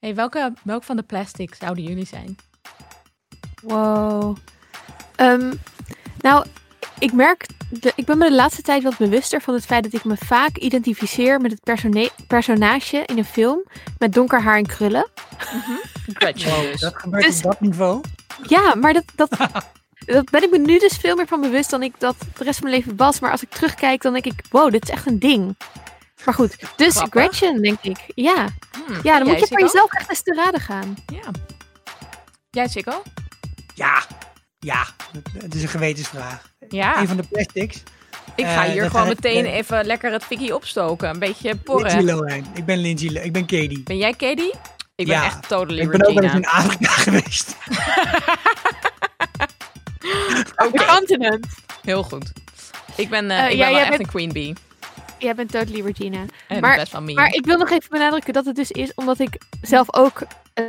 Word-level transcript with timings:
Hey, 0.00 0.14
welke, 0.14 0.52
welk 0.64 0.82
van 0.84 0.96
de 0.96 1.02
plastic 1.02 1.54
zouden 1.54 1.84
jullie 1.84 2.06
zijn? 2.06 2.36
Wow. 3.62 4.36
Ehm, 5.16 5.52
nou, 6.18 6.46
ik 6.98 7.12
merk, 7.12 7.46
de, 7.70 7.92
ik 7.96 8.04
ben 8.04 8.18
me 8.18 8.28
de 8.28 8.34
laatste 8.34 8.62
tijd 8.62 8.82
wat 8.82 8.96
bewuster 8.98 9.40
van 9.40 9.54
het 9.54 9.66
feit 9.66 9.82
dat 9.82 9.92
ik 9.92 10.04
me 10.04 10.16
vaak 10.16 10.56
identificeer 10.56 11.40
met 11.40 11.50
het 11.50 11.62
persone- 11.62 12.10
personage 12.26 13.02
in 13.06 13.18
een 13.18 13.24
film 13.24 13.64
met 13.98 14.12
donker 14.12 14.42
haar 14.42 14.56
en 14.56 14.66
krullen. 14.66 15.08
Wow, 16.18 16.34
dus. 16.34 16.80
dat 16.80 16.96
gebeurt 16.96 17.24
Dus- 17.24 17.36
op 17.36 17.42
dat 17.42 17.60
niveau. 17.60 18.00
Ja, 18.46 18.74
maar 18.74 18.92
dat, 18.92 19.04
dat, 19.14 19.30
dat 20.06 20.30
ben 20.30 20.42
ik 20.42 20.50
me 20.50 20.58
nu 20.58 20.78
dus 20.78 20.96
veel 20.96 21.16
meer 21.16 21.26
van 21.26 21.40
bewust 21.40 21.70
dan 21.70 21.82
ik 21.82 21.94
dat 21.98 22.16
de 22.38 22.44
rest 22.44 22.58
van 22.58 22.68
mijn 22.68 22.80
leven 22.80 22.96
was. 22.96 23.20
Maar 23.20 23.30
als 23.30 23.42
ik 23.42 23.50
terugkijk, 23.50 24.02
dan 24.02 24.12
denk 24.12 24.24
ik, 24.24 24.44
wow, 24.50 24.70
dit 24.70 24.82
is 24.82 24.90
echt 24.90 25.06
een 25.06 25.18
ding. 25.18 25.56
Maar 26.24 26.34
goed, 26.34 26.56
dus 26.76 26.94
Grappig. 26.96 27.20
Gretchen, 27.22 27.62
denk 27.62 27.78
ik. 27.82 27.98
Ja, 28.14 28.46
Hmm, 28.86 28.98
ja 29.02 29.18
dan 29.18 29.26
moet 29.28 29.38
je 29.40 29.46
voor 29.46 29.60
jezelf 29.60 29.92
echt 29.92 30.08
eens 30.10 30.22
te 30.22 30.34
raden 30.34 30.60
gaan. 30.60 30.96
Ja. 31.06 31.30
Jij, 32.50 32.68
Sikko? 32.68 33.02
Ja, 33.74 34.02
ja. 34.58 34.86
Het 35.38 35.54
is 35.54 35.62
een 35.62 35.68
gewetensvraag. 35.68 36.50
Ja. 36.68 37.00
Een 37.00 37.08
van 37.08 37.16
de 37.16 37.22
plastics. 37.30 37.82
Ik 38.36 38.44
ga 38.46 38.64
Eh, 38.66 38.70
hier 38.72 38.90
gewoon 38.90 39.08
meteen 39.08 39.44
even 39.44 39.84
lekker 39.84 40.12
het 40.12 40.24
fikkie 40.24 40.54
opstoken. 40.54 41.08
Een 41.08 41.18
beetje 41.18 41.48
Lindsay 41.48 41.64
porren. 41.64 42.04
Lohan. 42.04 42.46
Ik 42.54 42.64
ben 42.64 42.78
Lindsay 42.78 43.08
Ik 43.22 43.32
ben 43.32 43.46
Katie. 43.46 43.82
Ben 43.82 43.96
jij 43.96 44.12
Katie? 44.14 44.54
Ik 44.94 45.06
ben 45.06 45.16
Ja. 45.16 45.24
echt 45.24 45.48
totally 45.48 45.80
Ik 45.82 45.90
ben 45.90 46.06
ook 46.08 46.14
wel 46.14 46.22
eens 46.22 46.32
in 46.34 46.46
Afrika 46.46 46.90
geweest. 47.06 47.56
De 50.72 50.84
continent. 50.86 51.46
Heel 51.82 52.02
goed. 52.02 52.32
Ik 52.96 53.08
ben, 53.10 53.30
eh, 53.30 53.38
Eh, 53.38 53.42
ik 53.44 53.48
ben 53.48 53.56
ja, 53.58 53.64
wel 53.64 53.72
jij 53.72 53.80
echt 53.80 53.90
bent- 53.90 54.00
een 54.00 54.08
queen 54.08 54.32
bee. 54.32 54.52
Jij 55.20 55.34
bent 55.34 55.50
totally 55.52 55.82
Regina. 55.82 56.18
En 56.48 56.60
Maar- 56.60 56.76
best 56.76 56.92
wel 56.92 57.00
mean. 57.02 57.14
Maar 57.14 57.32
ik 57.34 57.44
wil 57.46 57.58
nog 57.58 57.70
even 57.70 57.88
benadrukken 57.90 58.32
dat 58.32 58.44
het 58.44 58.56
dus 58.56 58.70
is 58.70 58.92
omdat 58.94 59.18
ik 59.18 59.38
zelf 59.62 59.94
ook 59.94 60.22
eh, 60.54 60.64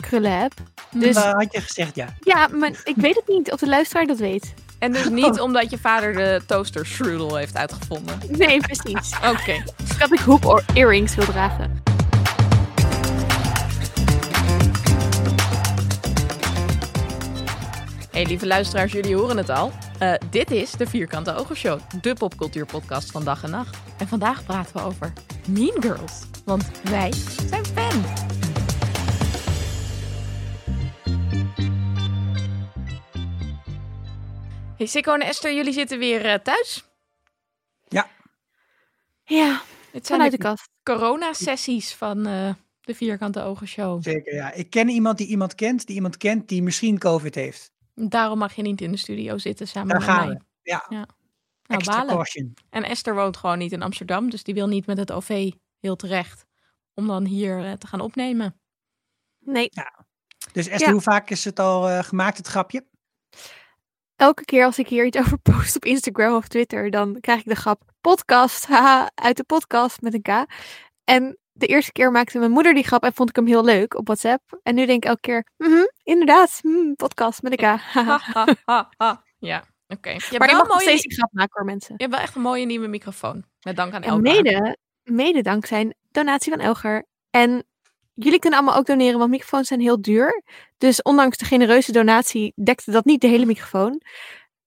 krullen 0.00 0.40
heb. 0.40 0.52
Dus 0.90 1.14
Dat 1.14 1.24
had 1.24 1.52
je 1.52 1.60
gezegd, 1.60 1.94
ja. 1.94 2.06
ja, 2.20 2.48
maar 2.52 2.70
ik 2.84 2.94
weet 2.96 3.14
het 3.14 3.28
niet 3.28 3.52
of 3.52 3.60
de 3.60 3.66
luisteraar 3.68 4.06
dat 4.06 4.18
weet. 4.18 4.54
En 4.78 4.92
dus 4.92 5.08
niet 5.22 5.40
omdat 5.40 5.70
je 5.70 5.78
vader 5.78 6.12
de 6.12 6.42
toaster 6.46 6.86
strudel 6.86 7.36
heeft 7.36 7.56
uitgevonden. 7.56 8.18
Nee, 8.28 8.60
precies. 8.60 9.12
Oké. 9.26 9.62
Dat 9.98 10.12
ik 10.12 10.18
hoop 10.18 10.44
or- 10.44 10.64
earrings 10.74 11.14
wil 11.14 11.24
dragen. 11.24 11.82
Hey 18.14 18.26
lieve 18.26 18.46
luisteraars, 18.46 18.92
jullie 18.92 19.16
horen 19.16 19.36
het 19.36 19.48
al. 19.48 19.70
Eh, 19.98 20.14
dit 20.30 20.50
is 20.50 20.70
de 20.70 20.86
Vierkante 20.86 21.34
Ogen 21.34 21.56
Show, 21.56 21.80
de 22.00 22.14
popcultuurpodcast 22.14 23.10
van 23.10 23.24
dag 23.24 23.42
en 23.42 23.50
nacht. 23.50 23.76
En 23.98 24.08
vandaag 24.08 24.44
praten 24.44 24.76
we 24.76 24.82
over 24.82 25.12
Mean 25.48 25.82
Girls, 25.82 26.20
want 26.44 26.80
wij 26.82 27.12
zijn 27.48 27.64
fan. 27.64 28.04
Hey 34.76 34.86
Sikko 34.86 35.14
en 35.14 35.20
Esther, 35.20 35.54
jullie 35.54 35.72
zitten 35.72 35.98
weer 35.98 36.24
eh, 36.26 36.34
thuis. 36.38 36.84
Ja, 39.26 39.62
Het 39.90 40.06
zijn 40.06 40.18
vanuit 40.18 40.30
de 40.30 40.36
de 40.36 40.42
kast. 40.42 40.68
corona-sessies 40.82 41.94
van 41.94 42.26
eh, 42.26 42.50
de 42.80 42.94
Vierkante 42.94 43.42
Ogen 43.42 43.68
Show. 43.68 44.02
Zeker, 44.02 44.34
ja. 44.34 44.52
Ik 44.52 44.70
ken 44.70 44.88
iemand 44.88 45.18
die 45.18 45.26
iemand 45.26 45.54
kent, 45.54 45.86
die 45.86 45.96
iemand 45.96 46.16
kent 46.16 46.48
die 46.48 46.62
misschien 46.62 46.98
COVID 46.98 47.34
heeft. 47.34 47.73
Daarom 47.94 48.38
mag 48.38 48.54
je 48.54 48.62
niet 48.62 48.80
in 48.80 48.90
de 48.90 48.96
studio 48.96 49.38
zitten 49.38 49.68
samen 49.68 49.88
Daar 49.88 49.98
met 49.98 50.08
gaan 50.08 50.26
mij. 50.26 50.36
we. 50.36 50.42
Ja, 50.70 50.86
Nou, 50.88 51.06
extra 51.66 51.96
balen. 51.96 52.14
caution. 52.14 52.54
En 52.70 52.82
Esther 52.84 53.14
woont 53.14 53.36
gewoon 53.36 53.58
niet 53.58 53.72
in 53.72 53.82
Amsterdam, 53.82 54.30
dus 54.30 54.42
die 54.42 54.54
wil 54.54 54.66
niet 54.66 54.86
met 54.86 54.98
het 54.98 55.12
OV 55.12 55.52
heel 55.80 55.96
terecht 55.96 56.44
om 56.94 57.06
dan 57.06 57.24
hier 57.24 57.64
eh, 57.64 57.72
te 57.72 57.86
gaan 57.86 58.00
opnemen. 58.00 58.60
Nee, 59.38 59.68
Dus 60.52 60.66
Esther, 60.68 60.86
Ja. 60.86 60.92
hoe 60.92 61.02
vaak 61.02 61.30
is 61.30 61.44
het 61.44 61.58
al 61.58 61.88
eh, 61.88 62.02
gemaakt, 62.02 62.36
het 62.36 62.46
grapje? 62.46 62.86
elke 64.16 64.44
keer 64.44 64.64
als 64.64 64.78
ik 64.78 64.88
hier 64.88 65.04
iets 65.06 65.18
over 65.22 65.38
post 65.38 65.76
op 65.76 65.84
Instagram 65.84 66.34
of 66.34 66.48
Twitter, 66.48 66.90
dan 66.90 67.20
krijg 67.20 67.38
ik 67.40 67.44
de 67.48 67.54
grap 67.54 67.82
podcast, 68.00 68.66
haha, 68.66 69.10
uit 69.14 69.36
de 69.36 69.44
podcast 69.44 70.00
met 70.00 70.14
een 70.14 70.22
K. 70.22 70.46
En 71.04 71.38
de 71.56 71.66
eerste 71.66 71.92
keer 71.92 72.10
maakte 72.10 72.38
mijn 72.38 72.50
moeder 72.50 72.74
die 72.74 72.84
grap 72.84 73.02
en 73.02 73.14
vond 73.14 73.28
ik 73.28 73.36
hem 73.36 73.46
heel 73.46 73.64
leuk 73.64 73.94
op 73.94 74.06
WhatsApp. 74.06 74.60
En 74.62 74.74
nu 74.74 74.86
denk 74.86 75.02
ik 75.02 75.08
elke 75.08 75.20
keer, 75.20 75.46
mhm, 75.56 75.84
inderdaad, 76.02 76.58
hmm, 76.62 76.94
podcast 76.94 77.42
met 77.42 77.60
ha. 77.60 78.20
Ja, 79.38 79.64
oké. 79.88 80.10
Je, 80.10 80.20
hebt 80.20 80.38
maar 80.38 80.50
je 80.50 80.56
mag 80.56 80.68
nog 80.68 80.80
steeds 80.80 81.02
die 81.02 81.14
grap 81.14 81.32
maken 81.32 81.52
hoor 81.52 81.64
mensen. 81.64 81.94
je 81.96 82.02
hebt 82.02 82.14
wel 82.14 82.24
echt 82.24 82.34
een 82.34 82.42
mooie 82.42 82.66
nieuwe 82.66 82.86
microfoon. 82.86 83.44
Met 83.60 83.76
dank 83.76 83.92
aan 83.92 84.02
En 84.02 84.08
Elka. 84.08 84.32
mede, 84.32 84.76
mede 85.02 85.42
dankzij 85.42 85.94
donatie 86.10 86.52
van 86.52 86.60
Elger. 86.60 87.06
En 87.30 87.64
jullie 88.14 88.38
kunnen 88.38 88.58
allemaal 88.58 88.78
ook 88.78 88.86
doneren, 88.86 89.18
want 89.18 89.30
microfoons 89.30 89.68
zijn 89.68 89.80
heel 89.80 90.00
duur. 90.00 90.42
Dus 90.78 91.02
ondanks 91.02 91.36
de 91.36 91.44
genereuze 91.44 91.92
donatie 91.92 92.52
dekte 92.54 92.90
dat 92.90 93.04
niet 93.04 93.20
de 93.20 93.26
hele 93.26 93.46
microfoon. 93.46 94.00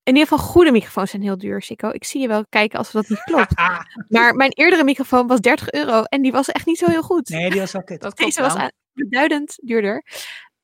In 0.08 0.14
ieder 0.16 0.28
geval 0.28 0.46
goede 0.46 0.72
microfoons 0.72 1.10
zijn 1.10 1.22
heel 1.22 1.38
duur, 1.38 1.62
Sikko. 1.62 1.90
Ik 1.90 2.04
zie 2.04 2.22
je 2.22 2.28
wel 2.28 2.46
kijken 2.50 2.78
als 2.78 2.92
dat 2.92 3.10
niet 3.10 3.24
klopt. 3.24 3.54
Maar 4.10 4.36
mijn 4.36 4.52
eerdere 4.52 4.84
microfoon 4.84 5.28
was 5.28 5.40
30 5.40 5.72
euro 5.72 6.04
en 6.04 6.22
die 6.22 6.32
was 6.32 6.48
echt 6.48 6.66
niet 6.66 6.78
zo 6.78 6.90
heel 6.90 7.02
goed. 7.02 7.30
nee, 7.30 7.50
die 7.50 7.60
was 7.60 7.72
wel 7.72 7.84
kut. 7.84 8.02
Dat 8.02 8.14
klopt 8.16 8.36
Deze 8.36 8.48
was 8.48 8.54
wel. 8.58 8.64
aan- 8.64 8.72
beduidend 8.94 9.58
duurder. 9.62 10.04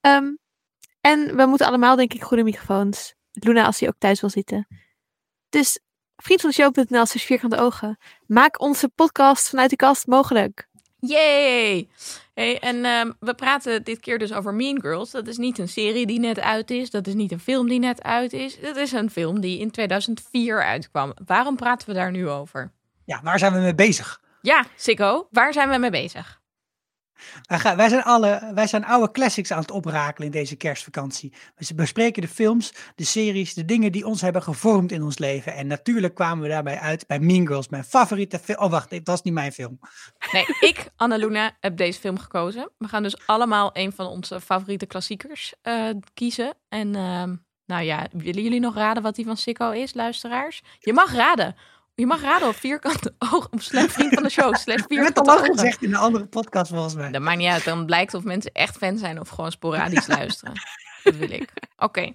Ehm, 0.01 0.31
en 1.01 1.35
we 1.35 1.45
moeten 1.45 1.67
allemaal, 1.67 1.95
denk 1.95 2.13
ik, 2.13 2.23
goede 2.23 2.43
microfoons. 2.43 3.13
Luna, 3.31 3.65
als 3.65 3.79
hij 3.79 3.89
ook 3.89 3.95
thuis 3.97 4.21
wil 4.21 4.29
zitten. 4.29 4.67
Dus 5.49 5.79
vriendvandeshow.nl 6.15 7.05
slash 7.05 7.25
vierkante 7.25 7.57
ogen. 7.57 7.97
Maak 8.25 8.61
onze 8.61 8.89
podcast 8.95 9.49
vanuit 9.49 9.69
de 9.69 9.75
kast 9.75 10.07
mogelijk. 10.07 10.67
Yay! 10.99 11.89
Hey, 12.33 12.59
en 12.59 12.85
ehm, 12.85 13.11
we 13.19 13.33
praten 13.33 13.83
dit 13.83 13.99
keer 13.99 14.19
dus 14.19 14.33
over 14.33 14.53
Mean 14.53 14.81
Girls. 14.81 15.11
Dat 15.11 15.27
is 15.27 15.37
niet 15.37 15.57
een 15.59 15.67
serie 15.67 16.05
die 16.05 16.19
net 16.19 16.39
uit 16.39 16.71
is. 16.71 16.89
Dat 16.89 17.07
is 17.07 17.13
niet 17.13 17.31
een 17.31 17.39
film 17.39 17.69
die 17.69 17.79
net 17.79 18.03
uit 18.03 18.33
is. 18.33 18.59
Dat 18.59 18.75
is 18.75 18.91
een 18.91 19.09
film 19.09 19.39
die 19.39 19.59
in 19.59 19.71
2004 19.71 20.63
uitkwam. 20.63 21.13
Waarom 21.25 21.55
praten 21.55 21.87
we 21.87 21.93
daar 21.93 22.11
nu 22.11 22.29
over? 22.29 22.71
Ja, 23.05 23.19
waar 23.23 23.39
zijn 23.39 23.53
we 23.53 23.59
mee 23.59 23.75
bezig? 23.75 24.21
Ja, 24.41 24.65
Sikko, 24.75 25.27
waar 25.31 25.53
zijn 25.53 25.69
we 25.69 25.77
mee 25.77 25.89
bezig? 25.89 26.41
Wij, 27.75 27.89
zijn 27.89 28.03
alle, 28.03 28.51
wij 28.53 28.67
zijn 28.67 28.85
oude 28.85 29.11
classics 29.11 29.51
aan 29.51 29.59
het 29.59 29.71
oprakelen 29.71 30.27
in 30.27 30.33
deze 30.33 30.55
kerstvakantie. 30.55 31.33
We 31.55 31.75
bespreken 31.75 32.21
de 32.21 32.27
films, 32.27 32.73
de 32.95 33.03
series, 33.03 33.53
de 33.53 33.65
dingen 33.65 33.91
die 33.91 34.05
ons 34.05 34.21
hebben 34.21 34.43
gevormd 34.43 34.91
in 34.91 35.03
ons 35.03 35.17
leven. 35.17 35.53
En 35.53 35.67
natuurlijk 35.67 36.15
kwamen 36.15 36.43
we 36.43 36.49
daarbij 36.49 36.79
uit 36.79 37.07
bij 37.07 37.19
Mean 37.19 37.47
Girls, 37.47 37.69
mijn 37.69 37.83
favoriete 37.83 38.39
film. 38.39 38.57
Oh, 38.57 38.71
wacht, 38.71 38.89
dat 38.89 39.01
was 39.03 39.21
niet 39.21 39.33
mijn 39.33 39.51
film. 39.51 39.79
Nee, 40.31 40.45
ik, 40.69 40.87
Annaluna, 40.95 41.57
heb 41.59 41.77
deze 41.77 41.99
film 41.99 42.19
gekozen. 42.19 42.69
We 42.77 42.87
gaan 42.87 43.03
dus 43.03 43.27
allemaal 43.27 43.69
een 43.73 43.91
van 43.91 44.05
onze 44.05 44.41
favoriete 44.41 44.85
klassiekers 44.85 45.53
eh, 45.61 45.89
kiezen. 46.13 46.53
En 46.69 46.95
ehm, 46.95 47.35
nou 47.65 47.83
ja, 47.83 48.07
willen 48.11 48.43
jullie 48.43 48.59
nog 48.59 48.75
raden 48.75 49.03
wat 49.03 49.15
die 49.15 49.25
van 49.25 49.37
Sikko 49.37 49.71
is, 49.71 49.93
luisteraars? 49.93 50.61
Je 50.79 50.93
mag 50.93 51.13
raden. 51.13 51.55
Je 51.95 52.05
mag 52.05 52.21
raden 52.21 52.47
op 52.47 52.55
vierkante 52.55 53.13
oog, 53.19 53.47
op 53.51 53.61
slash 53.61 53.91
vriend 53.91 54.13
van 54.13 54.23
de 54.23 54.29
show, 54.29 54.55
slash 54.55 54.83
Je 54.87 54.95
hebt 54.95 55.17
al 55.19 55.25
vierkante 55.25 55.29
lang 55.29 55.39
ogen. 55.39 55.53
gezegd 55.53 55.83
in 55.83 55.89
een 55.93 55.99
andere 55.99 56.25
podcast 56.25 56.71
volgens 56.71 56.95
mij. 56.95 57.11
Dat 57.11 57.21
maakt 57.21 57.37
niet 57.37 57.47
uit, 57.47 57.63
dan 57.63 57.85
blijkt 57.85 58.13
of 58.13 58.23
mensen 58.23 58.51
echt 58.51 58.77
fan 58.77 58.97
zijn 58.97 59.19
of 59.19 59.29
gewoon 59.29 59.51
sporadisch 59.51 60.07
luisteren. 60.17 60.53
Dat 61.03 61.15
wil 61.15 61.31
ik. 61.31 61.53
Oké. 61.77 62.13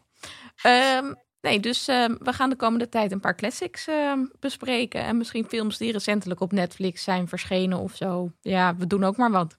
Ehm, 0.63 1.13
nee, 1.41 1.61
dus 1.61 1.89
ehm, 1.89 2.15
we 2.19 2.33
gaan 2.33 2.51
de 2.51 2.57
komende 2.57 2.89
tijd 2.89 3.13
een 3.13 3.21
paar 3.21 3.37
classics 3.37 3.87
ehm, 3.87 4.25
bespreken. 4.41 5.05
En 5.05 5.17
misschien 5.17 5.45
films 5.49 5.79
die 5.79 5.93
recentelijk 5.93 6.41
op 6.41 6.53
Netflix 6.53 7.03
zijn 7.05 7.29
verschenen 7.29 7.79
of 7.79 7.97
zo. 7.97 8.33
Ja, 8.41 8.77
we 8.77 8.87
doen 8.87 9.05
ook 9.05 9.17
maar 9.17 9.31
wat. 9.31 9.59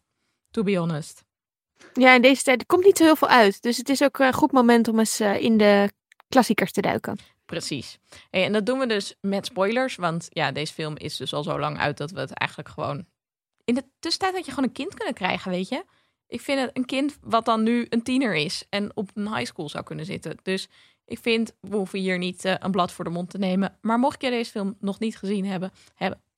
To 0.51 0.63
be 0.63 0.75
honest. 0.77 1.23
Ja, 1.93 2.13
in 2.13 2.21
deze 2.21 2.43
tijd 2.43 2.59
er 2.59 2.65
komt 2.67 2.85
niet 2.85 2.97
zo 2.97 3.03
heel 3.03 3.15
veel 3.15 3.27
uit. 3.27 3.61
Dus 3.61 3.77
het 3.77 3.89
is 3.89 4.03
ook 4.03 4.19
een 4.19 4.33
goed 4.33 4.51
moment 4.51 4.87
om 4.87 4.99
eens 4.99 5.19
eh, 5.19 5.41
in 5.41 5.57
de 5.57 5.89
klassiekers 6.29 6.71
te 6.71 6.81
duiken. 6.81 7.17
Precies. 7.49 7.99
Hey, 8.29 8.43
en 8.43 8.53
dat 8.53 8.65
doen 8.65 8.79
we 8.79 8.87
dus 8.87 9.15
met 9.21 9.45
spoilers. 9.45 9.95
Want 9.95 10.27
ja, 10.29 10.51
deze 10.51 10.73
film 10.73 10.97
is 10.97 11.17
dus 11.17 11.33
al 11.33 11.43
zo 11.43 11.59
lang 11.59 11.77
uit 11.77 11.97
dat 11.97 12.11
we 12.11 12.19
het 12.19 12.31
eigenlijk 12.31 12.69
gewoon... 12.69 13.05
In 13.63 13.75
de 13.75 13.85
tussentijd 13.99 14.33
had 14.35 14.45
je 14.45 14.51
gewoon 14.51 14.65
een 14.65 14.75
kind 14.75 14.93
kunnen 14.93 15.13
krijgen, 15.13 15.51
weet 15.51 15.69
je? 15.69 15.85
Ik 16.27 16.41
vind 16.41 16.59
het 16.59 16.69
een 16.73 16.85
kind 16.85 17.17
wat 17.21 17.45
dan 17.45 17.63
nu 17.63 17.85
een 17.89 18.03
tiener 18.03 18.35
is 18.35 18.65
en 18.69 18.95
op 18.95 19.09
een 19.13 19.35
high 19.35 19.45
school 19.45 19.69
zou 19.69 19.83
kunnen 19.83 20.05
zitten. 20.05 20.37
Dus 20.43 20.69
ik 21.05 21.19
vind, 21.19 21.55
we 21.61 21.75
hoeven 21.75 21.99
hier 21.99 22.17
niet 22.17 22.45
eh, 22.45 22.53
een 22.59 22.71
blad 22.71 22.91
voor 22.91 23.05
de 23.05 23.11
mond 23.11 23.29
te 23.29 23.37
nemen. 23.37 23.77
Maar 23.81 23.99
mocht 23.99 24.21
je 24.21 24.29
deze 24.29 24.51
film 24.51 24.77
nog 24.79 24.99
niet 24.99 25.17
gezien 25.17 25.45
hebben, 25.45 25.71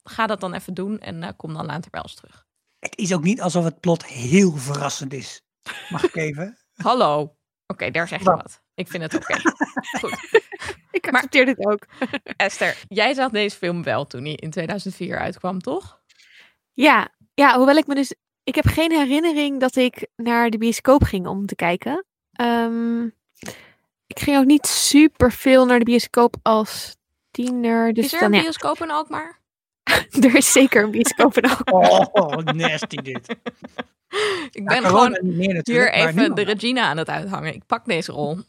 ga 0.03 0.27
dat 0.27 0.39
dan 0.39 0.53
even 0.53 0.73
doen 0.73 0.99
en 0.99 1.23
eh, 1.23 1.29
kom 1.37 1.53
dan 1.53 1.65
later 1.65 1.91
bij 1.91 2.01
ons 2.01 2.15
terug. 2.15 2.45
Het 2.79 2.97
is 2.97 3.13
ook 3.13 3.23
niet 3.23 3.41
alsof 3.41 3.63
het 3.63 3.79
plot 3.79 4.05
heel 4.05 4.57
verrassend 4.57 5.13
is. 5.13 5.41
Mag 5.89 6.03
ik 6.03 6.15
even? 6.15 6.57
Hallo. 6.73 7.35
Oké, 7.67 7.91
daar 7.91 8.07
zeg 8.07 8.19
je 8.19 8.25
Wat? 8.25 8.41
wat. 8.41 8.61
Ik 8.81 8.87
vind 8.87 9.03
het 9.03 9.15
oké. 9.15 9.33
Goed. 9.99 10.29
Ik 10.91 11.05
Maar- 11.05 11.13
accepteer 11.13 11.45
dit 11.45 11.65
ook. 11.65 11.85
Esther, 12.37 12.77
jij 12.87 13.13
zag 13.13 13.29
deze 13.31 13.57
film 13.57 13.83
wel 13.83 14.07
toen 14.07 14.23
hij 14.23 14.33
in 14.33 14.49
2004 14.49 15.17
uitkwam, 15.17 15.59
toch? 15.59 15.99
Ja, 16.73 17.09
ja, 17.33 17.55
hoewel 17.57 17.75
ik 17.75 17.87
me 17.87 17.95
dus... 17.95 18.15
Ik 18.43 18.55
heb 18.55 18.65
geen 18.65 18.91
herinnering 18.91 19.59
dat 19.59 19.75
ik 19.75 20.07
naar 20.15 20.49
de 20.49 20.57
bioscoop 20.57 21.03
ging 21.03 21.27
om 21.27 21.45
te 21.45 21.55
kijken. 21.55 22.05
Ehm, 22.31 23.03
ik 24.07 24.19
ging 24.19 24.37
ook 24.37 24.45
niet 24.45 24.67
super 24.67 25.31
veel 25.31 25.65
naar 25.65 25.79
de 25.79 25.85
bioscoop 25.85 26.35
als 26.41 26.95
tiener. 27.31 27.93
Dus 27.93 28.05
is 28.05 28.13
er 28.13 28.19
dan, 28.19 28.29
een 28.29 28.35
ja. 28.35 28.41
bioscoop 28.41 28.81
in 28.81 28.91
Alkmaar? 28.91 29.39
er 30.23 30.35
is 30.35 30.51
zeker 30.51 30.83
een 30.83 30.91
bioscoop 30.91 31.37
in 31.37 31.49
Alkmaar. 31.49 32.07
Oh, 32.11 32.37
nasty 32.37 32.95
dit. 32.95 33.35
Ik 34.51 34.65
ben 34.65 34.81
Ja, 34.81 34.87
gewoon 34.87 35.19
meer 35.21 35.59
hier 35.63 35.91
even 35.91 36.35
de. 36.35 36.41
Regina 36.41 36.81
aan 36.81 36.97
het 36.97 37.09
uithangen. 37.09 37.53
Ik 37.53 37.65
pak 37.65 37.85
deze 37.85 38.11
rol. 38.11 38.39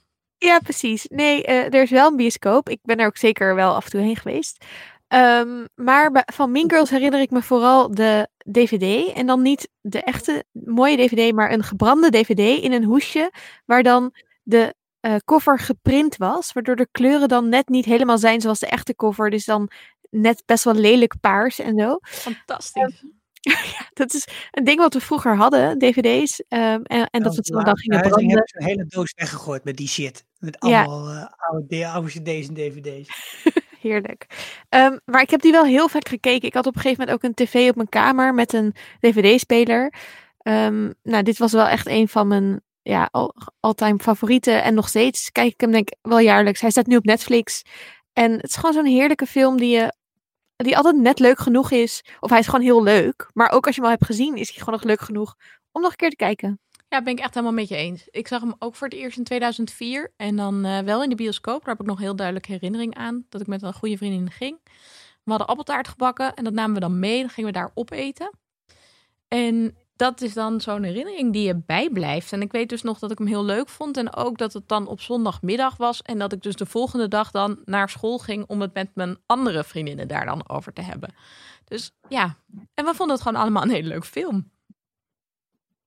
Ja, 0.43 0.59
precies. 0.59 1.07
Nee, 1.09 1.45
eh, 1.45 1.65
er 1.65 1.83
is 1.83 1.91
wel 1.91 2.11
een 2.11 2.17
bioscoop. 2.17 2.69
Ik 2.69 2.79
ben 2.83 2.97
er 2.97 3.07
ook 3.07 3.17
zeker 3.17 3.55
wel 3.55 3.75
af 3.75 3.85
en 3.85 3.91
toe 3.91 4.01
heen 4.01 4.17
geweest. 4.17 4.65
Ehm, 5.09 5.67
maar 5.75 6.25
van 6.33 6.53
Mean 6.53 6.71
Girls 6.71 6.91
herinner 6.91 7.21
ik 7.21 7.31
me 7.31 7.43
vooral 7.43 7.95
de 7.95 8.29
DVD. 8.51 9.13
En 9.13 9.27
dan 9.27 9.43
niet 9.43 9.69
de 9.81 10.03
echte 10.03 10.45
mooie 10.53 10.97
DVD, 10.97 11.35
maar 11.35 11.53
een 11.53 11.63
gebrande 11.63 12.11
DVD 12.11 12.63
in 12.63 12.73
een 12.73 12.85
hoesje. 12.85 13.33
Waar 13.65 13.83
dan 13.83 14.15
de 14.43 14.75
eh, 15.01 15.17
cover 15.25 15.59
geprint 15.59 16.17
was. 16.17 16.53
Waardoor 16.53 16.77
de 16.77 16.89
kleuren 16.91 17.29
dan 17.29 17.49
net 17.49 17.69
niet 17.69 17.85
helemaal 17.85 18.19
zijn 18.19 18.41
zoals 18.41 18.59
de 18.59 18.67
echte 18.67 18.95
cover. 18.95 19.31
Dus 19.31 19.45
dan 19.45 19.71
net 20.11 20.43
best 20.47 20.65
wel 20.65 20.75
lelijk 20.75 21.15
paars 21.21 21.59
en 21.59 21.79
zo. 21.79 21.99
Fantastisch. 22.03 23.05
Dat 23.95 24.15
is 24.15 24.29
een 24.51 24.65
ding 24.65 24.79
wat 24.79 24.95
we 24.95 25.01
vroeger 25.01 25.37
hadden, 25.37 25.79
dvd's. 25.79 26.43
ehm, 26.49 26.81
en, 26.83 27.07
en 27.11 27.23
dat 27.23 27.35
we 27.35 27.39
het 27.39 27.47
dan, 27.47 27.65
dan 27.65 27.79
gingen 27.79 28.01
branden. 28.01 28.31
heb 28.31 28.39
ik 28.39 28.49
zo'n 28.49 28.69
hele 28.69 28.85
doos 28.87 29.13
weggegooid 29.17 29.65
met 29.65 29.77
die 29.77 29.89
shit. 29.89 30.25
Met 30.43 30.57
Ja. 30.61 30.85
allemaal 30.85 31.09
eh, 31.09 31.27
oude, 31.37 31.87
oude 31.89 32.09
cd's 32.09 32.49
en 32.49 32.55
dvd's. 32.55 33.09
Heerlijk. 33.81 34.27
Ehm, 34.69 34.99
maar 35.05 35.23
ik 35.23 35.31
heb 35.31 35.41
die 35.41 35.53
wel 35.53 35.65
heel 35.65 35.89
vaak 35.89 36.09
gekeken. 36.09 36.49
Ik 36.49 36.55
had 36.55 36.67
op 36.67 36.75
een 36.75 36.81
gegeven 36.81 37.05
moment 37.05 37.25
ook 37.25 37.31
een 37.31 37.47
tv 37.47 37.69
op 37.69 37.77
mijn 37.77 37.89
kamer 37.89 38.35
met 38.35 38.53
een 38.53 38.75
dvd-speler. 39.01 39.93
Ehm, 40.39 40.91
nou, 41.03 41.23
dit 41.23 41.39
was 41.39 41.53
wel 41.53 41.67
echt 41.67 41.87
een 41.87 42.09
van 42.09 42.29
mijn 42.29 42.61
ja, 42.83 43.09
al, 43.11 43.35
all-time 43.61 43.99
favorieten. 43.99 44.63
En 44.63 44.75
nog 44.75 44.89
steeds 44.89 45.31
kijk 45.33 45.53
ik 45.53 45.61
hem 45.61 45.73
denk 45.73 45.91
ik 45.91 45.99
wel 46.03 46.19
jaarlijks. 46.19 46.61
Hij 46.61 46.71
staat 46.71 46.87
nu 46.87 46.97
op 46.97 47.05
Netflix. 47.05 47.63
En 48.13 48.33
het 48.33 48.49
is 48.49 48.57
gewoon 48.57 48.73
zo'n 48.73 48.85
heerlijke 48.85 49.27
film 49.27 49.57
die, 49.57 49.77
je, 49.77 49.95
die 50.57 50.77
altijd 50.77 50.97
net 50.97 51.19
leuk 51.19 51.39
genoeg 51.39 51.71
is. 51.71 52.05
Of 52.21 52.31
hij 52.31 52.39
is 52.39 52.47
gewoon 52.47 52.65
heel 52.65 52.83
leuk. 52.83 53.31
Maar 53.33 53.51
ook 53.51 53.67
als 53.67 53.75
je 53.75 53.81
hem 53.81 53.91
al 53.91 53.97
hebt 53.97 54.11
gezien, 54.11 54.37
is 54.37 54.49
hij 54.49 54.59
gewoon 54.59 54.75
nog 54.75 54.85
leuk 54.85 55.01
genoeg 55.01 55.35
om 55.73 55.83
nog 55.83 55.91
een 55.91 55.97
keer 55.97 56.11
te 56.11 56.17
kijken. 56.17 56.61
Ja, 56.93 57.03
ben 57.03 57.13
ik 57.13 57.19
echt 57.19 57.35
helemaal 57.35 57.55
met 57.55 57.69
je 57.69 57.77
eens. 57.77 58.09
Ik 58.11 58.29
zag 58.29 58.41
hem 58.41 58.55
ook 58.59 58.75
voor 58.75 58.89
het 58.89 58.97
eerst 58.97 59.19
in 59.19 59.25
2004 59.25 60.13
en 60.17 60.37
dan 60.37 60.65
eh, 60.65 60.79
wel 60.79 61.03
in 61.03 61.09
de 61.09 61.15
bioscoop. 61.15 61.65
Daar 61.65 61.75
heb 61.75 61.81
ik 61.81 61.87
nog 61.87 61.99
heel 61.99 62.17
duidelijk 62.17 62.47
herinnering 62.47 62.95
aan 62.95 63.27
dat 63.29 63.41
ik 63.41 63.47
met 63.47 63.63
een 63.63 63.73
goede 63.73 63.97
vriendin 63.97 64.31
ging. 64.31 64.59
We 65.23 65.31
hadden 65.31 65.47
appeltaart 65.47 65.89
gebakken 65.89 66.35
en 66.35 66.45
dat 66.45 66.53
namen 66.53 66.75
we 66.75 66.81
dan 66.81 66.99
mee. 66.99 67.21
Dan 67.21 67.31
gingen 67.31 67.53
we 67.53 67.59
daar 67.59 67.71
opeten. 67.75 68.31
En 69.29 69.77
dat 69.97 70.21
is 70.21 70.33
dan 70.33 70.61
zo'n 70.61 70.83
herinnering 70.83 71.33
die 71.33 71.47
je 71.47 71.63
bijblijft. 71.67 72.33
En 72.33 72.43
ik 72.43 72.53
weet 72.53 72.69
dus 72.69 72.83
nog 72.83 72.99
dat 72.99 73.11
ik 73.11 73.19
hem 73.19 73.27
heel 73.27 73.45
leuk 73.45 73.69
vond. 73.69 73.97
En 73.97 74.15
ook 74.15 74.39
dat 74.39 74.53
het 74.53 74.69
dan 74.69 74.87
op 74.87 75.01
zondagmiddag 75.01 75.77
was. 75.77 76.03
En 76.03 76.19
dat 76.19 76.33
ik 76.33 76.43
dus 76.43 76.57
de 76.57 76.67
volgende 76.67 77.09
dag 77.09 77.31
dan 77.31 77.59
naar 77.65 77.89
school 77.89 78.19
ging 78.19 78.45
om 78.47 78.61
het 78.61 78.75
met 78.75 78.91
mijn 78.95 79.17
andere 79.27 79.65
vriendinnen 79.65 80.09
daar 80.09 80.27
dan 80.27 80.49
over 80.49 80.73
te 80.73 80.83
hebben. 80.83 81.15
Dus 81.65 81.93
ja, 82.09 82.37
en 82.75 82.85
we 82.85 82.95
vonden 82.95 83.17
het 83.17 83.25
gewoon 83.25 83.41
allemaal 83.43 83.63
een 83.63 83.71
hele 83.71 83.89
leuke 83.89 84.07
film. 84.07 84.51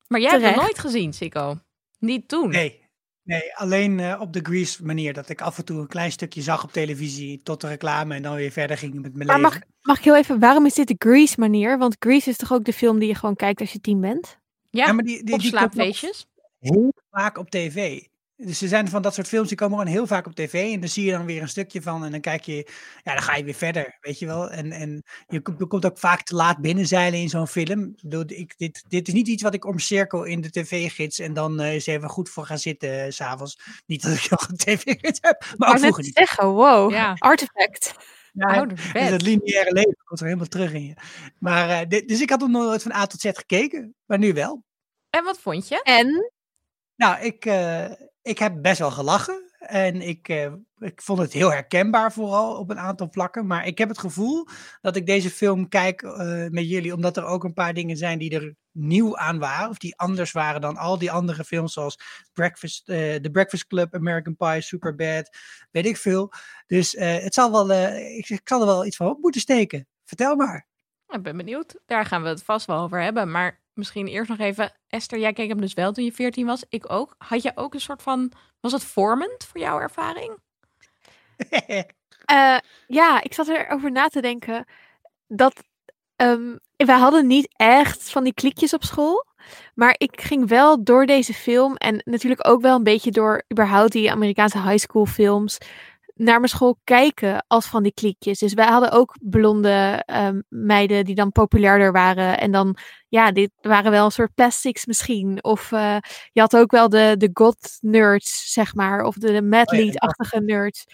Maar 0.07 0.19
jij 0.19 0.29
hebt 0.29 0.43
hem 0.43 0.55
nooit 0.55 0.79
gezien, 0.79 1.13
Sico. 1.13 1.59
Niet 1.99 2.27
toen. 2.27 2.49
Nee, 2.49 2.81
nee 3.23 3.55
alleen 3.55 3.99
eh, 3.99 4.21
op 4.21 4.33
de 4.33 4.39
Grease 4.43 4.85
manier. 4.85 5.13
Dat 5.13 5.29
ik 5.29 5.41
af 5.41 5.57
en 5.57 5.65
toe 5.65 5.79
een 5.79 5.87
klein 5.87 6.11
stukje 6.11 6.41
zag 6.41 6.63
op 6.63 6.71
televisie 6.71 7.41
tot 7.43 7.61
de 7.61 7.67
reclame 7.67 8.15
en 8.15 8.21
dan 8.21 8.35
weer 8.35 8.51
verder 8.51 8.77
ging 8.77 8.93
met 8.93 9.01
mijn 9.15 9.27
Maar 9.27 9.39
leven. 9.39 9.41
mag, 9.41 9.59
mag 9.81 9.97
ik 9.97 10.03
heel 10.03 10.15
even, 10.15 10.39
waarom 10.39 10.65
is 10.65 10.73
dit 10.73 10.87
de 10.87 10.95
Grease 10.97 11.39
manier? 11.39 11.77
Want 11.77 11.95
Grease 11.99 12.29
is 12.29 12.37
toch 12.37 12.53
ook 12.53 12.63
de 12.65 12.73
film 12.73 12.99
die 12.99 13.07
je 13.07 13.15
gewoon 13.15 13.35
kijkt 13.35 13.59
als 13.59 13.71
je 13.71 13.81
tien 13.81 14.01
bent? 14.01 14.37
Ja, 14.69 14.85
Ja, 14.85 14.93
maar 14.93 15.03
die, 15.03 15.23
die, 15.23 15.41
slaapfeestjes. 15.41 16.27
heel 16.59 16.93
vaak 17.11 17.37
op 17.37 17.49
tv. 17.49 18.01
Dus 18.37 18.61
er 18.61 18.67
zijn 18.67 18.87
van 18.87 19.01
dat 19.01 19.13
soort 19.13 19.27
films 19.27 19.47
die 19.47 19.57
komen 19.57 19.77
gewoon 19.77 19.93
heel 19.93 20.07
vaak 20.07 20.25
op 20.25 20.35
tv. 20.35 20.73
En 20.73 20.79
dan 20.79 20.89
zie 20.89 21.05
je 21.05 21.11
dan 21.11 21.25
weer 21.25 21.41
een 21.41 21.47
stukje 21.49 21.81
van. 21.81 22.05
En 22.05 22.11
dan 22.11 22.21
kijk 22.21 22.41
je, 22.43 22.67
ja, 23.03 23.13
dan 23.13 23.21
ga 23.21 23.35
je 23.35 23.43
weer 23.43 23.53
verder, 23.53 23.97
weet 24.01 24.19
je 24.19 24.25
wel. 24.25 24.49
En, 24.49 24.71
en 24.71 25.03
je, 25.27 25.41
komt- 25.41 25.59
je 25.59 25.67
komt 25.67 25.85
ook 25.85 25.99
vaak 25.99 26.23
te 26.23 26.35
laat 26.35 26.61
binnenzeilen 26.61 27.19
in 27.19 27.29
zo'n 27.29 27.47
film. 27.47 27.95
Ik 28.25 28.53
dit, 28.57 28.83
dit 28.87 29.07
is 29.07 29.13
niet 29.13 29.27
iets 29.27 29.43
wat 29.43 29.53
ik 29.53 29.65
omcirkel 29.65 30.23
in 30.23 30.41
de 30.41 30.49
tv-gids. 30.49 31.19
En 31.19 31.33
dan 31.33 31.59
eh 31.59 31.71
eens 31.73 31.85
even 31.85 32.09
goed 32.09 32.29
voor 32.29 32.45
ga 32.45 32.57
zitten 32.57 33.13
s 33.13 33.15
s'avonds. 33.15 33.59
Niet 33.85 34.01
dat 34.01 34.13
ik 34.13 34.29
nog 34.29 34.47
een 34.49 34.57
tv-gids 34.57 35.19
heb, 35.21 35.45
maar 35.57 35.69
ook 35.69 35.79
vroeger 35.79 36.03
niet. 36.03 36.17
zeggen, 36.17 36.47
wow, 36.47 36.91
Ja. 36.91 37.13
artefact. 37.17 37.93
Ja, 38.33 38.65
dus 38.65 39.09
dat 39.09 39.21
lineaire 39.21 39.71
leven 39.73 39.97
komt 40.03 40.19
er 40.19 40.25
helemaal 40.25 40.47
terug 40.47 40.73
in 40.73 40.85
je. 40.85 40.93
Maar, 41.39 41.69
eh, 41.69 41.87
dit- 41.87 42.07
dus 42.07 42.21
ik 42.21 42.29
had 42.29 42.39
nog 42.39 42.49
nooit 42.49 42.81
van 42.81 42.91
A 42.93 43.05
tot 43.05 43.19
Z 43.19 43.29
gekeken, 43.33 43.95
maar 44.05 44.17
nu 44.17 44.33
wel. 44.33 44.63
En 45.09 45.23
wat 45.23 45.39
vond 45.39 45.67
je? 45.67 45.81
En, 45.83 46.31
Nou, 46.95 47.21
ik, 47.25 47.45
eh, 47.45 47.85
ik 48.25 48.39
heb 48.39 48.61
best 48.61 48.79
wel 48.79 48.91
gelachen. 48.91 49.43
En 49.59 50.01
ik, 50.01 50.27
eh, 50.27 50.53
ik 50.77 51.01
vond 51.01 51.19
het 51.19 51.33
heel 51.33 51.51
herkenbaar 51.51 52.13
vooral 52.13 52.57
op 52.57 52.69
een 52.69 52.79
aantal 52.79 53.07
vlakken. 53.11 53.47
Maar 53.47 53.67
ik 53.67 53.77
heb 53.77 53.89
het 53.89 53.99
gevoel 53.99 54.47
dat 54.81 54.95
ik 54.95 55.05
deze 55.05 55.29
film 55.29 55.69
kijk 55.69 56.01
eh, 56.01 56.47
met 56.49 56.69
jullie. 56.69 56.93
Omdat 56.93 57.17
er 57.17 57.25
ook 57.25 57.43
een 57.43 57.53
paar 57.53 57.73
dingen 57.73 57.97
zijn 57.97 58.19
die 58.19 58.35
er 58.35 58.55
nieuw 58.71 59.17
aan 59.17 59.39
waren. 59.39 59.69
Of 59.69 59.77
die 59.77 59.97
anders 59.97 60.31
waren 60.31 60.61
dan 60.61 60.77
al 60.77 60.97
die 60.97 61.11
andere 61.11 61.43
films 61.43 61.73
zoals 61.73 61.99
Breakfast, 62.33 62.89
eh, 62.89 63.15
The 63.15 63.29
Breakfast 63.31 63.67
Club, 63.67 63.95
American 63.95 64.35
Pie, 64.35 64.61
Superbad. 64.61 65.37
Weet 65.71 65.85
ik 65.85 65.97
veel. 65.97 66.31
Dus 66.67 66.91
het 66.97 67.33
zal 67.33 67.51
wel, 67.51 67.71
ik, 68.17 68.29
ik 68.29 68.41
zal 68.43 68.59
er 68.59 68.65
wel 68.65 68.85
iets 68.85 68.97
van 68.97 69.07
op 69.07 69.21
moeten 69.21 69.41
steken. 69.41 69.87
Vertel 70.03 70.35
maar. 70.35 70.67
Ik 71.07 71.21
ben 71.21 71.37
benieuwd. 71.37 71.79
Daar 71.85 72.05
gaan 72.05 72.23
we 72.23 72.29
het 72.29 72.43
vast 72.43 72.65
wel 72.65 72.79
over 72.79 73.01
hebben. 73.01 73.31
Maar 73.31 73.63
misschien 73.75 74.07
eerst 74.07 74.29
nog 74.29 74.39
even. 74.39 74.71
Esther, 74.87 75.19
jij 75.19 75.33
keek 75.33 75.49
hem 75.49 75.61
dus 75.61 75.73
wel 75.73 75.91
toen 75.91 76.03
je 76.03 76.11
14 76.11 76.45
was. 76.45 76.63
Ik 76.69 76.91
ook. 76.91 77.15
Had 77.17 77.41
je 77.41 77.51
ook 77.55 77.73
een 77.73 77.81
soort 77.81 78.01
van. 78.01 78.31
Was 78.59 78.71
het 78.71 78.83
vormend 78.83 79.45
voor 79.45 79.61
jouw 79.61 79.79
ervaring? 79.79 80.37
eh, 82.25 82.57
ja, 82.87 83.23
ik 83.23 83.33
zat 83.33 83.47
erover 83.47 83.91
na 83.91 84.07
te 84.07 84.21
denken 84.21 84.65
dat 85.27 85.63
ehm, 86.15 86.55
wij 86.75 86.97
hadden 86.97 87.27
niet 87.27 87.53
echt 87.55 88.09
van 88.11 88.23
die 88.23 88.33
klikjes 88.33 88.73
op 88.73 88.83
school. 88.83 89.25
Maar 89.73 89.95
ik 89.97 90.21
ging 90.21 90.47
wel 90.47 90.83
door 90.83 91.05
deze 91.05 91.33
film 91.33 91.75
en 91.75 92.01
natuurlijk 92.05 92.47
ook 92.47 92.61
wel 92.61 92.75
een 92.75 92.83
beetje 92.83 93.11
door 93.11 93.43
überhaupt 93.51 93.91
die 93.91 94.11
Amerikaanse 94.11 94.61
high 94.61 94.77
school 94.77 95.05
films 95.05 95.57
naar 96.15 96.39
mijn 96.39 96.49
school 96.49 96.77
kijken 96.83 97.45
als 97.47 97.65
van 97.65 97.83
die 97.83 97.93
klikjes. 97.93 98.39
Dus 98.39 98.53
wij 98.53 98.65
hadden 98.65 98.91
ook 98.91 99.15
blonde 99.21 100.03
ehm, 100.05 100.41
meiden 100.49 101.05
die 101.05 101.15
dan 101.15 101.31
populairder 101.31 101.91
waren. 101.91 102.39
En 102.39 102.51
dan, 102.51 102.77
ja, 103.07 103.31
dit 103.31 103.51
waren 103.61 103.91
wel 103.91 104.05
een 104.05 104.11
soort 104.11 104.33
plastics 104.35 104.85
misschien. 104.85 105.43
Of 105.43 105.71
eh, 105.71 105.97
je 106.31 106.41
had 106.41 106.57
ook 106.57 106.71
wel 106.71 106.89
de, 106.89 107.15
de 107.17 107.29
god 107.33 107.77
nerds, 107.81 108.51
zeg 108.53 108.75
maar. 108.75 109.03
Of 109.03 109.15
de, 109.15 109.31
de 109.31 109.41
mad 109.41 109.71
Oh 109.71 109.77
ja, 109.77 109.83
lead-achtige 109.83 110.39
nerds. 110.41 110.85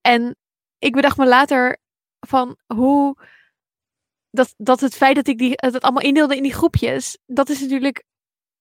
En 0.00 0.36
ik 0.78 0.92
bedacht 0.92 1.16
me 1.16 1.26
later 1.26 1.78
van 2.20 2.56
hoe... 2.74 3.16
Dat, 4.30 4.54
dat 4.56 4.80
het 4.80 4.94
feit 4.94 5.16
dat 5.16 5.26
ik 5.26 5.38
die, 5.38 5.52
het 5.54 5.80
allemaal 5.80 6.02
indeelde 6.02 6.36
in 6.36 6.42
die 6.42 6.54
groepjes, 6.54 7.18
dat 7.26 7.48
is 7.48 7.60
natuurlijk 7.60 8.04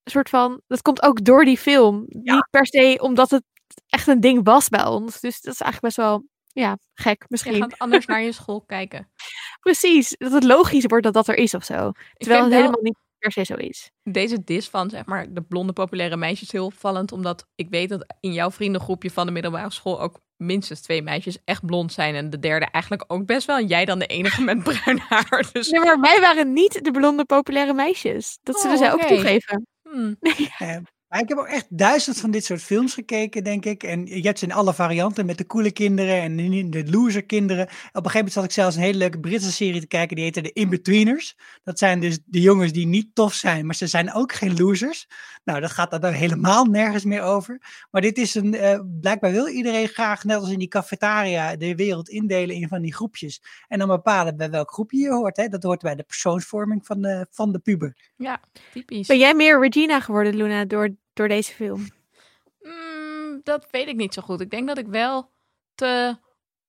een 0.03 0.11
soort 0.11 0.29
van. 0.29 0.61
Dat 0.67 0.81
komt 0.81 1.03
ook 1.03 1.23
door 1.23 1.45
die 1.45 1.57
film. 1.57 2.05
Niet 2.07 2.47
per 2.49 2.65
se 2.65 2.97
omdat 3.01 3.29
het 3.29 3.43
echt 3.87 4.07
een 4.07 4.19
ding 4.19 4.43
was 4.45 4.69
bij 4.69 4.85
ons. 4.85 5.19
Dus 5.19 5.41
dat 5.41 5.53
is 5.53 5.61
eigenlijk 5.61 5.95
best 5.95 6.07
wel 6.07 6.23
ja, 6.51 6.77
gek 6.93 7.19
Je 7.19 7.25
misschien. 7.29 7.61
gaat 7.61 7.77
anders 7.79 8.05
naar 8.05 8.21
je 8.27 8.31
school 8.31 8.61
kijken. 8.61 9.11
Precies, 9.59 10.15
dat 10.17 10.31
het 10.31 10.43
logisch 10.43 10.85
wordt 10.85 11.03
dat 11.03 11.13
dat 11.13 11.27
er 11.27 11.35
is 11.35 11.53
of 11.53 11.63
zo. 11.63 11.87
Ik 11.87 11.93
Terwijl 12.17 12.17
vind 12.17 12.29
het 12.29 12.49
wel 12.49 12.57
helemaal 12.59 12.81
niet 12.81 12.97
per 13.17 13.31
se 13.31 13.43
zo 13.43 13.53
is. 13.55 13.91
deze 14.03 14.43
dis 14.43 14.69
van 14.69 14.89
zeg 14.89 15.05
maar 15.05 15.33
de 15.33 15.41
blonde 15.41 15.73
populaire 15.73 16.17
meisjes 16.17 16.51
heel 16.51 16.65
opvallend. 16.65 17.11
Omdat 17.11 17.47
ik 17.55 17.67
weet 17.69 17.89
dat 17.89 18.15
in 18.19 18.33
jouw 18.33 18.51
vriendengroepje 18.51 19.11
van 19.11 19.25
de 19.25 19.31
middelbare 19.31 19.71
school 19.71 20.01
ook 20.01 20.21
minstens 20.37 20.81
twee 20.81 21.01
meisjes 21.01 21.37
echt 21.45 21.65
blond 21.65 21.93
zijn. 21.93 22.15
En 22.15 22.29
de 22.29 22.39
derde 22.39 22.65
eigenlijk 22.65 23.03
ook 23.07 23.25
best 23.25 23.47
wel. 23.47 23.57
En 23.57 23.67
jij 23.67 23.85
dan 23.85 23.99
de 23.99 24.05
enige 24.05 24.41
met 24.41 24.63
bruin 24.63 24.99
haar. 25.09 25.49
Dus 25.51 25.69
Nee, 25.69 25.79
maar 25.81 25.99
wij 25.99 26.19
waren 26.21 26.53
niet 26.53 26.83
de 26.83 26.91
blonde 26.91 27.25
populaire 27.25 27.73
meisjes. 27.73 28.37
Dat 28.41 28.59
zullen 28.59 28.75
Oh, 28.77 28.83
zij 28.83 28.93
ook 28.93 29.01
toegeven. 29.01 29.67
hmm, 29.89 30.15
Eh, 30.57 30.77
maar 31.13 31.21
ik 31.21 31.29
heb 31.29 31.37
ook 31.37 31.47
echt 31.47 31.65
duizend 31.69 32.19
van 32.19 32.31
dit 32.31 32.45
soort 32.45 32.61
films 32.61 32.93
gekeken, 32.93 33.43
denk 33.43 33.65
ik. 33.65 33.83
En 33.83 34.05
je 34.05 34.21
hebt 34.21 34.39
ze 34.39 34.45
in 34.45 34.51
alle 34.51 34.73
varianten 34.73 35.25
met 35.25 35.37
de 35.37 35.45
coole 35.45 35.71
kinderen 35.71 36.21
en 36.21 36.69
de- 36.69 36.89
loser 36.89 37.23
kinderen. 37.25 37.63
Op 37.63 37.69
een 37.71 37.77
gegeven 37.93 38.13
moment 38.13 38.33
zat 38.33 38.43
ik 38.43 38.51
zelfs 38.51 38.75
een 38.75 38.81
hele 38.81 38.97
leuke 38.97 39.19
Britse 39.19 39.51
serie 39.51 39.79
te 39.79 39.87
kijken. 39.87 40.15
Die 40.15 40.25
heette 40.25 40.41
de 40.41 40.51
In-Betweeners. 40.51 41.37
Dat 41.63 41.79
zijn 41.79 41.99
dus 41.99 42.19
de 42.25 42.41
jongens 42.41 42.71
die 42.71 42.85
niet 42.87 43.15
tof 43.15 43.33
zijn, 43.33 43.65
maar 43.65 43.75
ze 43.75 43.87
zijn 43.87 44.13
ook 44.13 44.33
geen 44.33 44.57
losers. 44.57 45.07
Nou, 45.43 45.59
dat 45.59 45.71
gaat 45.71 46.01
daar 46.01 46.13
helemaal 46.13 46.65
nergens 46.65 47.03
meer 47.03 47.21
over. 47.21 47.61
Maar 47.91 48.01
dit 48.01 48.17
is 48.17 48.35
een, 48.35 48.53
eh, 48.55 48.79
blijkbaar 49.01 49.31
wil 49.31 49.47
iedereen 49.47 49.87
graag, 49.87 50.23
net 50.23 50.37
als 50.37 50.49
in 50.51 50.59
die 50.59 50.67
cafetaria, 50.67 51.55
de 51.55 51.75
wereld 51.75 52.09
indelen 52.09 52.55
in 52.55 52.67
van 52.67 52.81
die 52.81 52.93
groepjes. 52.93 53.41
En 53.67 53.79
dan 53.79 53.87
bepalen 53.87 54.37
bij 54.37 54.49
welk 54.49 54.71
groepje 54.71 54.97
je 54.97 55.09
hoort. 55.09 55.37
Hè? 55.37 55.47
Dat 55.47 55.63
hoort 55.63 55.81
bij 55.81 55.95
de 55.95 56.03
persoonsvorming 56.03 56.85
van 56.85 57.01
de, 57.01 57.27
van 57.29 57.51
de 57.51 57.59
puber. 57.59 58.11
ja, 58.15 58.41
typisch. 58.73 59.07
Ben 59.07 59.17
jij 59.17 59.33
meer 59.33 59.59
Regina 59.59 59.99
geworden, 59.99 60.35
Luna, 60.35 60.65
door, 60.65 60.95
door 61.13 61.27
deze 61.27 61.53
film? 61.53 61.87
Mm, 62.61 63.41
dat 63.43 63.67
weet 63.71 63.87
ik 63.87 63.95
niet 63.95 64.13
zo 64.13 64.21
goed. 64.21 64.41
Ik 64.41 64.49
denk 64.49 64.67
dat 64.67 64.77
ik 64.77 64.87
wel 64.87 65.31
te 65.75 66.17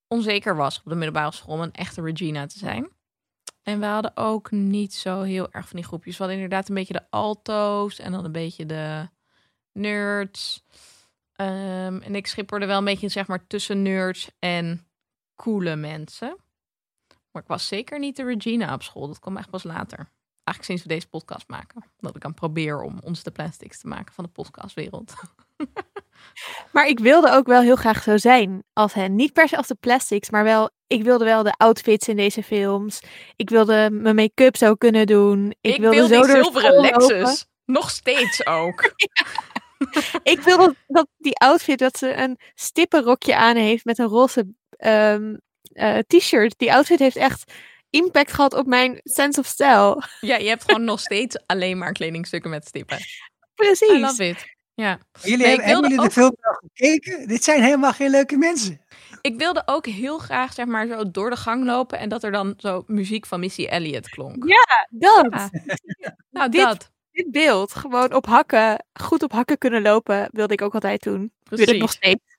onzeker 0.09 0.57
was 0.57 0.79
op 0.79 0.85
de 0.85 0.95
middelbare 0.95 1.33
school 1.33 1.55
om 1.55 1.61
een 1.61 1.73
echte 1.73 2.03
Regina 2.03 2.47
te 2.47 2.59
zijn. 2.59 2.89
En 3.63 3.81
we 3.81 3.87
hadden 3.87 4.17
ook 4.17 4.51
niet 4.51 4.95
zo 4.95 5.23
heel 5.23 5.53
erg 5.53 5.69
van 5.69 5.77
die 5.77 5.87
groepjes. 5.87 6.17
We 6.17 6.23
hadden 6.23 6.43
inderdaad 6.43 6.69
een 6.69 6.75
beetje 6.75 6.93
de 6.93 7.11
alto's 7.11 7.99
en 7.99 8.13
dan 8.13 8.25
een 8.25 8.33
beetje 8.33 8.67
de 8.67 9.09
nerds. 9.73 10.65
Ehm, 11.33 12.01
en 12.01 12.15
ik 12.15 12.27
schipperde 12.27 12.67
wel 12.67 12.79
een 12.79 12.85
beetje 12.85 13.09
zeg 13.09 13.27
maar 13.27 13.47
tussen 13.47 13.83
nerds 13.83 14.31
en 14.39 14.87
coole 15.35 15.77
mensen. 15.77 16.37
Maar 17.31 17.43
ik 17.43 17.49
was 17.49 17.67
zeker 17.67 17.99
niet 17.99 18.17
de 18.17 18.25
Regina 18.25 18.75
op 18.75 18.83
school. 18.83 19.07
Dat 19.07 19.19
kwam 19.19 19.37
echt 19.37 19.51
pas 19.51 19.63
later. 19.63 20.13
Eigenlijk 20.45 20.65
sinds 20.65 20.83
we 20.83 20.89
deze 20.89 21.09
podcast 21.09 21.49
maken. 21.49 21.85
Dat 22.01 22.17
ik 22.17 22.25
aan 22.25 22.35
probeer 22.35 22.83
om 22.83 22.99
ons 23.03 23.23
de 23.23 23.31
plastics 23.31 23.81
te 23.81 23.89
maken 23.89 24.15
van 24.15 24.25
de 24.25 24.31
podcastwereld. 24.31 25.15
Maar 26.73 26.87
ik 26.87 26.99
wilde 26.99 27.31
ook 27.31 27.47
wel 27.47 27.61
heel 27.61 27.77
graag 27.77 28.03
zo 28.03 28.17
zijn 28.17 28.65
als 28.73 28.93
hen. 28.93 29.15
Niet 29.15 29.33
per 29.33 29.49
se 29.49 29.57
als 29.57 29.67
de 29.67 29.77
plastics, 29.81 30.31
maar 30.31 30.45
wel, 30.45 30.71
ik 30.87 31.03
wilde 31.03 31.25
wel 31.25 31.43
de 31.43 31.55
outfits 31.57 32.09
in 32.09 32.17
deze 32.17 32.43
films. 32.43 33.01
Ik 33.37 33.51
wilde 33.51 33.89
mijn 33.93 34.15
make-up 34.15 34.57
zo 34.57 34.75
kunnen 34.75 35.07
doen. 35.07 35.55
Ik, 35.61 35.75
Ik, 35.75 35.81
wilde 35.81 35.97
wil 35.97 36.09
zo 36.09 36.23
die 36.23 36.43
zilveren. 36.43 36.81
Lexus. 36.81 37.47
Nog 37.65 37.91
steeds 37.91 38.47
ook. 38.47 38.83
Ik 40.23 40.41
wilde 40.41 40.77
dat 40.87 41.07
die 41.17 41.39
outfit, 41.39 41.79
dat 41.79 41.99
ze 41.99 42.15
een 42.15 42.39
stippenrokje 42.55 43.37
aan 43.37 43.57
heeft 43.57 43.85
met 43.85 43.99
een 43.99 44.07
roze 44.07 44.55
ehm, 44.71 45.37
eh, 45.73 45.99
t-shirt. 45.99 46.59
Die 46.59 46.73
outfit 46.73 46.99
heeft 46.99 47.17
echt 47.17 47.53
impact 47.95 48.33
gehad 48.33 48.55
op 48.55 48.67
mijn 48.67 49.01
sense 49.03 49.41
of 49.41 49.47
style. 49.47 50.03
Ja, 50.21 50.37
je 50.37 50.49
hebt 50.49 50.65
gewoon 50.65 50.85
nog 50.85 51.01
steeds 51.01 51.39
alleen 51.47 51.79
maar 51.79 51.93
kledingstukken 51.93 52.51
met 52.51 52.67
stippen. 52.67 52.99
I 52.99 53.05
Precies. 53.55 54.01
love 54.01 54.29
it. 54.29 54.53
Ja. 54.75 54.99
Jullie 55.23 55.47
Nee, 55.47 55.61
hebben, 55.61 55.91
jullie 55.91 56.05
de 56.05 56.11
film 56.11 56.37
wel 56.41 56.61
gekeken? 56.67 57.29
Dit 57.29 57.45
zijn 57.45 57.63
helemaal 57.63 57.93
geen 57.93 58.11
leuke 58.11 58.37
mensen. 58.37 58.81
Ik 59.21 59.39
wilde 59.39 59.63
ook 59.67 59.87
heel 59.87 60.19
graag 60.19 60.53
zeg 60.53 60.67
maar 60.67 60.87
zo 60.87 61.11
door 61.11 61.31
de 61.31 61.37
gang 61.37 61.65
lopen 61.65 61.99
en 61.99 62.09
dat 62.09 62.23
er 62.23 62.33
dan 62.33 62.55
zo 62.57 62.83
muziek 62.87 63.27
van 63.27 63.41
Missy 63.41 63.65
Elliott 63.65 64.09
klonk. 64.09 64.45
Ja, 64.49 64.89
dat. 64.91 65.29
Ja. 65.31 66.17
Nou, 66.31 66.51
Dit- 66.51 66.61
dat. 66.65 66.93
Dit 67.13 67.31
beeld, 67.31 67.75
gewoon 67.75 68.15
op 68.15 68.27
hakken, 68.27 68.85
goed 68.93 69.23
op 69.23 69.33
hakken 69.33 69.59
kunnen 69.59 69.83
lopen, 69.83 70.29
wilde 70.33 70.53
ik 70.53 70.63
ook 70.63 70.75
altijd 70.75 71.03
doen. 71.03 71.33
Wil 71.43 71.59
ik 71.59 71.67
nog 71.67 71.77
Precies. 71.77 71.91
steeds. 71.97 72.34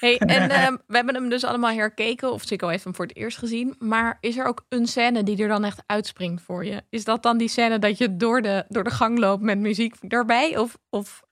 Hey, 0.00 0.18
en 0.36 0.50
ehm, 0.50 0.76
we 0.86 0.96
hebben 0.96 1.14
hem 1.14 1.28
dus 1.28 1.44
allemaal 1.44 1.70
herkeken, 1.70 2.32
of 2.32 2.42
Chico 2.42 2.68
heeft 2.68 2.84
hem 2.84 2.94
voor 2.94 3.06
het 3.06 3.16
eerst 3.16 3.38
gezien. 3.38 3.74
Maar 3.78 4.18
is 4.20 4.36
er 4.36 4.44
ook 4.46 4.64
een 4.68 4.86
scène 4.86 5.22
die 5.22 5.42
er 5.42 5.48
dan 5.48 5.64
echt 5.64 5.82
uitspringt 5.86 6.42
voor 6.42 6.64
je? 6.64 6.82
Is 6.90 7.04
dat 7.04 7.22
dan 7.22 7.38
die 7.38 7.48
scène 7.48 7.78
dat 7.78 7.98
je 7.98 8.16
door 8.16 8.42
de, 8.42 8.64
door 8.68 8.84
de 8.84 8.90
gang 8.90 9.18
loopt 9.18 9.42
met 9.42 9.58
muziek 9.58 9.94
erbij? 10.08 10.56
Of, 10.56 10.78
of 10.90 11.22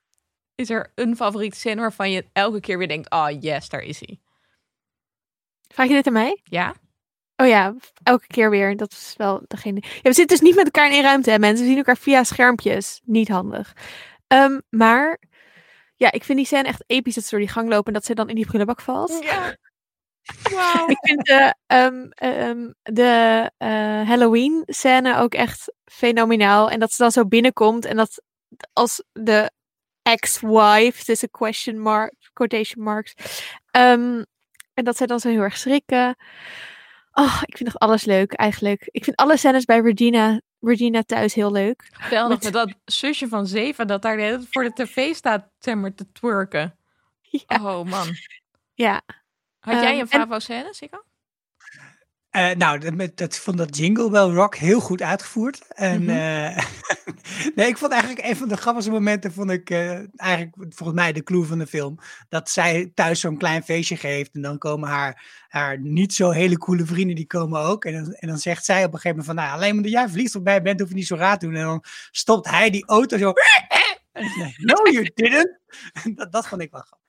is 0.54 0.70
er 0.70 0.92
een 0.94 1.16
favoriete 1.16 1.58
scène 1.58 1.80
waarvan 1.80 2.10
je 2.10 2.24
elke 2.32 2.60
keer 2.60 2.78
weer 2.78 2.88
denkt, 2.88 3.10
oh 3.10 3.28
yes, 3.40 3.68
daar 3.68 3.82
is 3.82 4.00
hij. 4.00 4.20
Vraag 5.68 5.88
je 5.88 5.94
dit 5.94 6.06
aan 6.06 6.12
mij? 6.12 6.40
Ja? 6.44 6.74
Oh 7.36 7.48
ja, 7.48 7.74
elke 8.02 8.26
keer 8.26 8.50
weer. 8.50 8.76
Dat 8.76 8.92
is 8.92 9.14
wel 9.16 9.44
degene. 9.48 9.82
Ja, 9.82 9.88
we 10.02 10.12
zitten 10.12 10.26
dus 10.26 10.40
niet 10.40 10.54
met 10.54 10.64
elkaar 10.64 10.86
in 10.86 10.92
één 10.92 11.02
ruimte, 11.02 11.30
hè, 11.30 11.38
mensen. 11.38 11.60
We 11.60 11.68
zien 11.68 11.76
elkaar 11.76 11.96
via 11.96 12.24
schermpjes. 12.24 13.00
Niet 13.04 13.28
handig. 13.28 13.76
Ehm, 14.26 14.60
maar 14.70 15.18
ja, 16.02 16.12
ik 16.12 16.24
vind 16.24 16.38
die 16.38 16.46
scène 16.46 16.68
echt 16.68 16.84
episch 16.86 17.14
dat 17.14 17.24
ze 17.24 17.30
door 17.30 17.38
die 17.38 17.48
gang 17.48 17.68
lopen 17.68 17.86
en 17.86 17.92
dat 17.92 18.04
ze 18.04 18.14
dan 18.14 18.28
in 18.28 18.34
die 18.34 18.46
prullenbak 18.46 18.80
valt. 18.80 19.18
Ja. 19.22 19.56
Wauw. 20.50 20.86
Ik 20.94 20.98
vind 21.00 21.24
de, 21.24 21.54
ehm, 21.66 22.06
ehm, 22.10 22.70
de 22.82 23.50
eh, 23.56 24.08
Halloween 24.08 24.62
scène 24.66 25.16
ook 25.16 25.34
echt 25.34 25.72
fenomenaal. 25.84 26.70
En 26.70 26.80
dat 26.80 26.92
ze 26.92 27.02
dan 27.02 27.12
zo 27.12 27.26
binnenkomt 27.26 27.84
en 27.84 27.96
dat 27.96 28.22
als 28.72 29.04
de 29.12 29.50
ex-wife, 30.02 31.04
tussen 31.04 31.30
question 31.30 31.78
mark, 31.78 32.14
quotation 32.32 32.84
marks. 32.84 33.14
ehm, 33.70 34.22
en 34.74 34.84
dat 34.84 34.96
zij 34.96 35.06
dan 35.06 35.20
zo 35.20 35.28
heel 35.28 35.40
erg 35.40 35.56
schrikken. 35.56 36.16
Oh, 37.12 37.42
ik 37.44 37.56
vind 37.56 37.68
echt 37.68 37.78
alles 37.78 38.04
leuk 38.04 38.32
eigenlijk. 38.32 38.88
Ik 38.90 39.04
vind 39.04 39.16
alle 39.16 39.36
scènes 39.36 39.64
bij 39.64 39.80
Regina, 39.80 40.40
Regina 40.64 41.02
thuis 41.02 41.34
heel 41.34 41.52
leuk. 41.52 41.88
Geweldig, 41.92 42.34
Met- 42.34 42.42
met 42.44 42.52
dat 42.52 42.74
zusje 42.84 43.28
van 43.28 43.46
zeven 43.46 43.86
dat 43.86 44.02
daar 44.02 44.16
de 44.16 44.22
hele 44.22 44.36
tijd 44.36 44.48
voor 44.50 44.62
de 44.64 44.72
tv 44.72 45.14
staat 45.14 45.48
zeg 45.58 45.74
maar, 45.74 45.94
te 45.94 46.12
twerken. 46.12 46.76
Ja. 47.48 47.56
Oh 47.76 47.84
man. 47.88 48.06
Ja. 48.74 49.02
Had 49.60 49.74
jij 49.74 49.82
Ehm, 49.84 49.92
een 49.94 50.00
en- 50.00 50.20
favo 50.20 50.38
scène, 50.38 50.74
Sikko? 50.74 51.02
Eh, 52.32 52.50
nou, 52.50 52.78
dat, 52.78 52.94
met, 52.94 53.16
dat 53.16 53.36
vond 53.36 53.58
dat 53.58 53.76
Jingle 53.76 54.10
Bell 54.10 54.20
Rock 54.28 54.54
heel 54.56 54.80
goed 54.80 55.02
uitgevoerd. 55.02 55.62
En 55.68 56.02
Mhm. 56.02 56.10
eh, 56.10 56.64
nee, 57.56 57.66
ik 57.68 57.76
vond 57.78 57.92
eigenlijk 57.92 58.26
een 58.26 58.36
van 58.36 58.48
de 58.48 58.56
grappigste 58.56 58.90
momenten, 58.90 59.32
vond 59.32 59.50
ik 59.50 59.70
eh, 59.70 59.90
eigenlijk 60.16 60.54
volgens 60.68 60.98
mij 60.98 61.12
de 61.12 61.22
clue 61.22 61.44
van 61.44 61.58
de 61.58 61.66
film. 61.66 61.98
Dat 62.28 62.50
zij 62.50 62.90
thuis 62.94 63.20
zo'n 63.20 63.36
klein 63.36 63.62
feestje 63.62 63.96
geeft 63.96 64.34
en 64.34 64.42
dan 64.42 64.58
komen 64.58 64.88
haar, 64.88 65.44
haar 65.48 65.78
niet 65.80 66.14
zo 66.14 66.30
hele 66.30 66.58
coole 66.58 66.84
vrienden, 66.86 67.16
die 67.16 67.26
komen 67.26 67.60
ook. 67.60 67.84
En 67.84 67.92
dan, 67.92 68.12
en 68.12 68.28
dan 68.28 68.38
zegt 68.38 68.64
zij 68.64 68.84
op 68.84 68.92
een 68.92 69.00
gegeven 69.00 69.08
moment 69.18 69.26
van, 69.26 69.34
nou, 69.34 69.56
alleen 69.56 69.76
omdat 69.76 69.90
jij 69.92 70.08
vliegtuigbij 70.08 70.62
bent, 70.62 70.80
hoef 70.80 70.88
je 70.88 70.94
niet 70.94 71.06
zo 71.06 71.16
raar 71.16 71.38
te 71.38 71.46
doen. 71.46 71.54
En 71.54 71.64
dan 71.64 71.84
stopt 72.10 72.48
hij 72.50 72.70
die 72.70 72.86
auto 72.86 73.18
zo. 73.18 73.32
No, 74.56 74.74
you 74.90 75.10
didn't. 75.14 75.58
dat, 76.16 76.32
dat 76.32 76.48
vond 76.48 76.62
ik 76.62 76.70
wel 76.70 76.80
grappig. 76.80 77.01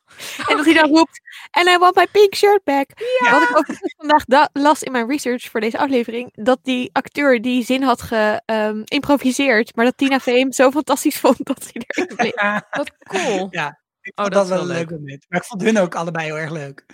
En 0.47 0.55
dat 0.57 0.65
hij 0.65 0.73
dan 0.73 0.89
roept, 0.89 1.21
and 1.51 1.67
I 1.67 1.77
want 1.77 1.95
my 1.95 2.07
pink 2.11 2.35
shirt 2.35 2.63
back. 2.63 2.89
Ja. 3.23 3.31
Wat 3.31 3.49
ik 3.49 3.57
ook 3.57 3.65
dus 3.65 3.93
vandaag 3.97 4.25
da- 4.25 4.49
las 4.53 4.83
in 4.83 4.91
mijn 4.91 5.07
research 5.09 5.43
voor 5.43 5.59
deze 5.59 5.77
aflevering, 5.77 6.29
dat 6.33 6.59
die 6.63 6.89
acteur 6.93 7.41
die 7.41 7.63
zin 7.65 7.83
had 7.83 8.01
geïmproviseerd, 8.01 9.75
maar 9.75 9.85
dat 9.85 9.97
Tina 9.97 10.19
Fey 10.19 10.39
hem 10.39 10.51
zo 10.51 10.71
fantastisch 10.71 11.17
vond 11.19 11.45
dat 11.45 11.69
hij 11.73 11.83
erin 11.87 12.15
bleef. 12.15 12.61
Wat 12.69 12.91
cool. 12.97 13.47
Ja, 13.51 13.79
ik 14.01 14.11
Oh, 14.15 14.23
vond 14.23 14.33
dat 14.33 14.33
dat, 14.33 14.43
is 14.43 14.49
wel 14.49 14.65
leuk. 14.65 14.89
leuk 14.89 14.99
moment. 14.99 15.25
Maar 15.29 15.39
ik 15.39 15.45
vond 15.45 15.61
hun 15.61 15.77
ook 15.79 15.95
allebei 15.95 16.25
heel 16.25 16.37
erg 16.37 16.51
leuk. 16.51 16.85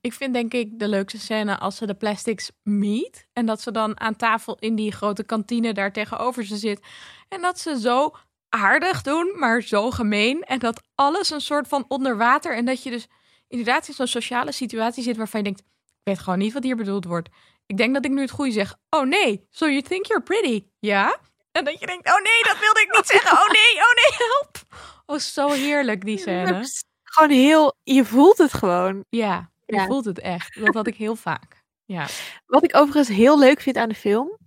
Ik 0.00 0.12
vind 0.12 0.34
denk 0.34 0.52
ik 0.54 0.78
de 0.78 0.88
leukste 0.88 1.18
scène 1.18 1.58
als 1.58 1.76
ze 1.76 1.86
de 1.86 1.94
plastics 1.94 2.50
meet. 2.62 3.26
En 3.32 3.46
dat 3.46 3.60
ze 3.60 3.70
dan 3.70 4.00
aan 4.00 4.16
tafel 4.16 4.56
in 4.58 4.74
die 4.74 4.92
grote 4.92 5.24
kantine 5.24 5.72
daar 5.74 5.92
tegenover 5.92 6.44
ze 6.44 6.56
zit. 6.56 6.80
En 7.28 7.40
dat 7.42 7.58
ze 7.58 7.80
zo 7.80 8.14
aardig 8.50 9.02
doen, 9.02 9.32
maar 9.38 9.62
zo 9.62 9.90
gemeen. 9.90 10.42
En 10.42 10.58
dat 10.58 10.82
alles 10.94 11.30
een 11.30 11.40
soort 11.40 11.68
van 11.68 11.84
onder 11.88 12.16
water. 12.16 12.56
En 12.56 12.64
dat 12.64 12.82
je 12.82 12.90
dus 12.90 13.06
inderdaad 13.48 13.88
in 13.88 13.94
zo'n 13.94 14.06
sociale 14.06 14.52
situatie 14.52 15.02
zit 15.02 15.16
waarvan 15.16 15.40
je 15.40 15.46
denkt... 15.46 15.60
Ik 15.60 16.06
weet 16.16 16.18
gewoon 16.18 16.38
niet 16.38 16.52
wat 16.52 16.62
hier 16.62 16.76
bedoeld 16.76 17.04
wordt. 17.04 17.28
Ik 17.66 17.76
denk 17.76 17.94
dat 17.94 18.04
ik 18.04 18.10
nu 18.10 18.20
het 18.20 18.30
goede 18.30 18.52
zeg. 18.52 18.76
Oh 18.90 19.06
nee, 19.06 19.46
so 19.50 19.66
you 19.66 19.82
think 19.82 20.06
you're 20.06 20.22
pretty? 20.22 20.64
Ja? 20.78 21.18
En 21.52 21.64
dat 21.64 21.80
je 21.80 21.86
denkt, 21.86 22.08
oh 22.08 22.14
nee, 22.22 22.42
dat 22.42 22.58
wilde 22.60 22.80
ik 22.80 22.96
niet 22.96 23.06
zeggen. 23.20 23.30
Oh 23.32 23.46
nee, 23.46 23.74
oh 23.84 23.94
nee, 23.94 24.28
help. 24.28 24.58
Oh, 25.06 25.18
zo 25.18 25.48
heerlijk 25.50 26.04
die 26.04 26.18
scène. 26.18 26.64
Gewoon 27.02 27.30
heel, 27.30 27.76
je 27.82 28.04
voelt 28.04 28.38
het 28.38 28.52
gewoon. 28.52 29.04
Ja, 29.08 29.50
je 29.66 29.74
Ja. 29.76 29.86
voelt 29.86 30.04
het 30.04 30.18
echt. 30.20 30.60
Dat 30.60 30.74
had 30.74 30.86
ik 30.86 30.96
heel 30.96 31.16
vaak. 31.30 31.62
Ja. 31.84 32.06
Wat 32.46 32.64
ik 32.64 32.76
overigens 32.76 33.08
heel 33.16 33.38
leuk 33.38 33.60
vind 33.60 33.76
aan 33.76 33.88
de 33.88 33.94
film, 33.94 34.38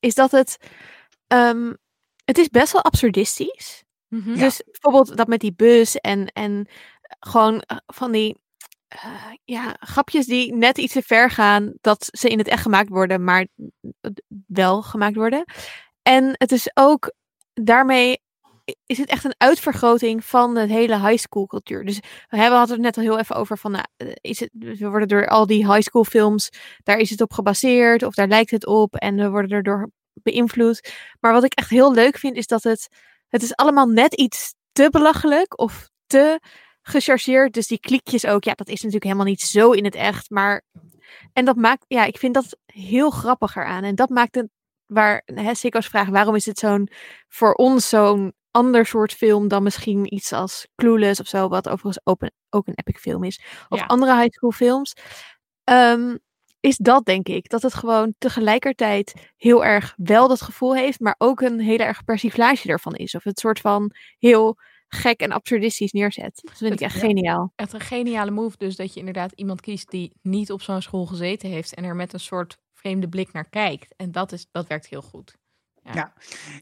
is 0.00 0.14
dat 0.14 0.30
het, 0.30 0.58
ehm, 1.26 1.72
het 2.26 2.38
is 2.38 2.48
best 2.48 2.72
wel 2.72 2.82
absurdistisch. 2.82 3.84
Mhm. 4.08 4.30
Ja. 4.30 4.36
Dus 4.36 4.62
bijvoorbeeld 4.70 5.16
dat 5.16 5.26
met 5.26 5.40
die 5.40 5.54
bus 5.54 5.96
en, 5.96 6.26
en 6.26 6.68
gewoon 7.20 7.60
eh, 7.60 7.76
van 7.86 8.12
die 8.12 8.36
eh, 8.88 9.32
ja, 9.44 9.76
grapjes 9.80 10.26
die 10.26 10.54
net 10.54 10.78
iets 10.78 10.92
te 10.92 11.02
ver 11.02 11.30
gaan 11.30 11.72
dat 11.80 12.08
ze 12.10 12.28
in 12.28 12.38
het 12.38 12.48
echt 12.48 12.62
gemaakt 12.62 12.88
worden, 12.88 13.24
maar 13.24 13.46
wel 14.46 14.82
gemaakt 14.82 15.16
worden. 15.16 15.44
En 16.02 16.30
het 16.32 16.52
is 16.52 16.70
ook 16.74 17.12
daarmee 17.54 18.24
is 18.86 18.98
het 18.98 19.08
echt 19.08 19.24
een 19.24 19.34
uitvergroting 19.38 20.24
van 20.24 20.54
de 20.54 20.66
hele 20.66 21.00
high 21.00 21.22
school 21.22 21.46
cultuur. 21.46 21.84
Dus 21.84 21.98
we 22.28 22.36
hebben 22.36 22.58
hadden 22.58 22.76
het 22.76 22.84
net 22.84 22.96
al 22.96 23.02
heel 23.02 23.18
even 23.18 23.36
over 23.36 23.58
van, 23.58 23.70
nou, 23.70 23.84
eh, 23.96 24.08
is 24.20 24.40
het, 24.40 24.50
we 24.52 24.88
worden 24.88 25.08
door 25.08 25.28
al 25.28 25.46
die 25.46 25.72
high 25.72 25.88
school 25.88 26.04
films, 26.04 26.50
daar 26.82 26.98
is 26.98 27.10
het 27.10 27.20
op 27.20 27.32
gebaseerd 27.32 28.02
of 28.02 28.14
daar 28.14 28.28
lijkt 28.28 28.50
het 28.50 28.66
op 28.66 28.94
en 28.94 29.16
we 29.16 29.30
worden 29.30 29.50
erdoor 29.50 29.90
beïnvloed. 30.22 30.92
Maar 31.20 31.32
wat 31.32 31.44
ik 31.44 31.54
echt 31.54 31.70
heel 31.70 31.94
leuk 31.94 32.18
vind 32.18 32.36
is 32.36 32.46
dat 32.46 32.62
het, 32.62 32.88
het 33.28 33.42
is 33.42 33.54
allemaal 33.56 33.86
net 33.86 34.14
iets 34.14 34.54
te 34.72 34.88
belachelijk 34.90 35.58
of 35.60 35.88
te 36.06 36.40
gechargeerd. 36.82 37.52
Dus 37.54 37.66
die 37.66 37.80
kliekjes 37.80 38.26
ook, 38.26 38.44
ja, 38.44 38.52
dat 38.52 38.68
is 38.68 38.76
natuurlijk 38.76 39.04
helemaal 39.04 39.24
niet 39.26 39.40
zo 39.40 39.70
in 39.70 39.84
het 39.84 39.94
echt. 39.94 40.30
Maar, 40.30 40.62
en 41.32 41.44
dat 41.44 41.56
maakt, 41.56 41.84
ja, 41.88 42.04
ik 42.04 42.18
vind 42.18 42.34
dat 42.34 42.56
heel 42.66 43.10
grappig 43.10 43.56
eraan. 43.56 43.84
En 43.84 43.94
dat 43.94 44.08
maakt 44.08 44.34
het, 44.34 44.48
waar 44.86 45.22
hè, 45.24 45.54
Sikko's 45.54 45.86
vraag, 45.86 46.08
waarom 46.08 46.34
is 46.34 46.46
het 46.46 46.58
zo'n, 46.58 46.88
voor 47.28 47.52
ons 47.52 47.88
zo'n 47.88 48.34
ander 48.50 48.86
soort 48.86 49.12
film 49.12 49.48
dan 49.48 49.62
misschien 49.62 50.14
iets 50.14 50.32
als 50.32 50.66
Clueless 50.74 51.20
of 51.20 51.26
zo, 51.26 51.48
wat 51.48 51.68
overigens 51.68 52.00
ook 52.04 52.22
een, 52.22 52.32
ook 52.50 52.66
een 52.66 52.74
epic 52.76 52.98
film 53.00 53.24
is. 53.24 53.40
Of 53.68 53.78
Ja. 53.78 53.84
andere 53.86 54.16
high 54.16 54.32
school 54.34 54.50
films. 54.50 54.92
Ehm, 55.64 56.16
is 56.66 56.76
dat 56.76 57.04
denk 57.04 57.28
ik. 57.28 57.48
Dat 57.48 57.62
het 57.62 57.74
gewoon 57.74 58.14
tegelijkertijd 58.18 59.30
heel 59.36 59.64
erg 59.64 59.94
wel 59.96 60.28
dat 60.28 60.40
gevoel 60.40 60.74
heeft, 60.74 61.00
maar 61.00 61.14
ook 61.18 61.40
een 61.40 61.60
hele 61.60 61.84
erg 61.84 62.04
persiflage 62.04 62.68
ervan 62.68 62.94
is. 62.94 63.14
Of 63.14 63.24
het 63.24 63.38
soort 63.38 63.60
van 63.60 63.92
heel 64.18 64.58
gek 64.88 65.20
en 65.20 65.32
absurdistisch 65.32 65.92
neerzet. 65.92 66.38
Dat 66.42 66.56
vind 66.56 66.72
ik 66.72 66.80
echt 66.80 66.94
ja. 66.94 67.00
geniaal. 67.00 67.52
Echt 67.54 67.72
een 67.72 67.80
geniale 67.80 68.30
move 68.30 68.56
dus 68.56 68.76
dat 68.76 68.92
je 68.92 68.98
inderdaad 68.98 69.32
iemand 69.32 69.60
kiest 69.60 69.90
die 69.90 70.12
niet 70.22 70.52
op 70.52 70.62
zo'n 70.62 70.82
school 70.82 71.06
gezeten 71.06 71.48
heeft 71.48 71.74
en 71.74 71.84
er 71.84 71.96
met 71.96 72.12
een 72.12 72.20
soort 72.20 72.58
vreemde 72.74 73.08
blik 73.08 73.32
naar 73.32 73.48
kijkt. 73.48 73.94
En 73.96 74.12
dat, 74.12 74.32
is, 74.32 74.46
dat 74.50 74.66
werkt 74.66 74.86
heel 74.86 75.02
goed. 75.02 75.36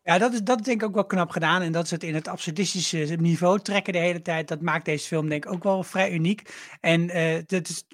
Ja, 0.03 0.19
dat 0.19 0.33
is, 0.33 0.43
dat 0.43 0.59
is 0.59 0.65
denk 0.65 0.83
ik 0.83 0.89
ook 0.89 0.95
wel 0.95 1.07
knap 1.07 1.31
gedaan. 1.31 1.63
En 1.63 1.73
dat 1.73 1.89
ze 1.89 1.95
het 1.95 2.03
in 2.03 2.15
het 2.15 2.29
absurdistische 2.29 3.17
niveau 3.21 3.61
trekken 3.61 3.93
de 3.93 3.99
hele 3.99 4.23
tijd. 4.23 4.49
Dat 4.49 4.61
maakt 4.61 4.85
deze 4.85 5.07
film 5.07 5.29
denk 5.29 5.45
ik 5.45 5.53
ook 5.53 5.63
wel 5.63 5.83
vrij 5.83 6.13
uniek. 6.13 6.55
En 6.81 7.11
eh 7.11 7.43
dat 7.47 7.69
is 7.69 7.85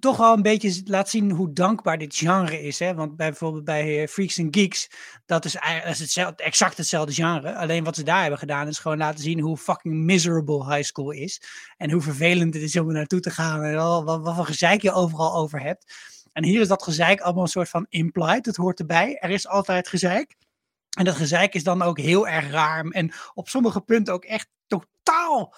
toch 0.00 0.16
wel 0.16 0.32
een 0.32 0.42
beetje 0.42 0.82
laat 0.84 1.08
zien 1.08 1.30
hoe 1.30 1.52
dankbaar 1.52 1.98
dit 1.98 2.16
genre 2.16 2.62
is. 2.62 2.78
Hè? 2.78 2.94
Want 2.94 3.16
bij, 3.16 3.28
bijvoorbeeld 3.28 3.64
bij 3.64 4.02
eh, 4.02 4.08
Freaks 4.08 4.40
and 4.40 4.56
Geeks, 4.56 4.90
dat 5.26 5.44
is, 5.44 5.56
hetzelfde, 5.60 6.42
exact 6.42 6.76
hetzelfde 6.76 7.12
genre. 7.12 7.54
Alleen 7.54 7.84
wat 7.84 7.96
ze 7.96 8.02
daar 8.02 8.20
hebben 8.20 8.38
gedaan 8.38 8.68
is 8.68 8.78
gewoon 8.78 8.98
laten 8.98 9.22
zien 9.22 9.40
hoe 9.40 9.56
fucking 9.56 9.94
miserable 9.94 10.74
high 10.74 10.82
school 10.82 11.10
is. 11.10 11.42
En 11.76 11.90
hoe 11.90 12.02
vervelend 12.02 12.54
het 12.54 12.62
is 12.62 12.76
om 12.76 12.88
er 12.88 12.94
naartoe 12.94 13.20
te 13.20 13.30
gaan 13.30 13.62
en 13.62 13.78
al, 13.78 14.04
wat, 14.04 14.22
wat 14.22 14.34
voor 14.34 14.46
gezeik 14.46 14.82
je 14.82 14.92
overal 14.92 15.34
over 15.34 15.60
hebt. 15.60 15.94
En 16.32 16.44
hier 16.44 16.60
is 16.60 16.68
dat 16.68 16.82
gezeik 16.82 17.20
allemaal 17.20 17.42
een 17.42 17.48
soort 17.48 17.68
van 17.68 17.86
implied. 17.88 18.46
Het 18.46 18.56
hoort 18.56 18.78
erbij. 18.78 19.16
Er 19.16 19.30
is 19.30 19.46
altijd 19.46 19.88
gezeik. 19.88 20.36
En 20.98 21.04
dat 21.04 21.14
gezeik 21.14 21.54
is 21.54 21.64
dan 21.64 21.82
ook 21.82 21.98
heel 21.98 22.28
erg 22.28 22.50
raar. 22.50 22.84
En 22.84 23.12
op 23.34 23.48
sommige 23.48 23.80
punten 23.80 24.14
ook 24.14 24.24
echt 24.24 24.48
totaal. 24.66 25.54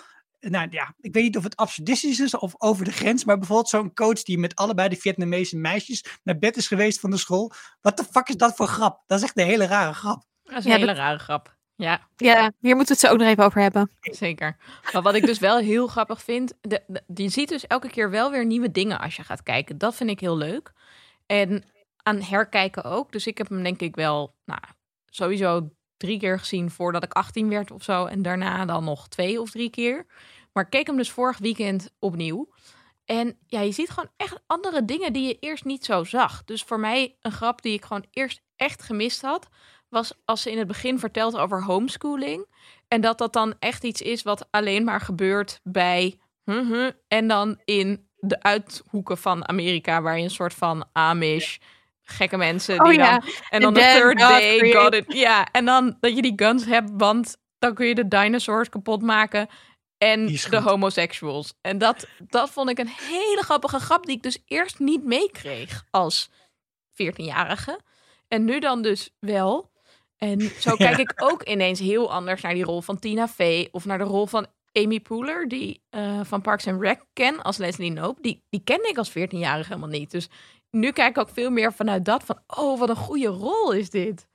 Nou 0.50 0.66
ja, 0.70 0.94
ik 1.00 1.12
weet 1.14 1.22
niet 1.22 1.36
of 1.36 1.42
het 1.42 1.56
absurdistisch 1.56 2.20
is 2.20 2.34
of 2.36 2.54
over 2.58 2.84
de 2.84 2.92
grens. 2.92 3.24
Maar 3.24 3.38
bijvoorbeeld 3.38 3.68
zo'n 3.68 3.94
coach 3.94 4.22
die 4.22 4.38
met 4.38 4.54
allebei 4.56 4.88
de 4.88 4.96
Vietnamese 4.96 5.56
meisjes 5.56 6.04
naar 6.22 6.38
bed 6.38 6.56
is 6.56 6.66
geweest 6.66 7.00
van 7.00 7.10
de 7.10 7.16
school. 7.16 7.52
Wat 7.80 7.96
de 7.96 8.04
fuck 8.04 8.28
is 8.28 8.36
dat 8.36 8.56
voor 8.56 8.66
grap? 8.66 9.02
Dat 9.06 9.18
is 9.18 9.24
echt 9.24 9.38
een 9.38 9.44
hele 9.46 9.66
rare 9.66 9.92
grap. 9.92 10.24
Dat 10.42 10.58
is 10.58 10.64
een 10.64 10.70
Ja, 10.70 10.76
hele 10.76 10.86
dat- 10.86 10.96
rare 10.96 11.18
grap. 11.18 11.56
Ja, 11.74 12.08
Ja, 12.16 12.52
hier 12.60 12.76
moeten 12.76 12.94
we 12.96 13.00
het 13.00 13.00
zo 13.00 13.08
ook 13.08 13.18
nog 13.18 13.28
even 13.28 13.44
over 13.44 13.60
hebben. 13.60 13.90
zeker. 14.00 14.56
Maar 14.92 15.02
wat 15.02 15.14
ik 15.14 15.26
dus 15.26 15.38
wel 15.38 15.58
heel 15.58 15.86
grappig 15.86 16.22
vind, 16.22 16.52
de, 16.60 16.82
de- 16.86 17.22
je 17.22 17.28
ziet 17.28 17.48
dus 17.48 17.66
elke 17.66 17.88
keer 17.90 18.10
wel 18.10 18.30
weer 18.30 18.46
nieuwe 18.46 18.70
dingen 18.70 19.00
als 19.00 19.16
je 19.16 19.22
gaat 19.24 19.42
kijken. 19.42 19.78
Dat 19.78 19.94
vind 19.94 20.10
ik 20.10 20.20
heel 20.20 20.36
leuk. 20.36 20.72
En 21.26 21.64
aan 22.02 22.22
herkijken 22.22 22.84
ook. 22.84 23.12
Dus 23.12 23.26
ik 23.26 23.38
heb 23.38 23.48
hem 23.48 23.62
denk 23.62 23.80
ik 23.80 23.94
wel, 23.94 24.34
nou, 24.44 24.60
sowieso 25.06 25.70
drie 26.02 26.18
keer 26.18 26.38
gezien 26.38 26.70
voordat 26.70 27.04
ik 27.04 27.12
18 27.12 27.48
werd 27.48 27.70
of 27.70 27.82
zo. 27.82 28.06
En 28.06 28.22
daarna 28.22 28.64
dan 28.64 28.84
nog 28.84 29.08
twee 29.08 29.40
of 29.40 29.50
drie 29.50 29.70
keer. 29.70 30.06
Maar 30.52 30.64
ik 30.64 30.70
keek 30.70 30.86
hem 30.86 30.96
dus 30.96 31.10
vorig 31.10 31.38
weekend 31.38 31.90
opnieuw. 31.98 32.48
En 33.04 33.38
ja, 33.46 33.60
je 33.60 33.72
ziet 33.72 33.90
gewoon 33.90 34.10
echt 34.16 34.40
andere 34.46 34.84
dingen 34.84 35.12
die 35.12 35.26
je 35.26 35.38
eerst 35.38 35.64
niet 35.64 35.84
zo 35.84 36.04
zag. 36.04 36.44
Dus 36.44 36.62
voor 36.62 36.80
mij 36.80 37.16
een 37.20 37.32
grap 37.32 37.62
die 37.62 37.72
ik 37.72 37.84
gewoon 37.84 38.06
eerst 38.10 38.42
echt 38.56 38.82
gemist 38.82 39.22
had, 39.22 39.48
was 39.88 40.12
als 40.24 40.42
ze 40.42 40.50
in 40.50 40.58
het 40.58 40.66
begin 40.66 40.98
vertelt 40.98 41.36
over 41.36 41.64
homeschooling. 41.64 42.46
En 42.88 43.00
dat 43.00 43.18
dat 43.18 43.32
dan 43.32 43.54
echt 43.58 43.84
iets 43.84 44.00
is 44.02 44.22
wat 44.22 44.46
alleen 44.50 44.84
maar 44.84 45.00
gebeurt 45.00 45.60
bij. 45.62 46.18
mhm, 46.44 46.90
en 47.08 47.28
dan 47.28 47.60
in 47.64 48.08
de 48.16 48.42
uithoeken 48.42 49.18
van 49.18 49.48
Amerika, 49.48 50.02
waar 50.02 50.18
je 50.18 50.24
een 50.24 50.30
soort 50.30 50.54
van 50.54 50.84
Amish. 50.92 51.58
Gekke 52.02 52.36
mensen. 52.36 52.80
Oh 52.80 52.88
Die 52.88 52.98
ja, 52.98 53.18
dan, 53.18 53.30
en 53.50 53.60
dan 53.60 53.74
de 53.74 53.80
third 53.80 54.20
God 54.22 54.30
day, 54.30 54.58
created- 54.58 54.82
got 54.82 54.94
it. 54.94 55.12
Ja, 55.18 55.48
en 55.52 55.64
dan 55.64 55.96
dat 56.00 56.16
je 56.16 56.22
die 56.22 56.32
guns 56.36 56.64
hebt, 56.64 56.90
want 56.92 57.36
dan 57.58 57.74
kun 57.74 57.86
je 57.86 57.94
de 57.94 58.08
dinosaurs 58.08 58.68
kapot 58.68 59.02
maken. 59.02 59.48
En 59.98 60.26
de 60.26 60.60
homosexuals. 60.60 61.54
En 61.60 61.78
dat, 61.78 62.06
dat 62.18 62.50
vond 62.50 62.70
ik 62.70 62.78
een 62.78 62.90
hele 63.00 63.40
grappige 63.42 63.78
grap 63.78 64.06
die 64.06 64.16
ik 64.16 64.22
dus 64.22 64.38
eerst 64.46 64.78
niet 64.78 65.04
meekreeg 65.04 65.84
als 65.90 66.30
14-jarige. 66.92 67.80
En 68.28 68.44
nu 68.44 68.60
dan 68.60 68.82
dus 68.82 69.10
wel. 69.18 69.70
En 70.16 70.40
zo 70.60 70.76
kijk 70.86 70.98
ik 70.98 71.12
ook 71.16 71.42
ineens 71.42 71.78
heel 71.80 72.12
anders 72.12 72.40
naar 72.42 72.54
die 72.54 72.64
rol 72.64 72.80
van 72.80 72.98
Tina 72.98 73.28
Fey. 73.28 73.68
Of 73.70 73.84
naar 73.84 73.98
de 73.98 74.04
rol 74.04 74.26
van 74.26 74.46
Amy 74.72 75.00
Poehler, 75.00 75.48
die 75.48 75.82
eh, 75.90 76.20
van 76.24 76.40
Parks 76.40 76.66
and 76.66 76.80
Rec 76.80 77.00
ken 77.12 77.42
als 77.42 77.56
Leslie 77.56 77.92
Knope. 77.94 78.22
Die, 78.22 78.44
die 78.50 78.62
kende 78.64 78.88
ik 78.88 78.98
als 78.98 79.10
14-jarige 79.10 79.68
helemaal 79.68 79.88
niet. 79.98 80.10
Dus 80.10 80.28
nu 80.72 80.90
kijk 80.90 81.10
ik 81.10 81.18
ook 81.18 81.30
veel 81.32 81.50
meer 81.50 81.72
vanuit 81.72 82.04
dat 82.04 82.24
van... 82.24 82.38
Oh, 82.46 82.78
wat 82.78 82.88
een 82.88 82.96
goede 82.96 83.26
rol 83.26 83.72
is 83.72 83.90
dit. 83.90 84.26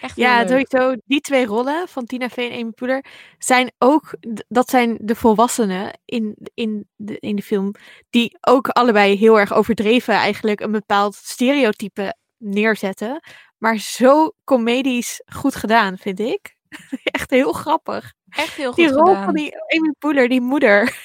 Echt 0.00 0.16
heel 0.16 0.24
Ja, 0.24 0.46
sowieso. 0.46 0.96
Die 1.06 1.20
twee 1.20 1.46
rollen 1.46 1.88
van 1.88 2.04
Tina 2.04 2.28
Fey 2.28 2.50
en 2.50 2.60
Amy 2.60 2.70
Poehler 2.70 3.04
zijn 3.38 3.72
ook, 3.78 4.14
dat 4.48 4.70
zijn 4.70 4.98
de 5.00 5.14
volwassenen 5.14 5.98
in, 6.04 6.36
in, 6.54 6.88
de, 6.96 7.18
in 7.18 7.36
de 7.36 7.42
film, 7.42 7.74
die 8.10 8.36
ook 8.40 8.68
allebei 8.68 9.16
heel 9.16 9.38
erg 9.38 9.52
overdreven 9.52 10.14
eigenlijk 10.14 10.60
een 10.60 10.72
bepaald 10.72 11.14
stereotype 11.14 12.16
neerzetten. 12.38 13.20
Maar 13.58 13.78
zo 13.78 14.32
comedisch 14.44 15.22
goed 15.26 15.54
gedaan, 15.54 15.98
vind 15.98 16.20
ik. 16.20 16.56
Echt 17.04 17.30
heel 17.30 17.52
grappig. 17.52 18.12
Echt 18.28 18.54
heel 18.54 18.72
goed 18.72 18.76
Die 18.76 18.92
rol 18.92 19.06
gedaan. 19.06 19.24
van 19.24 19.34
die 19.34 19.52
Amy 19.76 19.94
Poehler, 19.98 20.28
die 20.28 20.40
moeder. 20.40 20.96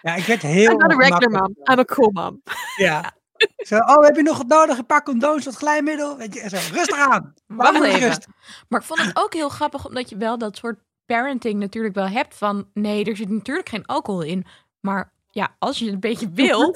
Ja, 0.00 0.14
ik 0.14 0.24
werd 0.24 0.42
heel 0.42 0.70
I'm 0.70 0.78
not 0.78 0.92
a 0.92 0.96
regular 0.96 1.30
mom, 1.30 1.56
I'm 1.64 1.78
a 1.78 1.84
cool 1.84 2.10
mom. 2.12 2.42
Ja. 2.76 3.12
Zo, 3.56 3.76
oh, 3.78 4.04
heb 4.04 4.16
je 4.16 4.22
nog 4.22 4.36
wat 4.36 4.46
nodig? 4.46 4.78
Een 4.78 4.86
paar 4.86 5.02
condooms, 5.02 5.44
wat 5.44 5.54
glijmiddel? 5.54 6.16
Weet 6.16 6.34
je, 6.34 6.48
zo, 6.48 6.56
rustig 6.72 6.98
aan. 6.98 7.34
Wacht 7.46 7.82
even. 7.82 8.00
rust. 8.08 8.26
Maar 8.68 8.80
ik 8.80 8.86
vond 8.86 9.00
het 9.02 9.16
ook 9.18 9.32
heel 9.34 9.48
grappig, 9.48 9.86
omdat 9.86 10.08
je 10.10 10.16
wel 10.16 10.38
dat 10.38 10.56
soort 10.56 10.78
parenting 11.06 11.60
natuurlijk 11.60 11.94
wel 11.94 12.08
hebt 12.08 12.34
van... 12.34 12.68
Nee, 12.74 13.04
er 13.04 13.16
zit 13.16 13.28
natuurlijk 13.28 13.68
geen 13.68 13.86
alcohol 13.86 14.22
in. 14.22 14.44
Maar 14.80 15.12
ja, 15.30 15.56
als 15.58 15.78
je 15.78 15.84
het 15.84 15.94
een 15.94 16.00
beetje 16.00 16.30
wil, 16.44 16.74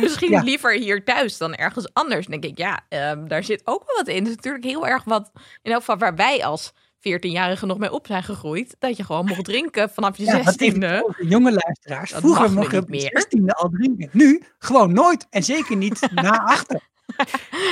misschien 0.00 0.30
Ja. 0.30 0.42
liever 0.42 0.72
hier 0.72 1.04
thuis 1.04 1.38
dan 1.38 1.54
ergens 1.54 1.94
anders. 1.94 2.26
Dan 2.26 2.40
denk 2.40 2.52
ik, 2.52 2.58
ja, 2.58 2.80
ehm, 2.88 3.26
daar 3.28 3.44
zit 3.44 3.62
ook 3.64 3.82
wel 3.86 3.96
wat 3.96 4.08
in. 4.08 4.18
Het 4.18 4.28
is 4.28 4.34
natuurlijk 4.36 4.64
heel 4.64 4.86
erg 4.86 5.04
wat, 5.04 5.30
in 5.62 5.70
elk 5.72 5.80
geval 5.80 5.98
waar 5.98 6.14
wij 6.14 6.44
als 6.44 6.72
14-jarigen 7.06 7.66
nog 7.66 7.78
mee 7.78 7.92
op 7.92 8.06
zijn 8.06 8.22
gegroeid. 8.22 8.76
Dat 8.78 8.96
je 8.96 9.04
gewoon 9.04 9.24
mocht 9.26 9.44
drinken 9.44 9.90
vanaf 9.90 10.16
je 10.16 10.24
Ja, 10.24 10.42
wat 10.42 10.60
even 10.60 10.82
16e. 10.82 10.98
voor 11.00 11.14
de 11.18 11.26
jonge 11.26 11.50
luisteraars. 11.50 12.10
Dat 12.10 12.20
Vroeger 12.20 12.52
mocht 12.52 12.70
je 12.70 12.76
niet 12.76 12.82
op 12.86 12.94
je 12.94 13.00
meer. 13.00 13.10
zestiende 13.12 13.52
al 13.54 13.68
drinken. 13.70 14.08
Nu 14.12 14.42
gewoon 14.58 14.92
nooit. 14.92 15.26
En 15.30 15.42
zeker 15.42 15.76
niet 15.76 16.08
na 16.14 16.44
achter. 16.44 16.80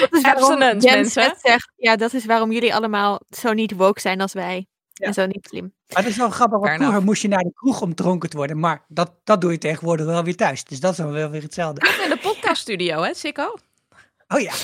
Dat 0.01 0.09
is 0.13 0.21
waarom 0.21 0.59
mensen. 0.59 1.37
Zegt, 1.41 1.73
ja, 1.77 1.97
dat 1.97 2.13
is 2.13 2.25
waarom 2.25 2.53
jullie 2.53 2.75
allemaal 2.75 3.21
zo 3.31 3.53
niet 3.53 3.73
woke 3.77 4.01
zijn 4.01 4.21
als 4.21 4.33
wij. 4.33 4.67
Ja. 4.93 5.07
En 5.07 5.15
zo 5.15 5.27
niet 5.27 5.47
slim. 5.47 5.73
Maar 5.93 6.03
het 6.03 6.11
is 6.13 6.17
wel 6.17 6.31
grappig, 6.31 6.59
want 6.59 6.75
vroeger 6.83 7.03
moest 7.03 7.23
je 7.23 7.29
naar 7.29 7.43
de 7.43 7.53
kroeg 7.55 7.81
om 7.81 7.95
dronken 7.95 8.31
te 8.31 8.37
worden. 8.37 8.59
Maar 8.59 8.85
dat, 8.89 9.13
dat 9.25 9.41
doe 9.41 9.53
je 9.53 9.59
tegenwoordig 9.59 10.07
wel 10.07 10.25
weer 10.25 10.37
thuis. 10.37 10.65
Dus 10.65 10.81
dat 10.81 10.93
is 10.93 10.99
wel 10.99 11.31
weer 11.31 11.43
hetzelfde. 11.43 11.81
In 12.05 12.11
de 12.11 12.19
podcaststudio, 12.23 13.03
hè, 13.03 13.15
Sikko? 13.15 13.55
Oh 14.29 14.41
ja. 14.41 14.53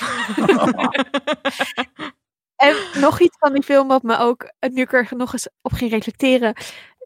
En 2.60 3.00
nog 3.00 3.20
iets 3.20 3.36
van 3.38 3.52
die 3.52 3.62
film 3.62 3.88
wat 3.88 4.02
me 4.02 4.16
ook, 4.16 4.52
eh, 4.58 4.70
nu 4.70 4.82
ik 4.82 4.92
er 4.92 5.08
nog 5.16 5.32
eens 5.32 5.48
op 5.62 5.72
ging 5.72 5.90
reflecteren, 5.90 6.54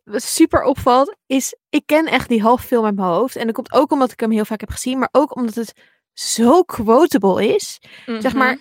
wat 0.05 0.23
super 0.23 0.63
opvalt, 0.63 1.17
is 1.27 1.57
ik 1.69 1.83
ken 1.87 2.07
echt 2.07 2.29
die 2.29 2.43
halve 2.43 2.67
film 2.67 2.85
uit 2.85 2.95
mijn 2.95 3.09
hoofd. 3.09 3.37
En 3.37 3.47
dat 3.47 3.55
komt 3.55 3.73
ook 3.73 3.93
omdat 3.93 4.13
ik 4.13 4.21
hem 4.21 4.31
heel 4.31 4.45
vaak 4.45 4.61
heb 4.61 4.71
gezien, 4.71 4.99
maar 4.99 5.09
ook 5.13 5.37
omdat 5.37 5.55
het 5.55 5.73
zo 6.13 6.63
quotable 6.63 7.55
is. 7.55 7.81
Zeg 8.07 8.35
maar, 8.35 8.59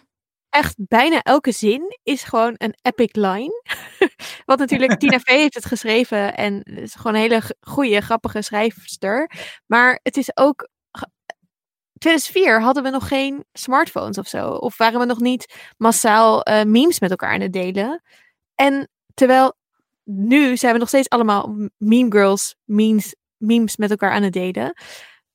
echt 0.50 0.76
bijna 0.78 1.22
elke 1.22 1.52
zin 1.52 2.00
is 2.04 2.24
gewoon 2.24 2.56
een 2.58 2.76
epic 2.82 3.12
line. 3.12 3.64
Want 4.46 4.60
natuurlijk, 4.60 5.00
Tina 5.00 5.20
Fey 5.20 5.38
heeft 5.38 5.54
het 5.54 5.66
geschreven 5.66 6.36
en 6.36 6.64
is 6.64 6.96
gewoon 6.96 7.14
een 7.14 7.22
hele 7.22 7.42
goede, 7.62 8.02
grappige 8.02 8.42
schrijfster. 8.42 9.32
Maar 9.66 10.00
het 10.04 10.18
is 10.18 10.38
ook... 10.38 10.70
ge- 12.04 12.10
2004 12.10 12.62
hadden 12.62 12.84
we 12.84 12.90
nog 12.90 13.08
geen 13.08 13.46
smartphones 13.54 14.18
of 14.18 14.28
zo. 14.28 14.50
Of 14.50 14.78
waren 14.78 15.00
we 15.00 15.06
nog 15.06 15.20
niet 15.20 15.72
massaal 15.78 16.44
eh, 16.44 16.64
memes 16.64 17.00
met 17.00 17.10
elkaar 17.10 17.34
aan 17.34 17.42
het 17.42 17.54
delen. 17.54 18.02
En 18.56 18.90
terwijl 19.14 19.54
nu 20.04 20.58
zijn 20.58 20.74
we 20.74 20.80
nog 20.80 20.88
steeds 20.88 21.10
allemaal 21.10 21.56
meme 21.78 22.12
girls, 22.12 22.56
memes, 22.64 23.16
memes 23.38 23.78
met 23.78 23.90
elkaar 23.90 24.12
aan 24.12 24.24
het 24.24 24.34
delen. 24.34 24.74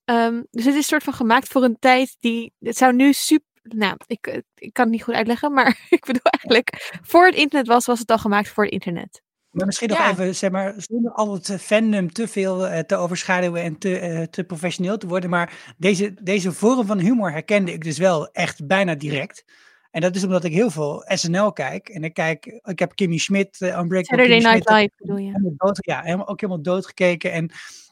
Ehm, 0.05 0.43
dus 0.51 0.65
het 0.65 0.75
is 0.75 0.87
soort 0.87 1.03
van 1.03 1.13
gemaakt 1.13 1.49
voor 1.49 1.63
een 1.63 1.79
tijd 1.79 2.17
die... 2.21 2.53
Het 2.59 2.77
zou 2.77 2.95
nu 2.95 3.13
super... 3.13 3.47
Nou, 3.63 3.97
ik, 4.07 4.43
ik 4.55 4.73
kan 4.73 4.85
het 4.85 4.93
niet 4.95 5.03
goed 5.03 5.15
uitleggen, 5.15 5.53
maar 5.53 5.79
ik 5.99 6.05
bedoel 6.05 6.23
eigenlijk... 6.23 6.99
Voor 7.03 7.27
het 7.27 7.35
internet 7.35 7.67
was, 7.67 7.87
was 7.87 7.99
het 7.99 8.11
al 8.11 8.19
gemaakt 8.19 8.49
voor 8.49 8.65
het 8.65 8.73
internet. 8.73 9.23
Maar 9.51 9.67
misschien 9.67 9.89
nog 9.89 9.99
Ja. 9.99 10.11
even, 10.11 10.35
zeg 10.35 10.51
maar, 10.51 10.75
zonder 10.77 11.13
al 11.13 11.33
het 11.35 11.49
eh, 11.49 11.59
fandom 11.59 12.13
te 12.13 12.29
veel 12.29 12.67
eh, 12.69 12.79
te 12.81 12.97
overschaduwen 12.97 13.63
en 13.63 13.79
te, 13.79 13.99
eh, 13.99 14.23
te 14.23 14.45
professioneel 14.45 14.99
te 14.99 15.07
worden. 15.07 15.31
Maar 15.31 15.75
deze, 15.77 16.15
deze 16.23 16.53
vorm 16.53 16.87
van 16.87 16.99
humor 16.99 17.33
herkende 17.33 17.73
ik 17.73 17.85
dus 17.85 17.99
wel 17.99 18.29
echt 18.33 18.67
bijna 18.67 18.95
direct. 18.95 19.45
En 19.91 20.01
dat 20.01 20.17
is 20.17 20.25
omdat 20.25 20.45
ik 20.45 20.53
heel 20.53 20.71
veel 20.71 21.05
SNL 21.07 21.53
kijk. 21.53 21.89
En 21.89 22.05
ik 22.05 22.15
kijk, 22.15 22.47
ik 22.63 22.79
heb 22.79 22.95
Kimmy 22.95 23.19
Schmidt, 23.19 23.61
uh, 23.61 23.69
Unbreakable 23.69 24.05
Saturday 24.05 24.39
Kimmy 24.39 24.53
Night 24.53 24.69
Schmidt, 24.69 24.83
Live 24.83 24.95
bedoel 24.99 25.17
je? 25.17 25.31
helemaal 25.31 25.55
dood, 25.57 25.79
ja, 25.81 26.03
helemaal, 26.03 26.29
ook 26.29 26.41
helemaal 26.41 26.63
doodgekeken. 26.63 27.33
En 27.33 27.51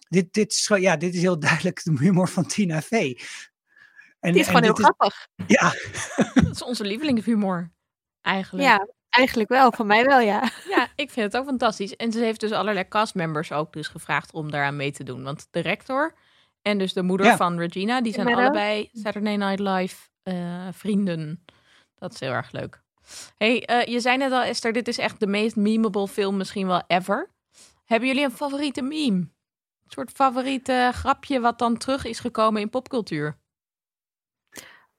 dit, 0.08 0.32
dit, 0.32 0.50
is, 0.50 0.72
ja, 0.76 0.96
dit 0.96 1.14
is 1.14 1.20
heel 1.20 1.38
duidelijk 1.48 1.84
de 1.84 1.96
humor 1.98 2.28
van 2.28 2.46
Tina 2.46 2.82
Fey. 2.82 3.20
En, 4.20 4.32
Die 4.32 4.40
is 4.40 4.46
en 4.46 4.54
gewoon 4.54 4.62
heel 4.62 4.84
grappig. 4.84 5.28
Ja, 5.46 5.72
Dat 6.34 6.50
is 6.50 6.62
onze 6.62 6.84
lievelingshumor, 6.84 7.72
eigenlijk. 8.22 8.68
Ja, 8.68 8.88
eigenlijk 9.16 9.48
wel. 9.48 9.72
Van 9.72 9.86
mij 9.86 10.04
wel, 10.04 10.20
ja. 10.20 10.50
Ja, 10.68 10.88
ik 10.94 11.10
vind 11.10 11.32
het 11.32 11.36
ook 11.42 11.48
fantastisch. 11.48 11.96
En 11.96 12.12
ze 12.12 12.18
heeft 12.18 12.40
dus 12.40 12.52
allerlei 12.52 12.88
castmembers 12.88 13.52
ook 13.52 13.72
dus 13.72 13.88
gevraagd 13.88 14.32
om 14.32 14.50
daaraan 14.50 14.76
mee 14.76 14.92
te 14.92 15.04
doen. 15.04 15.22
Want 15.22 15.46
de 15.50 15.60
rector 15.60 16.14
en 16.62 16.78
dus 16.78 16.92
de 16.92 17.02
moeder 17.02 17.26
Ja. 17.26 17.36
van 17.36 17.58
Regina, 17.58 18.00
die 18.00 18.12
zijn 18.12 18.34
allebei 18.34 18.88
Saturday 18.92 19.36
Night 19.36 19.58
Live 19.58 20.08
eh, 20.22 20.68
vrienden. 20.72 21.44
Dat 21.94 22.12
is 22.12 22.20
heel 22.20 22.32
erg 22.32 22.52
leuk. 22.52 22.82
hey, 23.36 23.64
eh, 23.66 23.92
je 23.92 24.00
zei 24.00 24.16
net 24.16 24.32
al 24.32 24.42
Esther, 24.42 24.72
dit 24.72 24.88
is 24.88 24.98
echt 24.98 25.20
de 25.20 25.26
meest 25.26 25.56
memeable 25.56 26.08
film 26.08 26.36
misschien 26.36 26.66
wel 26.66 26.82
ever. 26.86 27.30
Hebben 27.84 28.08
jullie 28.08 28.24
een 28.24 28.30
favoriete 28.30 28.82
meme? 28.82 29.16
Een 29.16 29.92
soort 29.92 30.10
favoriete 30.10 30.90
grapje 30.94 31.40
wat 31.40 31.58
dan 31.58 31.76
terug 31.76 32.04
is 32.04 32.18
gekomen 32.20 32.60
in 32.60 32.70
popcultuur? 32.70 33.38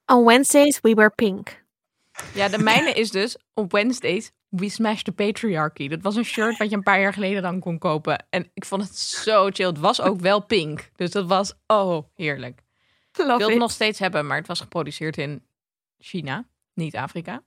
On 0.05 0.25
Wednesdays 0.25 0.79
we 0.81 0.93
wear 0.93 1.15
pink. 1.15 1.65
Ja, 2.33 2.47
de 2.47 2.57
mijne 2.59 2.93
is 2.93 3.11
dus 3.11 3.37
op 3.53 3.71
Wednesdays 3.71 4.31
We 4.49 4.69
Smash 4.69 5.01
the 5.01 5.11
Patriarchy. 5.11 5.87
Dat 5.87 6.01
was 6.01 6.15
een 6.15 6.25
shirt 6.25 6.57
wat 6.57 6.69
je 6.69 6.75
een 6.75 6.83
paar 6.83 6.99
jaar 6.99 7.13
geleden 7.13 7.41
dan 7.41 7.59
kon 7.59 7.77
kopen. 7.77 8.25
En 8.29 8.49
ik 8.53 8.65
vond 8.65 8.81
het 8.83 8.97
zo 8.97 9.49
chill. 9.49 9.65
Het 9.67 9.79
was 9.79 10.01
ook 10.01 10.19
wel 10.19 10.39
pink. 10.39 10.89
Dus 10.95 11.11
dat 11.11 11.25
was, 11.25 11.53
oh, 11.67 12.03
heerlijk. 12.15 12.61
Ik 13.11 13.25
wil 13.25 13.49
het 13.49 13.57
nog 13.57 13.71
steeds 13.71 13.99
hebben, 13.99 14.27
maar 14.27 14.37
het 14.37 14.47
was 14.47 14.59
geproduceerd 14.59 15.17
in 15.17 15.45
China, 15.99 16.47
niet 16.73 16.95
Afrika. 16.95 17.43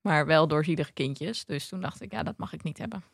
Maar 0.00 0.26
wel 0.26 0.48
door 0.48 0.64
zielige 0.64 0.92
kindjes. 0.92 1.44
Dus 1.44 1.68
toen 1.68 1.80
dacht 1.80 2.02
ik, 2.02 2.12
ja, 2.12 2.22
dat 2.22 2.38
mag 2.38 2.52
ik 2.52 2.62
niet 2.62 2.78
hebben. 2.78 3.04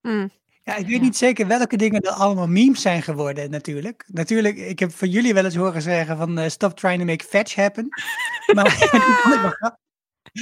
Mm. 0.00 0.30
Ja, 0.62 0.76
ik 0.76 0.86
weet 0.86 0.94
Ja. 0.96 1.00
niet 1.00 1.16
zeker 1.16 1.46
welke 1.46 1.76
dingen 1.76 2.00
er 2.00 2.10
allemaal 2.10 2.46
memes 2.46 2.82
zijn 2.82 3.02
geworden 3.02 3.50
natuurlijk. 3.50 4.04
Natuurlijk, 4.06 4.56
ik 4.56 4.78
heb 4.78 4.92
van 4.92 5.08
jullie 5.10 5.34
wel 5.34 5.44
eens 5.44 5.56
horen 5.56 5.82
zeggen 5.82 6.16
van 6.16 6.38
eh, 6.38 6.48
stop 6.48 6.76
trying 6.76 6.98
to 7.00 7.04
make 7.06 7.24
fetch 7.24 7.54
happen. 7.54 7.88
Maar, 8.54 8.66
ik 8.82 9.56
wel. 9.58 9.76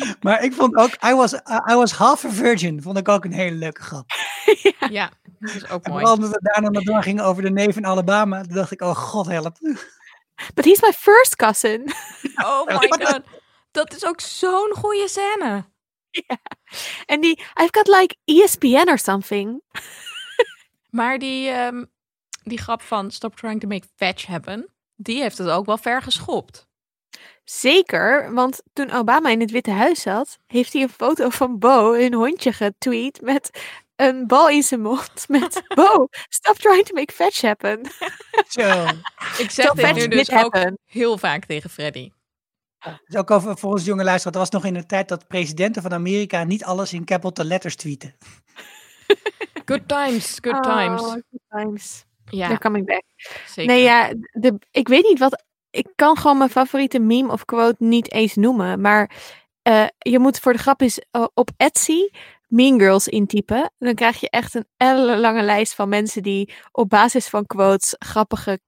maar 0.22 0.42
ik 0.44 0.52
vond 0.52 0.74
ook, 0.76 0.90
I 1.04 1.14
was, 1.14 1.32
I 1.70 1.74
was 1.74 1.92
half 1.92 2.24
a 2.24 2.30
virgin, 2.30 2.82
vond 2.82 2.98
ik 2.98 3.08
ook 3.08 3.24
een 3.24 3.32
hele 3.32 3.56
leuke 3.56 3.82
grap. 3.82 4.10
Ja, 4.90 5.10
dat 5.38 5.54
is 5.54 5.68
ook 5.68 5.84
En 5.84 5.90
mooi. 5.90 6.04
vooral 6.04 6.14
omdat 6.14 6.30
we 6.30 6.38
daarna 6.42 6.68
nog 6.68 6.82
doorgingen 6.82 7.24
over 7.24 7.42
de 7.42 7.50
neef 7.50 7.76
in 7.76 7.86
Alabama, 7.86 8.40
toen 8.42 8.54
dacht 8.54 8.70
ik, 8.70 8.80
oh 8.80 8.96
god 8.96 9.26
help. 9.26 9.56
But 10.54 10.64
he's 10.64 10.80
my 10.80 10.92
first 10.92 11.36
cousin. 11.36 11.82
Oh 12.44 12.66
my 12.66 12.88
god. 12.88 13.20
Dat 13.70 13.94
is 13.94 14.04
ook 14.04 14.20
zo'n 14.20 14.72
goede 14.74 15.08
scène. 15.08 15.64
En 17.06 17.20
die, 17.20 17.38
I've 17.38 17.68
got 17.70 17.86
like 17.86 18.16
ESPN 18.24 18.88
or 18.88 18.98
something. 18.98 19.62
Maar 20.90 21.18
die, 21.18 21.48
ehm, 21.48 21.84
die 22.42 22.58
grap 22.58 22.82
van 22.82 23.10
stop 23.10 23.36
trying 23.36 23.60
to 23.60 23.68
make 23.68 23.86
fetch 23.96 24.26
happen, 24.26 24.68
die 24.96 25.20
heeft 25.20 25.38
het 25.38 25.48
ook 25.48 25.66
wel 25.66 25.78
ver 25.78 26.02
geschopt. 26.02 26.66
Zeker, 27.52 28.34
want 28.34 28.62
toen 28.72 28.90
Obama 28.90 29.28
in 29.28 29.40
het 29.40 29.50
Witte 29.50 29.70
Huis 29.70 30.00
zat, 30.00 30.38
heeft 30.46 30.72
hij 30.72 30.82
een 30.82 30.88
foto 30.88 31.28
van 31.28 31.58
Bo, 31.58 31.92
hun 31.92 32.14
hondje, 32.14 32.52
getweet 32.52 33.20
met 33.20 33.60
een 33.96 34.26
bal 34.26 34.48
in 34.48 34.62
zijn 34.62 34.80
mond. 34.80 35.10
Met 35.28 35.62
Bo, 35.74 36.06
stop 36.28 36.56
trying 36.56 36.86
to 36.86 36.94
make 36.94 37.12
fetch 37.12 37.40
happen. 37.40 37.80
Zo. 38.48 38.84
Ik 39.38 39.50
zeg 39.50 39.66
So 39.66 39.74
dit 39.74 39.84
fetch 39.84 39.98
nu 39.98 40.08
dus 40.08 40.30
ook 40.30 40.36
happen. 40.38 40.78
heel 40.84 41.18
vaak 41.18 41.44
tegen 41.44 41.70
Freddy. 41.70 42.10
Dus 43.06 43.16
ook 43.16 43.30
over, 43.30 43.58
voor 43.58 43.70
onze 43.70 43.84
jonge 43.84 44.04
luisteraar, 44.04 44.32
dat 44.32 44.50
was 44.50 44.62
nog 44.62 44.64
in 44.64 44.74
de 44.74 44.86
tijd 44.86 45.08
dat 45.08 45.28
presidenten 45.28 45.82
van 45.82 45.92
Amerika 45.92 46.44
niet 46.44 46.64
alles 46.64 46.92
in 46.92 47.04
capital 47.04 47.44
letters 47.44 47.76
tweeten. 47.76 48.14
Good 49.64 49.88
times, 49.88 50.38
good 50.40 50.62
times. 50.62 51.02
Oh, 51.02 51.10
good 51.10 51.22
times. 51.48 52.04
Ja, 52.24 52.46
They're 52.46 52.60
coming 52.60 52.86
back. 52.86 53.02
zeker. 53.46 53.74
Nee, 53.74 53.82
ja, 53.82 54.12
de, 54.32 54.58
ik 54.70 54.88
weet 54.88 55.04
niet 55.04 55.18
wat. 55.18 55.44
Ik 55.72 55.86
kan 55.94 56.16
gewoon 56.16 56.38
mijn 56.38 56.50
favoriete 56.50 56.98
meme 56.98 57.32
of 57.32 57.44
quote 57.44 57.84
niet 57.84 58.12
eens 58.12 58.34
noemen. 58.34 58.80
Maar 58.80 59.10
eh, 59.62 59.86
je 59.98 60.18
moet 60.18 60.38
voor 60.38 60.52
de 60.52 60.58
grap 60.58 60.80
eens 60.80 61.00
eh, 61.10 61.24
op 61.34 61.50
Etsy 61.56 62.08
Mean 62.46 62.78
Girls 62.78 63.08
intypen. 63.08 63.72
Dan 63.78 63.94
krijg 63.94 64.20
je 64.20 64.30
echt 64.30 64.54
een 64.54 64.66
ellenlange 64.76 65.42
lijst 65.42 65.74
van 65.74 65.88
mensen 65.88 66.22
die 66.22 66.52
op 66.72 66.88
basis 66.88 67.28
van 67.28 67.46
quotes 67.46 67.94
grappige 67.98 68.60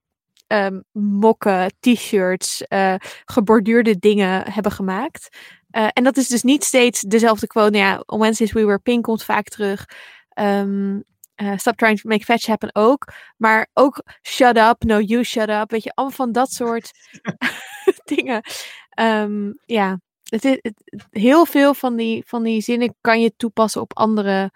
ehm, 0.47 0.81
mokken, 0.93 1.73
t-shirts, 1.81 2.63
eh, 2.63 2.95
geborduurde 3.25 3.99
dingen 3.99 4.53
hebben 4.53 4.73
gemaakt. 4.73 5.29
En 5.71 6.05
dat 6.05 6.17
is 6.17 6.29
dus 6.29 6.43
niet 6.43 6.65
steeds 6.65 7.01
dezelfde 7.01 7.47
quote. 7.47 7.71
Nou 7.71 7.85
ja, 7.85 8.03
on 8.07 8.19
Wednesdays 8.19 8.53
We 8.53 8.65
Were 8.65 8.79
Pink 8.79 9.05
komt 9.05 9.25
vaak 9.25 9.49
terug. 9.49 9.85
Ehm, 10.29 11.01
eh, 11.35 11.57
Stop 11.57 11.77
Trying 11.77 12.01
to 12.01 12.09
Make 12.09 12.25
Fetch 12.25 12.47
Happen 12.47 12.71
ook. 12.75 13.13
Maar 13.37 13.69
ook 13.73 14.03
Shut 14.23 14.57
Up, 14.57 14.83
No 14.83 15.01
You 15.01 15.23
Shut 15.25 15.49
Up. 15.49 15.71
Weet 15.71 15.83
je, 15.83 15.93
allemaal 15.95 16.17
van 16.17 16.33
dat 16.33 16.51
soort 16.53 16.91
dingen. 18.15 18.43
Ehm, 18.91 19.53
ja, 19.65 20.01
het 20.25 20.45
is, 20.45 20.59
het- 20.61 21.09
heel 21.11 21.47
veel 21.47 21.75
van 21.75 21.97
die, 21.97 22.23
van 22.27 22.43
die 22.43 22.61
zinnen 22.61 22.95
kan 23.01 23.21
je 23.21 23.33
toepassen 23.37 23.81
op 23.81 23.97
andere 23.97 24.51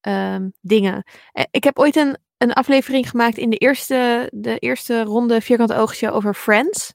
ehm, 0.00 0.48
dingen. 0.60 1.02
Eh, 1.32 1.44
ik 1.50 1.64
heb 1.64 1.78
ooit 1.78 1.96
een, 1.96 2.16
een 2.38 2.52
aflevering 2.52 3.10
gemaakt 3.10 3.36
in 3.36 3.50
de 3.50 3.56
eerste, 3.56 4.28
de 4.34 4.58
eerste 4.58 5.02
ronde 5.02 5.40
Vierkante 5.40 5.76
Oogshow 5.76 6.14
over 6.14 6.34
Friends. 6.34 6.94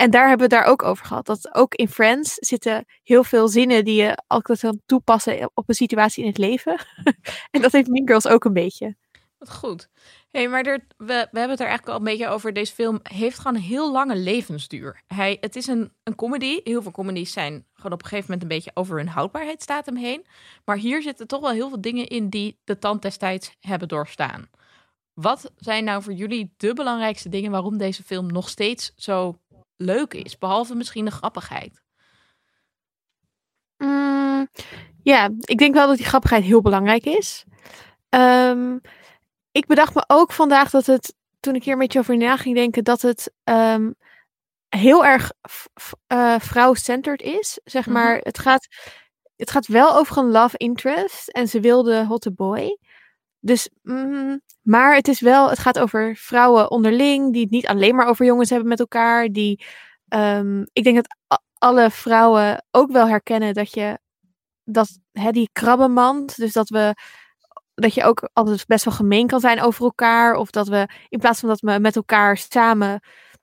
En 0.00 0.10
daar 0.10 0.28
hebben 0.28 0.48
we 0.48 0.54
het 0.54 0.64
daar 0.64 0.72
ook 0.72 0.82
over 0.82 1.06
gehad. 1.06 1.26
Dat 1.26 1.54
ook 1.54 1.74
in 1.74 1.88
Friends 1.88 2.34
zitten 2.34 2.84
heel 3.02 3.24
veel 3.24 3.48
zinnen 3.48 3.84
die 3.84 4.02
je 4.02 4.16
altijd 4.26 4.60
kan 4.60 4.80
toepassen 4.86 5.50
op 5.54 5.68
een 5.68 5.74
situatie 5.74 6.22
in 6.22 6.28
het 6.28 6.38
leven. 6.38 6.84
en 7.50 7.60
dat 7.60 7.72
heeft 7.72 7.88
Mean 7.88 8.06
Girls 8.06 8.28
ook 8.28 8.44
een 8.44 8.52
beetje. 8.52 8.96
Wat 9.38 9.52
goed. 9.52 9.88
hey, 10.30 10.48
maar 10.48 10.62
we, 10.62 10.82
we 10.96 11.14
hebben 11.14 11.50
het 11.50 11.60
er 11.60 11.66
eigenlijk 11.66 11.88
al 11.88 11.96
een 11.96 12.04
beetje 12.04 12.28
over. 12.28 12.52
Deze 12.52 12.74
film 12.74 13.00
heeft 13.02 13.38
gewoon 13.38 13.54
een 13.54 13.62
heel 13.62 13.92
lange 13.92 14.16
levensduur. 14.16 15.02
Hij, 15.06 15.36
het 15.40 15.56
is 15.56 15.66
een, 15.66 15.92
een 16.02 16.14
comedy. 16.14 16.60
Heel 16.64 16.82
veel 16.82 16.92
comedies 16.92 17.32
zijn 17.32 17.66
gewoon 17.72 17.92
op 17.92 18.02
een 18.02 18.08
gegeven 18.08 18.30
moment 18.30 18.42
een 18.42 18.56
beetje 18.56 18.70
over 18.74 18.96
hun 18.96 19.08
houdbaarheidsdatum 19.08 19.96
heen. 19.96 20.26
Maar 20.64 20.76
hier 20.76 21.02
zitten 21.02 21.26
toch 21.26 21.40
wel 21.40 21.50
heel 21.50 21.68
veel 21.68 21.80
dingen 21.80 22.06
in 22.06 22.28
die 22.28 22.58
de 22.64 22.78
tand 22.78 23.02
destijds 23.02 23.56
hebben 23.60 23.88
doorstaan. 23.88 24.48
Wat 25.14 25.52
zijn 25.56 25.84
nou 25.84 26.02
voor 26.02 26.12
jullie 26.12 26.54
de 26.56 26.72
belangrijkste 26.72 27.28
dingen 27.28 27.50
waarom 27.50 27.78
deze 27.78 28.02
film 28.02 28.32
nog 28.32 28.48
steeds 28.48 28.92
zo 28.96 29.38
leuk 29.80 30.14
is? 30.14 30.38
Behalve 30.38 30.74
misschien 30.74 31.04
de 31.04 31.10
grappigheid. 31.10 31.82
Mm, 33.76 34.48
ja, 35.02 35.30
ik 35.40 35.58
denk 35.58 35.74
wel 35.74 35.86
dat 35.86 35.96
die 35.96 36.06
grappigheid 36.06 36.44
heel 36.44 36.60
belangrijk 36.60 37.04
is. 37.04 37.44
Ehm, 38.08 38.78
ik 39.52 39.66
bedacht 39.66 39.94
me 39.94 40.04
ook 40.06 40.32
vandaag 40.32 40.70
dat 40.70 40.86
het, 40.86 41.14
toen 41.40 41.54
ik 41.54 41.64
hier 41.64 41.72
een 41.72 41.78
beetje 41.78 41.98
over 41.98 42.16
na 42.16 42.36
ging 42.36 42.54
denken, 42.56 42.84
dat 42.84 43.00
het 43.02 43.32
ehm, 43.44 43.90
heel 44.68 45.04
erg 45.04 45.32
eh, 46.06 46.34
vrouw-centered 46.38 47.22
is. 47.22 47.60
Zeg 47.64 47.84
Mhm. 47.86 47.94
maar, 47.94 48.16
het, 48.18 48.38
gaat, 48.38 48.66
het 49.36 49.50
gaat 49.50 49.66
wel 49.66 49.96
over 49.96 50.18
een 50.18 50.30
love 50.30 50.56
interest 50.56 51.28
en 51.28 51.48
ze 51.48 51.60
wilde 51.60 52.04
hotte 52.04 52.32
boy. 52.32 52.78
Dus, 53.40 53.68
mm, 53.82 54.40
maar 54.62 54.94
het 54.94 55.08
is 55.08 55.20
wel, 55.20 55.48
het 55.48 55.58
gaat 55.58 55.78
over 55.78 56.16
vrouwen 56.16 56.70
onderling, 56.70 57.32
die 57.32 57.42
het 57.42 57.50
niet 57.50 57.66
alleen 57.66 57.94
maar 57.94 58.06
over 58.06 58.26
jongens 58.26 58.50
hebben 58.50 58.68
met 58.68 58.80
elkaar. 58.80 59.28
Die, 59.28 59.64
ehm, 60.08 60.64
ik 60.72 60.84
denk 60.84 60.96
dat 60.96 61.40
alle 61.58 61.90
vrouwen 61.90 62.64
ook 62.70 62.92
wel 62.92 63.08
herkennen 63.08 63.54
dat 63.54 63.72
je, 63.72 63.98
dat, 64.64 64.98
hè, 65.12 65.30
die 65.30 65.48
krabbenmand, 65.52 66.36
dus 66.36 66.52
dat 66.52 66.68
we, 66.68 66.94
dat 67.74 67.94
je 67.94 68.04
ook 68.04 68.28
altijd 68.32 68.66
best 68.66 68.84
wel 68.84 68.94
gemeen 68.94 69.26
kan 69.26 69.40
zijn 69.40 69.62
over 69.62 69.84
elkaar. 69.84 70.34
Of 70.34 70.50
dat 70.50 70.68
we, 70.68 70.88
in 71.08 71.18
plaats 71.18 71.40
van 71.40 71.48
dat 71.48 71.60
we 71.60 71.78
met 71.78 71.96
elkaar 71.96 72.36
samen 72.36 73.00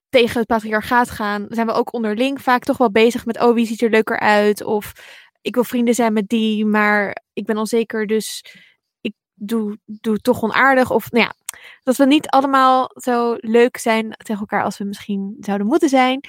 tegen 0.10 0.38
het 0.38 0.47
patriarchaat 0.47 1.10
gaan, 1.10 1.45
zijn 1.49 1.67
we 1.67 1.73
ook 1.73 1.93
onderling 1.93 2.41
vaak 2.41 2.63
toch 2.63 2.77
wel 2.77 2.91
bezig 2.91 3.25
met, 3.25 3.41
oh, 3.41 3.53
wie 3.53 3.65
ziet 3.65 3.81
er 3.81 3.89
leuker 3.89 4.19
uit? 4.19 4.63
Of 4.63 4.91
ik 5.41 5.55
wil 5.55 5.63
vrienden 5.63 5.93
zijn 5.93 6.13
met 6.13 6.27
die, 6.27 6.65
maar 6.65 7.23
ik 7.33 7.45
ben 7.45 7.57
onzeker, 7.57 8.07
dus 8.07 8.43
doe, 9.38 9.78
toch 10.21 10.41
onaardig. 10.41 10.91
Of 10.91 11.12
nou 11.12 11.23
ja, 11.23 11.34
dat 11.84 11.95
we 11.95 12.06
niet 12.06 12.28
allemaal 12.28 12.91
zo 12.93 13.36
leuk 13.39 13.78
zijn 13.78 14.12
tegen 14.17 14.39
elkaar 14.39 14.63
als 14.63 14.78
we 14.78 14.84
misschien 14.84 15.38
zouden 15.39 15.67
moeten 15.67 15.89
zijn. 15.89 16.23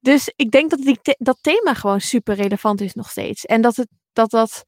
Dus 0.00 0.32
ik 0.36 0.50
denk 0.50 0.70
dat 0.70 0.78
die 0.78 0.98
dat 1.18 1.38
thema 1.40 1.74
gewoon 1.74 2.00
super 2.00 2.34
relevant 2.34 2.80
is 2.80 2.94
nog 2.94 3.10
steeds. 3.10 3.46
En 3.46 3.60
dat 3.60 3.76
het 3.76 3.88
dat 4.12 4.30
dat. 4.30 4.64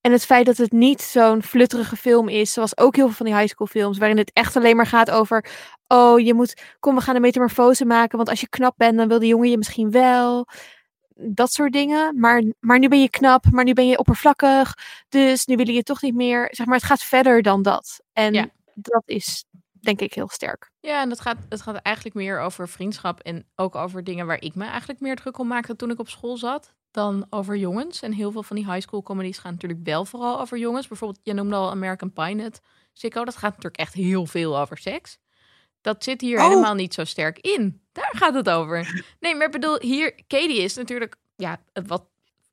En 0.00 0.12
het 0.12 0.24
feit 0.24 0.46
dat 0.46 0.56
het 0.56 0.72
niet 0.72 1.02
zo'n 1.02 1.42
flutterige 1.42 1.96
film 1.96 2.28
is, 2.28 2.52
zoals 2.52 2.78
ook 2.78 2.96
heel 2.96 3.06
veel 3.06 3.14
van 3.16 3.26
die 3.26 3.34
high 3.34 3.48
school 3.48 3.66
films, 3.66 3.98
waarin 3.98 4.18
het 4.18 4.30
echt 4.32 4.56
alleen 4.56 4.76
maar 4.76 4.86
gaat 4.86 5.10
over. 5.10 5.44
Oh, 5.86 6.20
je 6.20 6.34
moet. 6.34 6.62
Kom, 6.80 6.94
we 6.94 7.00
gaan 7.00 7.14
een 7.14 7.20
metamorfose 7.20 7.84
maken. 7.84 8.16
Want 8.16 8.28
als 8.28 8.40
je 8.40 8.48
knap 8.48 8.74
bent, 8.76 8.96
dan 8.96 9.08
wil 9.08 9.18
de 9.18 9.26
jongen 9.26 9.50
je 9.50 9.58
misschien 9.58 9.90
wel. 9.90 10.46
Dat 11.20 11.52
soort 11.52 11.72
dingen. 11.72 12.18
Maar, 12.20 12.42
maar 12.60 12.78
nu 12.78 12.88
ben 12.88 13.00
je 13.00 13.10
knap, 13.10 13.44
maar 13.50 13.64
nu 13.64 13.72
ben 13.72 13.86
je 13.88 13.98
oppervlakkig. 13.98 14.74
Dus 15.08 15.46
nu 15.46 15.56
willen 15.56 15.74
je 15.74 15.82
toch 15.82 16.02
niet 16.02 16.14
meer. 16.14 16.48
Zeg 16.50 16.66
maar, 16.66 16.76
het 16.76 16.84
gaat 16.84 17.02
verder 17.02 17.42
dan 17.42 17.62
dat. 17.62 18.00
En 18.12 18.34
Ja. 18.34 18.48
dat 18.74 19.02
is 19.04 19.44
denk 19.80 20.00
ik 20.00 20.14
heel 20.14 20.28
sterk. 20.28 20.70
Ja, 20.80 21.00
en 21.02 21.08
dat 21.08 21.20
gaat, 21.20 21.36
het 21.48 21.60
gaat 21.62 21.76
eigenlijk 21.76 22.16
meer 22.16 22.40
over 22.40 22.68
vriendschap 22.68 23.20
en 23.20 23.46
ook 23.56 23.74
over 23.74 24.04
dingen 24.04 24.26
waar 24.26 24.42
ik 24.42 24.54
me 24.54 24.64
eigenlijk 24.64 25.00
meer 25.00 25.16
druk 25.16 25.38
om 25.38 25.46
maakte 25.46 25.76
toen 25.76 25.90
ik 25.90 25.98
op 25.98 26.08
school 26.08 26.36
zat 26.36 26.74
dan 26.90 27.26
over 27.30 27.56
jongens. 27.56 28.02
En 28.02 28.12
heel 28.12 28.30
veel 28.32 28.42
van 28.42 28.56
die 28.56 28.64
high 28.72 28.80
school 28.86 29.02
comedies 29.02 29.38
gaan 29.38 29.52
natuurlijk 29.52 29.80
wel 29.82 30.04
vooral 30.04 30.40
over 30.40 30.58
jongens. 30.58 30.88
Bijvoorbeeld, 30.88 31.20
je 31.22 31.32
noemde 31.32 31.56
al 31.56 31.70
American 31.70 32.12
Pie 32.12 32.34
net, 32.34 32.60
Sikko. 32.92 33.24
Dat 33.24 33.36
gaat 33.36 33.50
natuurlijk 33.50 33.76
echt 33.76 33.94
heel 33.94 34.26
veel 34.26 34.58
over 34.58 34.78
seks. 34.78 35.18
Dat 35.88 36.04
zit 36.04 36.20
hier 36.20 36.38
Oh. 36.38 36.48
helemaal 36.48 36.74
niet 36.74 36.94
zo 36.94 37.04
sterk 37.04 37.38
in. 37.38 37.80
Daar 37.92 38.14
gaat 38.16 38.34
het 38.34 38.50
over. 38.50 39.04
Nee, 39.20 39.34
maar 39.34 39.46
ik 39.46 39.52
bedoel, 39.52 39.80
hier, 39.80 40.14
Katie 40.26 40.62
is 40.62 40.74
natuurlijk, 40.74 41.16
ja, 41.36 41.60
wat 41.86 42.04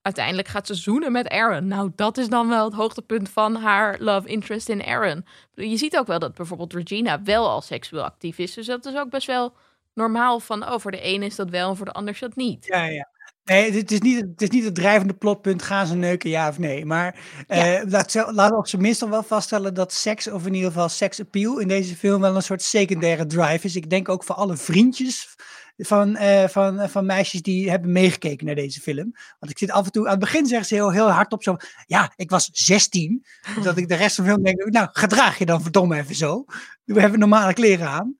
uiteindelijk 0.01 0.47
gaat 0.47 0.67
ze 0.67 0.73
zoenen 0.75 1.11
met 1.11 1.29
Aaron. 1.29 1.67
Nou, 1.67 1.91
dat 1.95 2.17
is 2.17 2.27
dan 2.29 2.47
wel 2.47 2.65
het 2.65 2.73
hoogtepunt 2.73 3.29
van 3.29 3.55
haar 3.55 3.95
love 3.99 4.27
interest 4.27 4.69
in 4.69 4.83
Aaron. 4.85 5.25
Je 5.53 5.77
ziet 5.77 5.97
ook 5.97 6.07
wel 6.07 6.19
dat 6.19 6.33
bijvoorbeeld 6.35 6.73
Regina 6.73 7.21
wel 7.23 7.49
al 7.49 7.61
seksueel 7.61 8.03
actief 8.03 8.37
is. 8.37 8.53
Dus 8.53 8.65
dat 8.65 8.85
is 8.85 8.95
ook 8.95 9.09
best 9.09 9.27
wel 9.27 9.53
normaal 9.93 10.39
van, 10.39 10.63
oh, 10.63 10.79
voor 10.79 10.91
de 10.91 11.01
ene 11.01 11.25
is 11.25 11.35
dat 11.35 11.49
wel 11.49 11.69
en 11.69 11.75
voor 11.77 11.85
de 11.85 11.91
ander 11.93 12.13
is 12.13 12.19
dat 12.19 12.35
niet. 12.35 12.65
Ja, 12.65 12.85
ja. 12.85 13.09
Nee, 13.45 13.71
het 13.71 13.91
is, 13.91 13.99
niet, 13.99 14.19
het 14.19 14.41
is 14.41 14.49
niet 14.49 14.63
het 14.63 14.75
drijvende 14.75 15.13
plotpunt, 15.13 15.61
gaan 15.61 15.87
ze 15.87 15.95
neuken, 15.95 16.29
ja 16.29 16.49
of 16.49 16.59
nee. 16.59 16.85
Maar 16.85 17.19
eh 17.47 17.81
laat, 17.87 18.13
laten 18.13 18.49
we 18.49 18.57
op 18.57 18.67
zijn 18.67 18.81
minst 18.81 19.07
wel 19.07 19.23
vaststellen 19.23 19.73
dat 19.73 19.93
seks, 19.93 20.27
of 20.27 20.45
in 20.45 20.53
ieder 20.53 20.71
geval 20.71 20.89
seksappeal, 20.89 21.59
in 21.59 21.67
deze 21.67 21.95
film 21.95 22.21
wel 22.21 22.35
een 22.35 22.41
soort 22.41 22.61
secundaire 22.61 23.25
drive 23.25 23.65
is. 23.65 23.75
Ik 23.75 23.89
denk 23.89 24.09
ook 24.09 24.23
voor 24.23 24.35
alle 24.35 24.57
vriendjes 24.57 25.35
van, 25.77 26.15
eh, 26.15 26.47
van, 26.47 26.79
eh, 26.79 26.89
van 26.89 27.05
meisjes 27.05 27.41
die 27.41 27.69
hebben 27.69 27.91
meegekeken 27.91 28.45
naar 28.45 28.55
deze 28.55 28.81
film. 28.81 29.15
Want 29.39 29.51
ik 29.51 29.57
zit 29.57 29.71
af 29.71 29.85
en 29.85 29.91
toe, 29.91 30.05
aan 30.05 30.11
het 30.11 30.19
begin 30.19 30.45
zeggen 30.45 30.67
ze 30.67 30.75
heel, 30.75 30.91
heel 30.91 31.09
hard 31.09 31.31
op 31.31 31.43
zo, 31.43 31.55
ja, 31.85 32.13
ik 32.15 32.29
was 32.29 32.49
16. 32.51 33.25
dat 33.63 33.77
ik 33.77 33.87
de 33.87 33.95
rest 33.95 34.15
van 34.15 34.23
de 34.25 34.31
film 34.31 34.43
denk, 34.43 34.65
nou, 34.65 34.87
gedraag 34.91 35.37
je 35.37 35.45
dan 35.45 35.61
verdomme 35.61 35.97
even 35.97 36.15
zo. 36.15 36.45
We 36.83 36.99
hebben 36.99 37.19
normale 37.19 37.53
kleren 37.53 37.87
aan. 37.87 38.17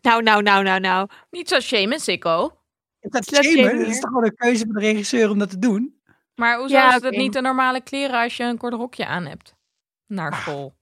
Nou, 0.00 0.22
nou, 0.22 0.42
nou, 0.42 0.62
nou, 0.62 0.80
nou. 0.80 1.08
Niet 1.30 1.48
zo 1.48 1.60
shamen, 1.60 2.00
Sikko. 2.00 2.64
Dat, 3.10 3.24
dat 3.24 3.44
is 3.44 4.00
toch 4.00 4.08
gewoon 4.08 4.24
een 4.24 4.34
keuze 4.36 4.64
van 4.64 4.74
de 4.74 4.80
regisseur 4.80 5.30
om 5.30 5.38
dat 5.38 5.50
te 5.50 5.58
doen. 5.58 6.00
Maar 6.34 6.58
hoezo 6.58 6.74
Ja, 6.74 6.88
is 6.88 6.94
het 6.94 7.04
oké. 7.04 7.16
niet 7.16 7.32
de 7.32 7.40
normale 7.40 7.80
kleren 7.82 8.20
als 8.22 8.36
je 8.36 8.42
een 8.44 8.58
kort 8.58 8.74
rokje 8.74 9.06
aan 9.06 9.26
hebt? 9.26 9.54
Naar 10.06 10.34
school. 10.34 10.74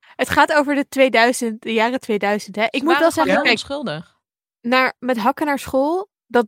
Het 0.00 0.28
gaat 0.28 0.52
over 0.52 0.74
de 0.74 0.88
2000, 0.88 1.62
de 1.62 1.72
jaren 1.72 2.00
2000. 2.00 2.56
Hè. 2.56 2.64
Ik 2.64 2.78
Ze 2.78 2.84
moet 2.84 2.98
wel 2.98 3.10
zeggen, 3.10 3.50
onschuldig. 3.50 4.16
naar, 4.60 4.94
met 4.98 5.18
hakken 5.18 5.46
naar 5.46 5.58
school, 5.58 6.08
dat, 6.26 6.46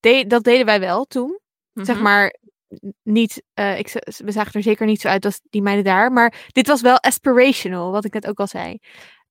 de, 0.00 0.24
dat 0.26 0.44
deden 0.44 0.66
wij 0.66 0.80
wel 0.80 1.04
toen. 1.04 1.38
Zeg 1.72 1.94
Mhm. 1.94 2.04
maar, 2.04 2.34
niet, 3.02 3.42
eh, 3.54 3.78
ik, 3.78 4.02
we 4.16 4.32
zagen 4.32 4.52
er 4.52 4.62
zeker 4.62 4.86
niet 4.86 5.00
zo 5.00 5.08
uit 5.08 5.24
als 5.24 5.40
die 5.50 5.62
meiden 5.62 5.84
daar. 5.84 6.12
Maar 6.12 6.46
dit 6.52 6.66
was 6.66 6.80
wel 6.80 6.98
aspirational, 7.00 7.90
wat 7.90 8.04
ik 8.04 8.12
net 8.12 8.26
ook 8.26 8.40
al 8.40 8.46
zei. 8.46 8.78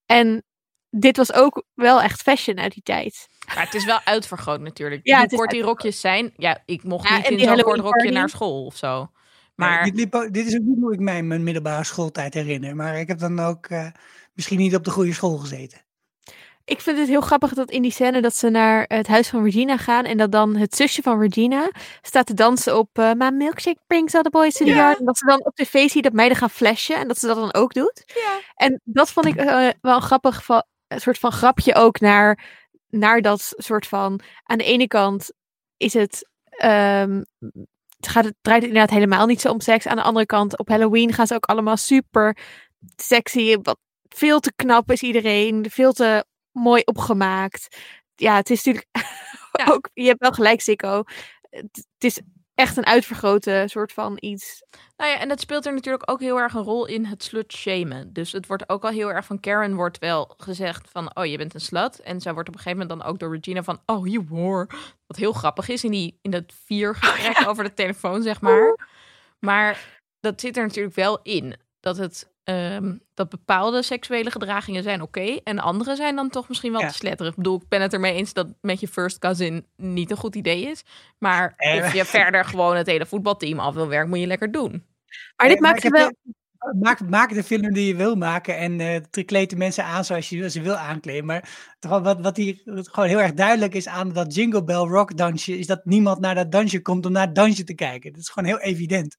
En 0.05 0.43
dit 0.95 1.17
was 1.17 1.33
ook 1.33 1.63
wel 1.73 2.01
echt 2.01 2.21
fashion 2.21 2.59
uit 2.59 2.73
die 2.73 2.83
tijd. 2.83 3.27
Maar 3.47 3.63
het 3.63 3.73
is 3.73 3.85
wel 3.85 3.99
uitvergroot 4.03 4.59
natuurlijk. 4.59 5.01
Ja, 5.03 5.19
Hoe 5.19 5.27
kort 5.37 5.49
die 5.49 5.61
rokjes 5.61 5.99
zijn. 5.99 6.33
Ja, 6.37 6.61
ik 6.65 6.83
mocht 6.83 7.09
Ja, 7.09 7.15
niet 7.17 7.27
in 7.27 7.39
zo'n 7.39 7.61
kort 7.61 7.79
rokje 7.79 8.11
naar 8.11 8.29
school 8.29 8.65
of 8.65 8.75
zo. 8.77 9.11
Maar 9.55 9.83
dit, 9.83 9.95
liep 9.95 10.15
ook- 10.15 10.33
dit 10.33 10.47
is 10.47 10.53
ook 10.55 10.63
niet 10.65 10.79
hoe 10.81 10.93
ik 10.93 10.99
mij 10.99 11.23
mijn 11.23 11.43
middelbare 11.43 11.83
schooltijd 11.83 12.33
herinner. 12.33 12.75
Maar 12.75 12.99
ik 12.99 13.07
heb 13.07 13.19
dan 13.19 13.39
ook 13.39 13.65
eh, 13.65 13.87
misschien 14.33 14.57
niet 14.57 14.75
op 14.75 14.83
de 14.83 14.91
goede 14.91 15.13
school 15.13 15.37
gezeten. 15.37 15.81
Ik 16.65 16.81
vind 16.81 16.97
het 16.97 17.07
heel 17.07 17.21
grappig 17.21 17.53
dat 17.53 17.71
in 17.71 17.81
die 17.81 17.91
scène 17.91 18.21
dat 18.21 18.35
ze 18.35 18.49
naar 18.49 18.85
het 18.87 19.07
huis 19.07 19.29
van 19.29 19.43
Regina 19.43 19.77
gaan. 19.77 20.05
En 20.05 20.17
dat 20.17 20.31
dan 20.31 20.55
het 20.55 20.75
zusje 20.75 21.01
van 21.01 21.19
Regina 21.19 21.71
staat 22.01 22.25
te 22.25 22.33
dansen 22.33 22.77
op 22.77 22.89
eh 22.93 23.11
My 23.11 23.29
milkshake 23.29 23.79
brings 23.87 24.15
all 24.15 24.21
the 24.21 24.29
boys 24.29 24.53
to 24.53 24.65
the 24.65 24.71
Ja. 24.71 24.77
yard. 24.77 24.99
En 24.99 25.05
dat 25.05 25.17
ze 25.17 25.25
dan 25.25 25.45
op 25.45 25.55
tv 25.55 25.89
ziet 25.89 26.03
dat 26.03 26.13
meiden 26.13 26.37
gaan 26.37 26.49
flashen. 26.49 26.95
En 26.95 27.07
dat 27.07 27.17
ze 27.19 27.27
dat 27.27 27.35
dan 27.35 27.53
ook 27.53 27.73
doet. 27.73 28.03
ja. 28.15 28.39
En 28.55 28.81
dat 28.83 29.11
vond 29.11 29.25
ik 29.25 29.35
eh, 29.35 29.67
wel 29.81 29.99
grappig 29.99 30.43
va- 30.43 30.65
een 30.93 31.01
soort 31.01 31.19
van 31.19 31.31
grapje 31.31 31.75
ook 31.75 31.99
naar, 31.99 32.59
naar 32.89 33.21
dat 33.21 33.53
soort 33.57 33.87
van. 33.87 34.19
Aan 34.43 34.57
de 34.57 34.63
ene 34.63 34.87
kant 34.87 35.31
is 35.77 35.93
het. 35.93 36.29
ehm, 36.45 37.21
het, 37.97 38.07
gaat, 38.07 38.25
het 38.25 38.35
draait 38.41 38.63
inderdaad 38.63 38.89
helemaal 38.89 39.25
niet 39.25 39.41
zo 39.41 39.51
om 39.51 39.59
seks. 39.61 39.87
Aan 39.87 39.95
de 39.95 40.01
andere 40.03 40.25
kant, 40.25 40.57
op 40.57 40.67
Halloween 40.69 41.13
gaan 41.13 41.27
ze 41.27 41.35
ook 41.35 41.45
allemaal 41.45 41.77
super 41.77 42.37
sexy. 42.95 43.57
Wat 43.61 43.77
veel 44.09 44.39
te 44.39 44.53
knap 44.55 44.91
is 44.91 45.01
iedereen. 45.01 45.69
Veel 45.69 45.93
te 45.93 46.25
mooi 46.51 46.81
opgemaakt. 46.85 47.77
Ja, 48.15 48.35
het 48.35 48.49
is 48.49 48.63
natuurlijk 48.63 48.87
Ja. 49.51 49.65
ook. 49.73 49.89
Je 49.93 50.07
hebt 50.07 50.19
wel 50.19 50.31
gelijk, 50.31 50.61
Sikko. 50.61 51.03
Het, 51.49 51.69
het 51.71 52.03
is 52.03 52.21
echt 52.55 52.77
een 52.77 52.85
uitvergrote 52.85 53.63
soort 53.67 53.91
van 53.91 54.17
iets. 54.19 54.63
Nou 54.97 55.11
ja, 55.11 55.19
en 55.19 55.29
dat 55.29 55.39
speelt 55.39 55.65
er 55.65 55.73
natuurlijk 55.73 56.11
ook 56.11 56.19
heel 56.19 56.39
erg 56.39 56.53
een 56.53 56.63
rol 56.63 56.85
in 56.85 57.05
het 57.05 57.23
slut-shamen. 57.23 58.13
Dus 58.13 58.31
het 58.31 58.47
wordt 58.47 58.69
ook 58.69 58.83
al 58.83 58.89
heel 58.89 59.11
erg 59.11 59.25
van 59.25 59.39
Karen 59.39 59.75
wordt 59.75 59.99
wel 59.99 60.33
gezegd 60.37 60.89
van... 60.91 61.15
oh, 61.15 61.25
je 61.25 61.37
bent 61.37 61.53
een 61.53 61.61
slut. 61.61 61.99
En 61.99 62.21
zij 62.21 62.33
wordt 62.33 62.49
op 62.49 62.55
een 62.55 62.61
gegeven 62.61 62.81
moment 62.87 62.99
dan 62.99 63.09
ook 63.09 63.19
door 63.19 63.33
Regina 63.33 63.63
van... 63.63 63.81
oh, 63.85 64.07
you 64.07 64.25
whore. 64.29 64.69
Wat 65.07 65.17
heel 65.17 65.33
grappig 65.33 65.69
is 65.69 65.83
in, 65.83 65.91
die, 65.91 66.19
in 66.21 66.31
dat 66.31 66.53
vier 66.65 66.95
gesprek 66.95 67.47
over 67.47 67.63
de 67.63 67.73
telefoon, 67.73 68.21
zeg 68.21 68.41
maar. 68.41 68.87
Maar 69.39 70.01
dat 70.19 70.41
zit 70.41 70.57
er 70.57 70.63
natuurlijk 70.63 70.95
wel 70.95 71.19
in. 71.21 71.55
Dat, 71.79 71.97
het, 71.97 72.32
ehm, 72.43 72.95
dat 73.13 73.29
bepaalde 73.29 73.81
seksuele 73.81 74.31
gedragingen 74.31 74.83
zijn 74.83 75.01
oké... 75.01 75.37
en 75.43 75.59
andere 75.59 75.95
zijn 75.95 76.15
dan 76.15 76.29
toch 76.29 76.47
misschien 76.47 76.71
wel 76.71 76.81
Ja. 76.81 76.87
te 76.87 76.93
sletterig. 76.93 77.31
Ik 77.31 77.37
bedoel, 77.37 77.55
ik 77.61 77.67
ben 77.67 77.81
het 77.81 77.93
ermee 77.93 78.13
eens 78.13 78.33
dat 78.33 78.47
met 78.61 78.79
je 78.79 78.87
first 78.87 79.19
cousin 79.19 79.65
niet 79.77 80.11
een 80.11 80.17
goed 80.17 80.35
idee 80.35 80.61
is. 80.61 80.83
Maar 81.17 81.53
of 81.57 81.79
maar- 81.79 81.95
je 81.95 82.05
verder 82.19 82.45
gewoon 82.45 82.75
het 82.75 82.87
hele 82.87 83.05
voetbalteam 83.05 83.59
af 83.59 83.73
wil 83.73 83.87
werken... 83.87 84.09
moet 84.09 84.19
je 84.19 84.27
lekker 84.27 84.51
doen. 84.51 84.85
Maar 85.35 85.47
dit 85.47 85.59
Nee, 85.59 85.71
maakt 85.71 85.83
heb 85.83 85.91
wel. 85.91 86.11
Maak, 86.79 87.09
maak 87.09 87.33
de 87.33 87.43
film 87.43 87.73
die 87.73 87.87
je 87.87 87.95
wil 87.95 88.15
maken 88.15 88.57
en 88.57 88.79
eh 88.79 89.25
kleed 89.25 89.49
de 89.49 89.55
mensen 89.55 89.83
aan 89.83 90.05
zoals 90.05 90.29
je 90.29 90.49
ze 90.49 90.61
wil 90.61 90.75
aankleden. 90.75 91.25
Maar 91.25 91.49
wat, 91.79 92.21
wat 92.21 92.37
hier 92.37 92.61
gewoon 92.65 93.09
heel 93.09 93.21
erg 93.21 93.33
duidelijk 93.33 93.73
is 93.73 93.87
aan 93.87 94.11
dat 94.13 94.35
Jingle 94.35 94.63
Bell 94.63 94.75
Rock 94.75 95.17
dansje, 95.17 95.57
is 95.57 95.67
dat 95.67 95.85
niemand 95.85 96.19
naar 96.19 96.35
dat 96.35 96.51
dansje 96.51 96.81
komt 96.81 97.05
om 97.05 97.11
naar 97.11 97.25
het 97.25 97.35
dansje 97.35 97.63
te 97.63 97.73
kijken. 97.73 98.11
Dat 98.11 98.21
is 98.21 98.29
gewoon 98.29 98.49
heel 98.49 98.59
evident. 98.59 99.17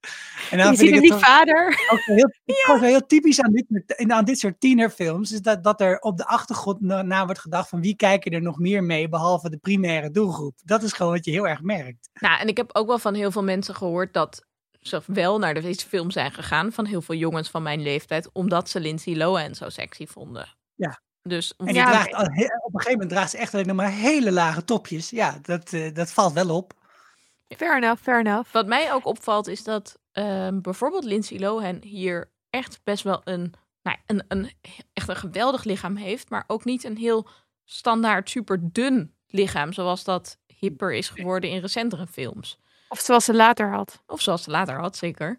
En 0.50 0.58
dan 0.58 0.70
Je 0.70 0.76
ziet 0.76 0.88
ik 0.88 0.94
het 0.94 1.02
die 1.02 1.12
vader. 1.12 1.86
ook 1.90 2.00
heel, 2.04 2.78
heel 2.90 3.06
typisch 3.06 3.40
aan 3.40 3.52
dit, 3.52 3.64
soort- 3.68 4.10
aan 4.10 4.24
dit 4.24 4.38
soort 4.38 4.60
tienerfilms, 4.60 5.32
is 5.32 5.40
dat, 5.40 5.64
dat 5.64 5.80
er 5.80 5.98
op 5.98 6.16
de 6.16 6.26
achtergrond 6.26 6.80
na, 6.80 7.02
na 7.02 7.24
wordt 7.24 7.40
gedacht 7.40 7.68
van 7.68 7.80
wie 7.80 7.96
kijken 7.96 8.32
er 8.32 8.42
nog 8.42 8.58
meer 8.58 8.84
mee, 8.84 9.08
behalve 9.08 9.50
de 9.50 9.56
primaire 9.58 10.10
doelgroep. 10.10 10.54
Dat 10.64 10.82
is 10.82 10.92
gewoon 10.92 11.12
wat 11.12 11.24
je 11.24 11.30
heel 11.30 11.48
erg 11.48 11.62
merkt. 11.62 12.10
Nou, 12.14 12.40
en 12.40 12.48
ik 12.48 12.56
heb 12.56 12.70
ook 12.76 12.86
wel 12.86 12.98
van 12.98 13.14
heel 13.14 13.30
veel 13.30 13.44
mensen 13.44 13.74
gehoord 13.74 14.12
dat 14.12 14.44
ze 14.88 15.02
wel 15.06 15.38
naar 15.38 15.54
deze 15.54 15.86
film 15.88 16.10
zijn 16.10 16.32
gegaan. 16.32 16.72
Van 16.72 16.84
heel 16.86 17.02
veel 17.02 17.14
jongens 17.14 17.50
van 17.50 17.62
mijn 17.62 17.82
leeftijd. 17.82 18.30
Omdat 18.32 18.68
ze 18.68 18.80
Lindsay 18.80 19.16
Lohan 19.16 19.54
zo 19.54 19.68
sexy 19.68 20.06
vonden. 20.06 20.48
Ja. 20.74 21.00
Dus 21.22 21.54
En 21.56 21.66
die 21.66 21.74
Ja, 21.74 21.90
draagt 21.90 22.12
al 22.14 22.24
he- 22.24 22.44
op 22.44 22.74
een 22.74 22.80
gegeven 22.80 22.90
moment 22.92 23.10
draagt 23.10 23.30
ze 23.30 23.38
echt 23.38 23.54
alleen 23.54 23.66
nog 23.66 23.76
maar 23.76 23.90
hele 23.92 24.32
lage 24.32 24.64
topjes. 24.64 25.10
Ja, 25.10 25.38
dat, 25.42 25.72
eh, 25.72 25.94
dat 25.94 26.12
valt 26.12 26.32
wel 26.32 26.56
op. 26.56 26.72
Fair 27.56 27.76
enough, 27.76 28.02
fair 28.02 28.18
enough. 28.20 28.52
wat 28.52 28.66
mij 28.66 28.92
ook 28.92 29.06
opvalt 29.06 29.46
is 29.46 29.64
dat 29.64 29.98
ehm, 30.12 30.60
bijvoorbeeld 30.60 31.04
Lindsay 31.04 31.38
Lohan 31.38 31.78
hier 31.82 32.30
echt 32.50 32.80
best 32.84 33.02
wel 33.04 33.20
een, 33.24 33.52
nou, 33.82 33.96
een, 34.06 34.24
een, 34.28 34.50
echt 34.92 35.08
een 35.08 35.16
geweldig 35.16 35.64
lichaam 35.64 35.96
heeft. 35.96 36.30
Maar 36.30 36.44
ook 36.46 36.64
niet 36.64 36.84
een 36.84 36.96
heel 36.96 37.28
standaard 37.64 38.30
super 38.30 38.58
dun 38.72 39.14
lichaam. 39.26 39.72
Zoals 39.72 40.04
dat 40.04 40.38
hipper 40.46 40.92
is 40.92 41.08
geworden 41.08 41.50
in 41.50 41.60
recentere 41.60 42.06
films. 42.06 42.58
Of 42.94 43.00
zoals 43.00 43.24
ze 43.24 43.34
later 43.34 43.70
had. 43.70 44.02
Of 44.06 44.20
zoals 44.20 44.42
ze 44.42 44.50
later 44.50 44.78
had, 44.78 44.96
zeker. 44.96 45.38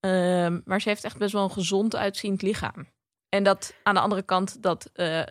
Ehm, 0.00 0.60
maar 0.64 0.80
ze 0.80 0.88
heeft 0.88 1.04
echt 1.04 1.18
best 1.18 1.32
wel 1.32 1.42
een 1.42 1.50
gezond 1.50 1.96
uitziend 1.96 2.42
lichaam. 2.42 2.88
En 3.28 3.44
dat 3.44 3.74
aan 3.82 3.94
de 3.94 4.00
andere 4.00 4.22
kant, 4.22 4.62
dat 4.62 4.90
eh, 4.92 5.22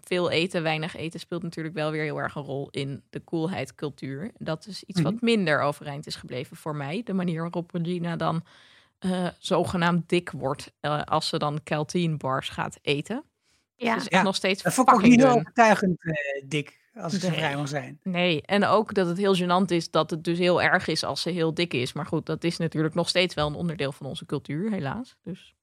veel 0.00 0.30
eten, 0.30 0.62
weinig 0.62 0.96
eten, 0.96 1.20
speelt 1.20 1.42
natuurlijk 1.42 1.74
wel 1.74 1.90
weer 1.90 2.02
heel 2.02 2.20
erg 2.20 2.34
een 2.34 2.42
rol 2.42 2.68
in 2.70 3.04
de 3.10 3.24
coolheid 3.24 3.74
cultuur. 3.74 4.30
Dat 4.38 4.66
is 4.66 4.82
iets 4.82 5.00
wat 5.00 5.20
minder 5.20 5.60
overeind 5.60 6.06
is 6.06 6.16
gebleven 6.16 6.56
voor 6.56 6.76
mij. 6.76 7.02
De 7.04 7.12
manier 7.12 7.40
waarop 7.40 7.70
Regina 7.70 8.16
dan 8.16 8.44
eh, 8.98 9.28
zogenaamd 9.38 10.08
dik 10.08 10.30
wordt 10.30 10.72
eh, 10.80 11.02
als 11.02 11.28
ze 11.28 11.38
dan 11.38 11.62
Caltine 11.62 12.16
bars 12.16 12.48
gaat 12.48 12.78
eten. 12.82 13.24
Ja. 13.74 13.94
Dus 13.94 14.02
echt 14.02 14.12
Ja, 14.12 14.22
nog 14.22 14.36
steeds 14.36 14.62
Dat 14.62 14.74
vond 14.74 14.88
ik 14.88 14.94
ook 14.94 15.02
niet 15.02 15.24
overtuigend 15.24 16.04
eh, 16.04 16.48
dik, 16.48 16.80
als 16.96 17.14
ik 17.14 17.20
zo 17.20 17.28
Nee. 17.28 17.38
vrij 17.38 17.56
mag 17.56 17.68
zijn. 17.68 18.00
Nee, 18.02 18.42
en 18.42 18.64
ook 18.64 18.94
dat 18.94 19.06
het 19.06 19.18
heel 19.18 19.36
gênant 19.36 19.66
is 19.66 19.90
dat 19.90 20.10
het 20.10 20.24
dus 20.24 20.38
heel 20.38 20.62
erg 20.62 20.88
is 20.88 21.04
als 21.04 21.22
ze 21.22 21.30
heel 21.30 21.54
dik 21.54 21.74
is. 21.74 21.92
Maar 21.92 22.06
goed, 22.06 22.26
dat 22.26 22.44
is 22.44 22.56
natuurlijk 22.56 22.94
nog 22.94 23.08
steeds 23.08 23.34
wel 23.34 23.46
een 23.46 23.54
onderdeel 23.54 23.92
van 23.92 24.06
onze 24.06 24.26
cultuur, 24.26 24.70
helaas. 24.70 25.16
Dus. 25.22 25.55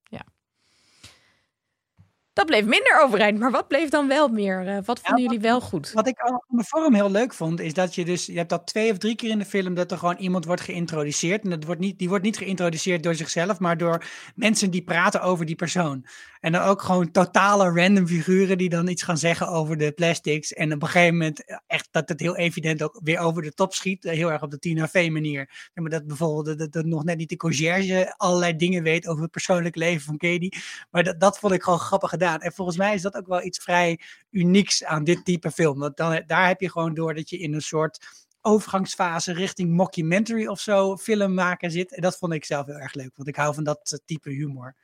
Dat 2.34 2.46
bleef 2.46 2.66
minder 2.66 3.02
overeind, 3.04 3.40
maar 3.40 3.52
wat 3.52 3.68
bleef 3.68 3.90
dan 3.90 4.08
wel 4.08 4.28
meer? 4.28 4.68
Eh, 4.68 4.78
wat 4.86 5.00
vonden 5.04 5.24
jullie 5.24 5.40
wel 5.40 5.62
goed? 5.62 5.92
Wat 5.92 6.08
ik 6.08 6.20
aan 6.20 6.42
de 6.48 6.64
vorm 6.68 6.94
heel 6.94 7.12
leuk 7.12 7.34
vond, 7.34 7.60
is 7.60 7.74
dat 7.74 7.96
je 7.96 8.06
dus, 8.06 8.26
je 8.26 8.38
hebt 8.38 8.50
dat 8.50 8.68
twee 8.68 8.92
of 8.92 8.98
drie 8.98 9.16
keer 9.16 9.30
in 9.30 9.40
de 9.40 9.46
film, 9.46 9.74
dat 9.74 9.92
er 9.92 9.98
gewoon 9.98 10.18
iemand 10.18 10.46
wordt 10.46 10.62
geïntroduceerd. 10.62 11.44
En 11.44 11.50
dat 11.50 11.64
wordt 11.64 11.82
niet, 11.82 12.00
die 12.00 12.10
wordt 12.10 12.24
niet 12.24 12.38
geïntroduceerd 12.38 13.04
door 13.04 13.16
zichzelf, 13.16 13.60
maar 13.60 13.78
door 13.78 14.06
mensen 14.36 14.72
die 14.72 14.84
praten 14.84 15.22
over 15.22 15.46
die 15.46 15.56
persoon. 15.56 16.06
En 16.40 16.52
dan 16.52 16.62
ook 16.62 16.82
gewoon 16.82 17.12
totale 17.12 17.82
random 17.82 18.08
figuren 18.08 18.58
die 18.58 18.70
dan 18.70 18.88
iets 18.88 19.04
gaan 19.04 19.18
zeggen 19.18 19.48
over 19.48 19.78
de 19.78 19.92
plastics. 19.92 20.54
En 20.54 20.74
op 20.74 20.82
een 20.82 20.88
gegeven 20.88 21.18
moment 21.18 21.46
eh, 21.46 21.58
echt 21.68 21.88
dat 21.92 22.10
het 22.10 22.20
heel 22.20 22.36
evident 22.38 22.84
ook 22.84 23.00
weer 23.04 23.20
over 23.20 23.42
de 23.42 23.54
top 23.54 23.74
schiet. 23.74 24.06
eh, 24.06 24.14
Heel 24.16 24.32
erg 24.32 24.42
op 24.42 24.52
de 24.52 24.60
Tina 24.60 24.88
Fey 24.88 25.10
manier. 25.10 25.70
Ja, 25.74 25.82
maar 25.82 25.92
dat 25.92 26.08
bijvoorbeeld 26.08 26.46
dat, 26.46 26.58
dat, 26.58 26.72
dat 26.72 26.86
nog 26.86 27.04
net 27.04 27.18
niet 27.18 27.30
de 27.30 27.36
conciërge 27.38 28.14
allerlei 28.18 28.56
dingen 28.56 28.84
weet 28.84 29.08
over 29.08 29.22
het 29.22 29.32
persoonlijk 29.32 29.76
leven 29.76 30.02
van 30.02 30.18
Katie. 30.18 30.54
Maar 30.92 31.04
dat, 31.04 31.20
dat 31.20 31.40
vond 31.40 31.54
ik 31.54 31.64
gewoon 31.64 31.80
grappig 31.80 32.12
gedaan. 32.24 32.42
En 32.42 32.54
volgens 32.54 32.78
mij 32.78 32.94
is 32.94 33.02
dat 33.02 33.16
ook 33.16 33.28
wel 33.28 33.44
iets 33.44 33.60
vrij 33.60 34.00
unieks 34.30 34.84
aan 34.84 35.04
dit 35.04 35.26
type 35.26 35.52
film. 35.52 35.80
Want 35.80 35.98
dan, 35.98 36.24
daar 36.26 36.48
heb 36.48 36.62
je 36.62 36.72
gewoon 36.72 36.94
door 36.94 37.14
dat 37.14 37.30
je 37.30 37.38
in 37.38 37.54
een 37.54 37.62
soort 37.62 38.24
overgangsfase 38.42 39.34
richting 39.34 39.72
mockumentary 39.72 40.48
of 40.48 40.60
zo 40.60 40.98
film 40.98 41.34
maken 41.34 41.72
zit. 41.72 41.96
En 41.96 42.02
dat 42.02 42.18
vond 42.18 42.34
ik 42.34 42.46
zelf 42.46 42.66
heel 42.66 42.76
erg 42.76 42.94
leuk, 42.94 43.12
want 43.16 43.28
ik 43.28 43.36
hou 43.36 43.54
van 43.54 43.64
dat 43.64 43.92
eh, 43.92 44.00
type 44.06 44.30
humor. 44.30 44.76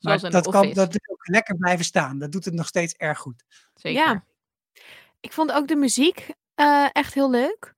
Maar 0.00 0.30
dat 0.30 0.48
kan 0.48 0.72
dat 0.72 0.94
is 0.94 1.08
ook 1.10 1.28
lekker 1.28 1.56
blijven 1.56 1.84
staan. 1.84 2.18
Dat 2.18 2.32
doet 2.32 2.44
het 2.44 2.54
nog 2.54 2.66
steeds 2.66 2.94
erg 2.94 3.18
goed. 3.18 3.44
Zeker. 3.74 4.02
Ja. 4.02 4.24
Ik 5.20 5.32
vond 5.32 5.52
ook 5.52 5.68
de 5.68 5.76
muziek 5.76 6.30
eh, 6.54 6.88
echt 6.92 7.14
heel 7.14 7.30
leuk. 7.30 7.74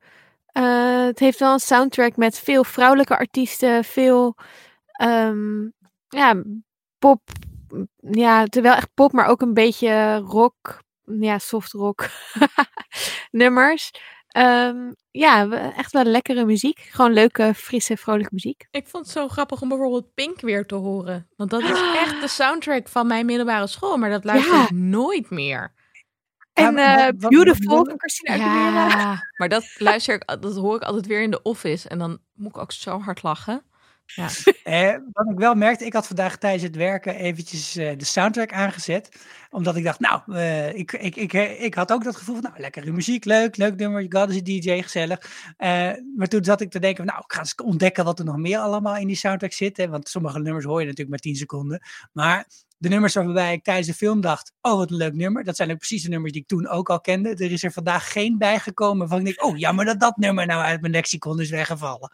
Eh, 0.46 1.04
het 1.04 1.18
heeft 1.18 1.38
wel 1.38 1.52
een 1.52 1.60
soundtrack 1.60 2.16
met 2.16 2.38
veel 2.38 2.64
vrouwelijke 2.64 3.16
artiesten, 3.16 3.84
veel 3.84 4.36
ehm, 4.92 5.68
ja, 6.08 6.42
pop. 6.98 7.30
Ja, 8.10 8.44
terwijl 8.44 8.74
echt 8.74 8.94
pop, 8.94 9.12
maar 9.12 9.26
ook 9.26 9.40
een 9.40 9.54
beetje 9.54 10.16
rock. 10.16 10.78
Ja, 11.04 11.38
soft 11.38 11.72
rock 11.72 12.08
nummers. 13.30 13.90
Ehm, 14.28 14.76
ja, 15.10 15.48
echt 15.76 15.92
wel 15.92 16.04
lekkere 16.04 16.44
muziek. 16.44 16.78
Gewoon 16.78 17.12
leuke, 17.12 17.52
frisse, 17.54 17.96
vrolijke 17.96 18.30
muziek. 18.34 18.66
Ik 18.70 18.86
vond 18.88 19.04
het 19.04 19.12
zo 19.14 19.28
grappig 19.28 19.62
om 19.62 19.68
bijvoorbeeld 19.68 20.14
Pink 20.14 20.40
weer 20.40 20.66
te 20.66 20.74
horen. 20.74 21.28
Want 21.36 21.50
dat 21.50 21.62
is 21.62 21.80
echt 21.94 22.20
de 22.20 22.28
soundtrack 22.42 22.88
van 22.88 23.06
mijn 23.06 23.26
middelbare 23.26 23.66
school, 23.66 23.96
maar 23.96 24.10
dat 24.10 24.24
luister 24.24 24.62
ik 24.62 24.70
nooit 24.70 25.30
meer. 25.30 25.72
En 26.52 26.76
eh, 26.78 27.04
wat- 27.18 27.30
Beautiful 27.30 27.76
wat- 27.76 27.86
van 27.88 27.98
Christina 27.98 28.34
Aguilera. 28.34 28.88
Ja, 28.88 29.18
maar 29.36 29.48
dat 29.48 29.64
luister 29.78 30.14
ik, 30.14 30.40
dat 30.40 30.56
hoor 30.56 30.76
ik 30.76 30.82
altijd 30.82 31.06
weer 31.06 31.22
in 31.22 31.30
de 31.30 31.42
office. 31.42 31.88
En 31.88 31.98
dan 31.98 32.18
moet 32.34 32.48
ik 32.48 32.58
ook 32.58 32.72
zo 32.72 32.98
hard 33.00 33.22
lachen. 33.22 33.62
Ja. 34.14 34.28
Eh, 34.62 34.96
wat 35.12 35.30
ik 35.30 35.38
wel 35.38 35.54
merkte, 35.54 35.84
ik 35.84 35.92
had 35.92 36.06
vandaag 36.06 36.38
tijdens 36.38 36.62
het 36.62 36.76
werken 36.76 37.14
eventjes 37.14 37.76
eh, 37.76 37.98
de 37.98 38.04
soundtrack 38.04 38.52
aangezet. 38.52 39.08
Omdat 39.50 39.76
ik 39.76 39.84
dacht, 39.84 40.00
nou, 40.00 40.20
eh, 40.34 40.74
ik, 40.74 40.92
ik, 40.92 41.16
ik, 41.16 41.32
ik 41.58 41.74
had 41.74 41.92
ook 41.92 42.04
dat 42.04 42.16
gevoel 42.16 42.34
van, 42.34 42.44
nou, 42.44 42.60
lekkere 42.60 42.92
muziek, 42.92 43.24
leuk, 43.24 43.56
leuk 43.56 43.76
nummer, 43.76 44.06
God 44.08 44.30
is 44.30 44.36
een 44.36 44.44
DJ, 44.44 44.82
gezellig. 44.82 45.18
Maar 46.16 46.28
toen 46.28 46.44
zat 46.44 46.60
ik 46.60 46.70
te 46.70 46.78
denken, 46.78 47.06
nou, 47.06 47.18
ik 47.18 47.32
ga 47.32 47.38
eens 47.38 47.54
ontdekken 47.54 48.04
wat 48.04 48.18
er 48.18 48.24
nog 48.24 48.36
meer 48.36 48.58
allemaal 48.58 48.96
in 48.96 49.06
die 49.06 49.16
soundtrack 49.16 49.52
zit. 49.52 49.76
Hè, 49.76 49.88
want 49.88 50.08
sommige 50.08 50.40
nummers 50.40 50.64
hoor 50.64 50.80
je 50.80 50.84
natuurlijk 50.84 51.10
maar 51.10 51.18
10 51.18 51.36
seconden. 51.36 51.80
Maar 52.12 52.46
de 52.78 52.88
nummers 52.88 53.14
waarbij 53.14 53.52
ik 53.52 53.64
tijdens 53.64 53.86
de 53.86 53.94
film 53.94 54.20
dacht, 54.20 54.52
oh 54.60 54.76
wat 54.76 54.90
een 54.90 54.96
leuk 54.96 55.14
nummer. 55.14 55.44
Dat 55.44 55.56
zijn 55.56 55.70
ook 55.70 55.76
precies 55.76 56.02
de 56.02 56.08
nummers 56.08 56.32
die 56.32 56.42
ik 56.42 56.48
toen 56.48 56.68
ook 56.68 56.90
al 56.90 57.00
kende. 57.00 57.28
Er 57.28 57.52
is 57.52 57.62
er 57.62 57.72
vandaag 57.72 58.12
geen 58.12 58.38
bijgekomen 58.38 59.08
van 59.08 59.18
ik 59.18 59.24
denk, 59.24 59.44
oh 59.44 59.58
jammer 59.58 59.84
dat 59.84 60.00
dat 60.00 60.16
nummer 60.16 60.46
nou 60.46 60.62
uit 60.62 60.80
mijn 60.80 60.92
lexicon 60.92 61.40
is 61.40 61.50
weggevallen. 61.50 62.12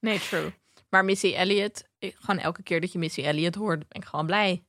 Nee, 0.00 0.20
true. 0.20 0.52
Maar 0.88 1.04
Missy 1.04 1.34
Elliott, 1.34 1.88
ik- 1.98 2.16
gewoon 2.18 2.40
elke 2.40 2.62
keer 2.62 2.80
dat 2.80 2.92
je 2.92 2.98
Missy 2.98 3.20
Elliott 3.22 3.54
hoort, 3.54 3.88
ben 3.88 4.02
ik 4.02 4.08
gewoon 4.08 4.26
blij. 4.26 4.64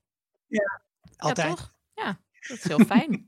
Altijd. 1.18 1.48
Ja, 1.48 1.54
toch? 1.56 1.74
Ja, 1.94 2.20
dat 2.48 2.58
is 2.58 2.64
heel 2.64 2.80
fijn. 2.86 3.28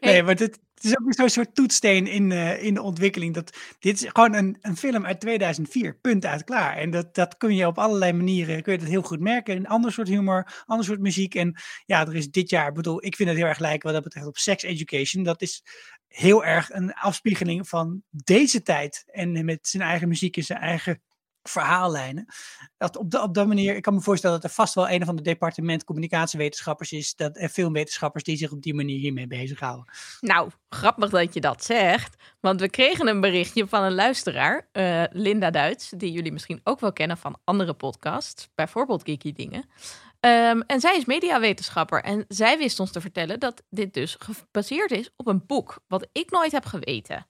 Nee, 0.00 0.22
maar 0.22 0.34
het, 0.34 0.40
het 0.74 0.84
is 0.84 0.98
ook 0.98 1.14
zo'n 1.14 1.28
soort 1.28 1.54
toetssteen 1.54 2.06
in, 2.06 2.32
eh, 2.32 2.62
in 2.62 2.74
de 2.74 2.82
ontwikkeling. 2.82 3.34
Dat, 3.34 3.56
dit 3.78 4.02
is 4.02 4.08
gewoon 4.12 4.34
een, 4.34 4.56
een 4.60 4.76
film 4.76 5.06
uit 5.06 5.20
2004, 5.20 5.98
punt 5.98 6.24
uit 6.24 6.44
klaar. 6.44 6.76
En 6.76 6.90
dat, 6.90 7.14
dat 7.14 7.36
kun 7.36 7.54
je 7.54 7.66
op 7.66 7.78
allerlei 7.78 8.12
manieren, 8.12 8.62
kun 8.62 8.72
je 8.72 8.78
dat 8.78 8.88
heel 8.88 9.02
goed 9.02 9.20
merken. 9.20 9.56
Een 9.56 9.66
ander 9.66 9.92
soort 9.92 10.08
humor, 10.08 10.62
ander 10.66 10.86
soort 10.86 11.00
muziek. 11.00 11.34
En 11.34 11.56
ja, 11.86 12.06
er 12.06 12.14
is 12.16 12.30
dit 12.30 12.50
jaar, 12.50 12.68
ik 12.68 12.74
bedoel, 12.74 13.04
ik 13.04 13.16
vind 13.16 13.28
het 13.28 13.38
heel 13.38 13.46
erg 13.46 13.58
lijken 13.58 13.82
wat 13.82 13.92
dat 13.94 14.02
betreft 14.02 14.26
op 14.26 14.36
Sex 14.38 14.62
Education. 14.62 15.22
Dat 15.22 15.42
is 15.42 15.62
heel 16.08 16.44
erg 16.44 16.70
een 16.70 16.92
afspiegeling 16.92 17.68
van 17.68 18.02
deze 18.10 18.62
tijd. 18.62 19.04
En 19.06 19.44
met 19.44 19.68
zijn 19.68 19.82
eigen 19.82 20.08
muziek 20.08 20.36
en 20.36 20.42
zijn 20.44 20.60
eigen 20.60 21.02
verhaallijnen. 21.48 22.26
Dat 22.76 22.96
op, 22.96 23.10
de, 23.10 23.22
op 23.22 23.34
dat 23.34 23.46
manier, 23.46 23.76
ik 23.76 23.82
kan 23.82 23.94
me 23.94 24.00
voorstellen 24.00 24.40
dat 24.40 24.50
er 24.50 24.56
vast 24.56 24.74
wel 24.74 24.88
een 24.88 25.04
van 25.04 25.16
de 25.16 25.22
departement 25.22 25.84
communicatiewetenschappers 25.84 26.92
is, 26.92 27.14
dat, 27.14 27.36
en 27.36 27.50
filmwetenschappers 27.50 28.24
die 28.24 28.36
zich 28.36 28.50
op 28.52 28.62
die 28.62 28.74
manier 28.74 28.98
hiermee 28.98 29.26
bezighouden. 29.26 29.84
Nou, 30.20 30.50
grappig 30.68 31.10
dat 31.10 31.34
je 31.34 31.40
dat 31.40 31.64
zegt. 31.64 32.16
Want 32.40 32.60
we 32.60 32.68
kregen 32.70 33.08
een 33.08 33.20
berichtje 33.20 33.68
van 33.68 33.82
een 33.82 33.94
luisteraar, 33.94 34.68
eh, 34.72 35.02
Linda 35.10 35.50
Duits, 35.50 35.90
die 35.96 36.12
jullie 36.12 36.32
misschien 36.32 36.60
ook 36.64 36.80
wel 36.80 36.92
kennen 36.92 37.18
van 37.18 37.38
andere 37.44 37.74
podcasts, 37.74 38.48
bijvoorbeeld 38.54 39.02
Geeky 39.04 39.32
Dingen. 39.32 39.64
Ehm, 40.20 40.60
en 40.66 40.80
zij 40.80 40.96
is 40.96 41.04
mediawetenschapper 41.04 42.02
en 42.02 42.24
zij 42.28 42.58
wist 42.58 42.80
ons 42.80 42.90
te 42.92 43.00
vertellen 43.00 43.40
dat 43.40 43.62
dit 43.70 43.94
dus 43.94 44.16
gebaseerd 44.18 44.90
is 44.90 45.10
op 45.16 45.26
een 45.26 45.46
boek, 45.46 45.80
wat 45.86 46.08
ik 46.12 46.30
nooit 46.30 46.52
heb 46.52 46.64
geweten. 46.64 47.26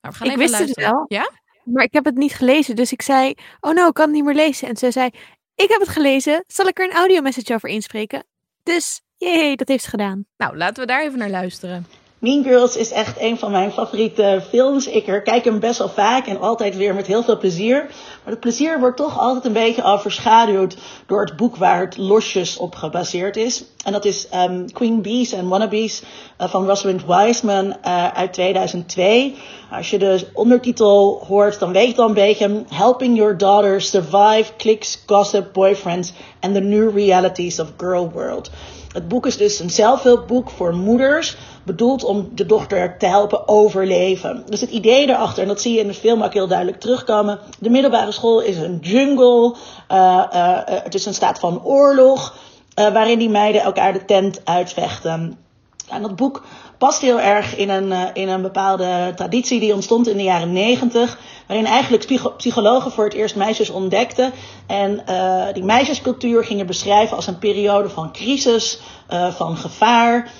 Maar 0.00 0.10
we 0.10 0.16
gaan 0.16 0.26
Ik 0.26 0.32
even 0.32 0.38
wist 0.48 0.58
het 0.58 0.76
luisteren. 0.76 0.90
wel. 0.90 1.04
Ja? 1.08 1.30
Maar 1.66 1.84
ik 1.84 1.92
heb 1.92 2.04
het 2.04 2.16
niet 2.16 2.32
gelezen, 2.32 2.76
dus 2.76 2.92
ik 2.92 3.02
zei, 3.02 3.34
oh 3.60 3.74
nou, 3.74 3.88
ik 3.88 3.94
kan 3.94 4.04
het 4.04 4.14
niet 4.14 4.24
meer 4.24 4.34
lezen. 4.34 4.68
En 4.68 4.76
ze 4.76 4.90
zei, 4.90 5.10
ik 5.54 5.68
heb 5.68 5.80
het 5.80 5.88
gelezen, 5.88 6.44
zal 6.46 6.66
ik 6.66 6.78
er 6.78 6.84
een 6.84 6.96
audiomessage 6.96 7.54
over 7.54 7.68
inspreken? 7.68 8.24
Dus, 8.62 9.00
jee, 9.16 9.56
dat 9.56 9.68
heeft 9.68 9.84
ze 9.84 9.90
gedaan. 9.90 10.26
Nou, 10.36 10.56
laten 10.56 10.80
we 10.82 10.86
daar 10.86 11.02
even 11.02 11.18
naar 11.18 11.30
luisteren. 11.30 11.86
Mean 12.18 12.44
Girls 12.44 12.76
is 12.76 12.92
echt 12.92 13.20
een 13.20 13.38
van 13.38 13.50
mijn 13.50 13.72
favoriete 13.72 14.42
films. 14.48 14.86
Ik 14.86 15.20
kijk 15.24 15.44
hem 15.44 15.60
best 15.60 15.78
wel 15.78 15.88
vaak 15.88 16.26
en 16.26 16.40
altijd 16.40 16.76
weer 16.76 16.94
met 16.94 17.06
heel 17.06 17.22
veel 17.22 17.38
plezier. 17.38 17.76
Maar 18.24 18.32
het 18.32 18.40
plezier 18.40 18.80
wordt 18.80 18.96
toch 18.96 19.18
altijd 19.18 19.44
een 19.44 19.52
beetje 19.52 19.84
overschaduwd 19.84 20.76
door 21.06 21.20
het 21.20 21.36
boek 21.36 21.56
waar 21.56 21.80
het 21.80 21.96
losjes 21.96 22.56
op 22.56 22.74
gebaseerd 22.74 23.36
is. 23.36 23.64
En 23.84 23.92
dat 23.92 24.04
is 24.04 24.28
ehm, 24.28 24.66
Queen 24.66 25.02
Bees 25.02 25.34
and 25.34 25.48
Wannabes 25.48 26.02
eh, 26.36 26.48
van 26.48 26.66
Rosalind 26.66 27.06
Wiseman 27.06 27.76
eh, 27.82 28.08
uit 28.08 28.32
2002. 28.32 29.36
Als 29.70 29.90
je 29.90 29.98
de 29.98 30.26
ondertitel 30.32 31.24
hoort, 31.26 31.58
dan 31.58 31.72
weet 31.72 31.88
je 31.88 31.94
dan 31.94 32.08
een 32.08 32.14
beetje... 32.14 32.64
Helping 32.68 33.16
your 33.16 33.38
daughter 33.38 33.80
survive 33.80 34.56
clicks, 34.56 35.02
gossip, 35.06 35.52
boyfriends... 35.52 36.12
and 36.40 36.54
the 36.54 36.60
new 36.60 36.96
realities 36.96 37.60
of 37.60 37.72
girl 37.76 38.10
world. 38.10 38.50
Het 38.96 39.08
boek 39.08 39.26
is 39.26 39.36
dus 39.36 39.60
een 39.60 39.70
zelfhulpboek 39.70 40.50
voor 40.50 40.74
moeders, 40.74 41.36
bedoeld 41.64 42.04
om 42.04 42.30
de 42.34 42.46
dochter 42.46 42.98
te 42.98 43.06
helpen 43.06 43.48
overleven. 43.48 44.42
Dus 44.46 44.60
het 44.60 44.70
idee 44.70 45.06
daarachter, 45.06 45.42
en 45.42 45.48
dat 45.48 45.60
zie 45.60 45.74
je 45.74 45.80
in 45.80 45.86
de 45.86 45.94
film 45.94 46.22
ook 46.22 46.32
heel 46.32 46.46
duidelijk 46.48 46.80
terugkomen. 46.80 47.38
De 47.58 47.70
middelbare 47.70 48.12
school 48.12 48.40
is 48.40 48.56
een 48.56 48.78
jungle, 48.80 49.56
eh, 49.88 50.24
eh, 50.30 50.58
eh, 50.58 50.82
het 50.84 50.94
is 50.94 51.06
een 51.06 51.14
staat 51.14 51.38
van 51.38 51.64
oorlog, 51.64 52.34
waarin 52.74 53.18
die 53.18 53.28
meiden 53.28 53.62
elkaar 53.62 53.92
de 53.92 54.04
tent 54.04 54.40
uitvechten. 54.44 55.38
En 55.88 56.02
dat 56.02 56.16
boek 56.16 56.42
past 56.78 57.00
heel 57.00 57.20
erg 57.20 57.56
in 57.56 57.70
een, 57.70 57.92
eh, 57.92 58.02
in 58.12 58.28
een 58.28 58.42
bepaalde 58.42 59.12
traditie 59.14 59.60
die 59.60 59.74
ontstond 59.74 60.08
in 60.08 60.16
de 60.16 60.22
jaren 60.22 60.52
negentig. 60.52 61.18
Waarin 61.46 61.66
eigenlijk 61.66 62.06
psycho- 62.06 62.30
psychologen 62.36 62.90
voor 62.90 63.04
het 63.04 63.14
eerst 63.14 63.36
meisjes 63.36 63.70
ontdekten. 63.70 64.32
En 64.66 65.06
eh, 65.06 65.54
die 65.54 65.64
meisjescultuur 65.64 66.44
gingen 66.44 66.66
beschrijven 66.66 67.16
als 67.16 67.26
een 67.26 67.38
periode 67.38 67.88
van 67.88 68.12
crisis, 68.12 68.80
eh, 69.06 69.32
van 69.32 69.56
gevaar. 69.56 70.30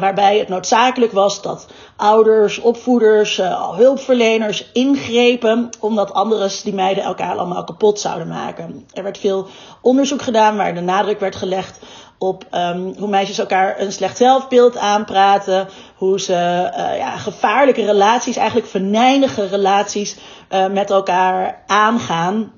waarbij 0.00 0.38
het 0.38 0.48
noodzakelijk 0.48 1.12
was 1.12 1.42
dat 1.42 1.66
ouders, 1.96 2.58
opvoeders, 2.58 3.40
hulpverleners 3.76 4.70
ingrepen. 4.72 5.68
Omdat 5.80 6.12
anders 6.12 6.62
die 6.62 6.74
meiden 6.74 7.04
elkaar 7.04 7.36
allemaal 7.36 7.64
kapot 7.64 8.00
zouden 8.00 8.28
maken. 8.28 8.86
Er 8.92 9.02
werd 9.02 9.18
veel 9.18 9.46
onderzoek 9.80 10.22
gedaan 10.22 10.56
waar 10.56 10.74
de 10.74 10.80
nadruk 10.80 11.20
werd 11.20 11.36
gelegd 11.36 11.78
op 12.22 12.46
ehm, 12.50 12.92
hoe 12.98 13.08
meisjes 13.08 13.38
elkaar 13.38 13.80
een 13.80 13.92
slecht 13.92 14.16
zelfbeeld 14.16 14.76
aanpraten. 14.76 15.68
Hoe 15.96 16.20
ze 16.20 16.34
eh, 16.34 16.96
ja, 16.98 17.16
gevaarlijke 17.16 17.84
relaties, 17.84 18.36
eigenlijk 18.36 18.68
venijnige 18.68 19.46
relaties 19.46 20.16
eh, 20.48 20.66
met 20.66 20.90
elkaar 20.90 21.62
aangaan. 21.66 22.52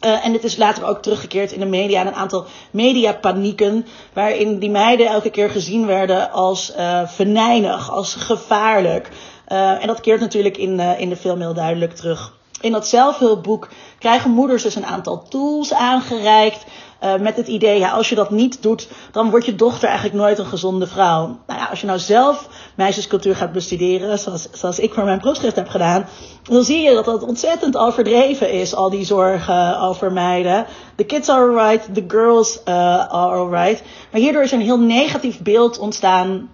Eh, 0.00 0.26
en 0.26 0.32
dit 0.32 0.44
is 0.44 0.56
later 0.56 0.86
ook 0.86 1.02
teruggekeerd 1.02 1.52
in 1.52 1.60
de 1.60 1.66
media. 1.66 2.06
Een 2.06 2.14
aantal 2.14 2.44
mediapanieken. 2.70 3.86
Waarin 4.12 4.58
die 4.58 4.70
meiden 4.70 5.06
elke 5.06 5.30
keer 5.30 5.50
gezien 5.50 5.86
werden 5.86 6.32
als 6.32 6.72
venijnig, 7.06 7.90
als 7.90 8.14
gevaarlijk. 8.14 9.08
En 9.46 9.86
dat 9.86 10.00
keert 10.00 10.20
natuurlijk 10.20 10.56
in, 10.56 10.80
in 10.80 11.08
de 11.08 11.16
film 11.16 11.40
heel 11.40 11.54
duidelijk 11.54 11.94
terug. 11.94 12.32
In 12.60 12.72
dat 12.72 12.88
zelfhulpboek 12.88 13.68
krijgen 13.98 14.30
moeders 14.30 14.62
dus 14.62 14.74
een 14.74 14.86
aantal 14.86 15.22
tools 15.28 15.72
aangereikt. 15.72 16.64
Eh, 17.02 17.14
met 17.16 17.36
het 17.36 17.48
idee, 17.48 17.78
ja, 17.78 17.90
als 17.90 18.08
je 18.08 18.14
dat 18.14 18.30
niet 18.30 18.62
doet, 18.62 18.88
dan 19.12 19.30
wordt 19.30 19.46
je 19.46 19.54
dochter 19.54 19.88
eigenlijk 19.88 20.18
nooit 20.18 20.38
een 20.38 20.46
gezonde 20.46 20.86
vrouw. 20.86 21.26
Nou 21.46 21.60
ja, 21.60 21.66
als 21.66 21.80
je 21.80 21.86
nou 21.86 21.98
zelf 21.98 22.48
meisjescultuur 22.76 23.36
gaat 23.36 23.52
bestuderen, 23.52 24.18
zoals, 24.18 24.48
zoals 24.52 24.78
ik 24.78 24.94
voor 24.94 25.04
mijn 25.04 25.20
proefschrift 25.20 25.56
heb 25.56 25.68
gedaan, 25.68 26.06
dan 26.42 26.64
zie 26.64 26.80
je 26.80 26.94
dat 26.94 27.04
dat 27.04 27.22
ontzettend 27.22 27.76
overdreven 27.76 28.52
is, 28.52 28.74
al 28.74 28.90
die 28.90 29.04
zorgen 29.04 29.80
over 29.80 30.12
meiden. 30.12 30.66
The 30.96 31.04
kids 31.04 31.28
are 31.28 31.60
alright, 31.60 31.94
the 31.94 32.04
girls 32.06 32.60
uh, 32.68 32.74
are 33.12 33.36
alright. 33.36 33.82
Maar 34.10 34.20
hierdoor 34.20 34.42
is 34.42 34.52
er 34.52 34.58
een 34.58 34.64
heel 34.64 34.80
negatief 34.80 35.40
beeld 35.40 35.78
ontstaan 35.78 36.50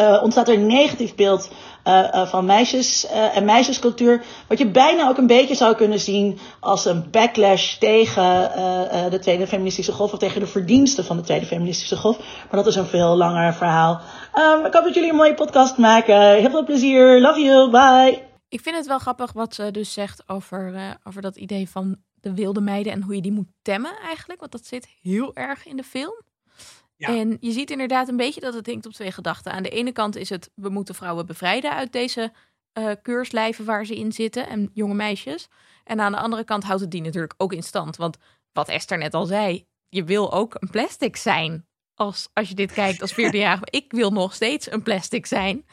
uh, 0.00 0.22
ontstaat 0.22 0.48
er 0.48 0.54
een 0.54 0.66
negatief 0.66 1.14
beeld 1.14 1.50
uh, 1.84 2.08
uh, 2.14 2.26
van 2.26 2.44
meisjes 2.44 3.04
uh, 3.04 3.36
en 3.36 3.44
meisjescultuur. 3.44 4.24
Wat 4.46 4.58
je 4.58 4.66
bijna 4.66 5.08
ook 5.08 5.18
een 5.18 5.26
beetje 5.26 5.54
zou 5.54 5.74
kunnen 5.74 6.00
zien 6.00 6.38
als 6.60 6.84
een 6.84 7.10
backlash 7.10 7.74
tegen 7.74 8.50
de 9.10 9.18
tweede 9.18 9.46
feministische 9.46 9.92
golf. 9.92 10.12
Of 10.12 10.18
tegen 10.18 10.40
de 10.40 10.46
verdiensten 10.46 11.04
van 11.04 11.16
de 11.16 11.22
tweede 11.22 11.46
feministische 11.46 11.96
golf. 11.96 12.18
Maar 12.18 12.62
dat 12.62 12.66
is 12.66 12.74
een 12.74 12.86
veel 12.86 13.16
langer 13.16 13.54
verhaal. 13.54 14.00
Um, 14.34 14.66
ik 14.66 14.72
hoop 14.72 14.84
dat 14.84 14.94
jullie 14.94 15.10
een 15.10 15.16
mooie 15.16 15.34
podcast 15.34 15.78
maken. 15.78 16.34
Heel 16.34 16.50
veel 16.50 16.64
plezier. 16.64 17.20
Love 17.20 17.40
you. 17.40 17.70
Bye. 17.70 18.22
Ik 18.48 18.60
vind 18.60 18.76
het 18.76 18.86
wel 18.86 18.98
grappig 18.98 19.32
wat 19.32 19.54
ze 19.54 19.70
dus 19.70 19.92
zegt 19.92 20.22
over, 20.26 20.96
over 21.04 21.22
dat 21.22 21.36
idee 21.36 21.68
van 21.68 21.96
de 22.14 22.34
wilde 22.34 22.60
meiden 22.60 22.92
en 22.92 23.02
hoe 23.02 23.14
je 23.14 23.22
die 23.22 23.32
moet 23.32 23.52
temmen 23.62 23.92
eigenlijk. 24.04 24.40
Want 24.40 24.52
dat 24.52 24.66
zit 24.66 24.88
heel 25.02 25.34
erg 25.34 25.66
in 25.66 25.76
de 25.76 25.82
film. 25.82 26.22
Ja. 27.02 27.08
En 27.08 27.36
je 27.40 27.52
ziet 27.52 27.70
inderdaad 27.70 28.08
een 28.08 28.16
beetje 28.16 28.40
dat 28.40 28.54
het 28.54 28.66
hinkt 28.66 28.86
op 28.86 28.92
twee 28.92 29.12
gedachten. 29.12 29.52
Aan 29.52 29.62
de 29.62 29.68
ene 29.68 29.92
kant 29.92 30.16
is 30.16 30.28
het, 30.28 30.50
we 30.54 30.68
moeten 30.68 30.94
vrouwen 30.94 31.26
bevrijden 31.26 31.72
uit 31.72 31.92
deze 31.92 32.32
uh, 32.78 32.90
keurslijven 33.02 33.64
waar 33.64 33.84
ze 33.84 33.94
in 33.96 34.12
zitten 34.12 34.48
en 34.48 34.70
jonge 34.72 34.94
meisjes. 34.94 35.48
En 35.84 36.00
aan 36.00 36.12
de 36.12 36.18
andere 36.18 36.44
kant 36.44 36.64
houdt 36.64 36.80
het 36.80 36.90
die 36.90 37.02
natuurlijk 37.02 37.34
ook 37.36 37.52
in 37.52 37.62
stand. 37.62 37.96
Want 37.96 38.16
wat 38.52 38.68
Esther 38.68 38.98
net 38.98 39.14
al 39.14 39.26
zei, 39.26 39.66
je 39.88 40.04
wil 40.04 40.32
ook 40.32 40.56
een 40.58 40.70
plastic 40.70 41.16
zijn. 41.16 41.66
Als, 41.94 42.28
als 42.32 42.48
je 42.48 42.54
dit 42.54 42.72
kijkt 42.72 43.00
als 43.00 43.12
14-jarige. 43.20 43.66
Ik 43.70 43.92
wil 43.92 44.10
nog 44.10 44.34
steeds 44.34 44.70
een 44.70 44.82
plastic 44.82 45.26
zijn. 45.26 45.66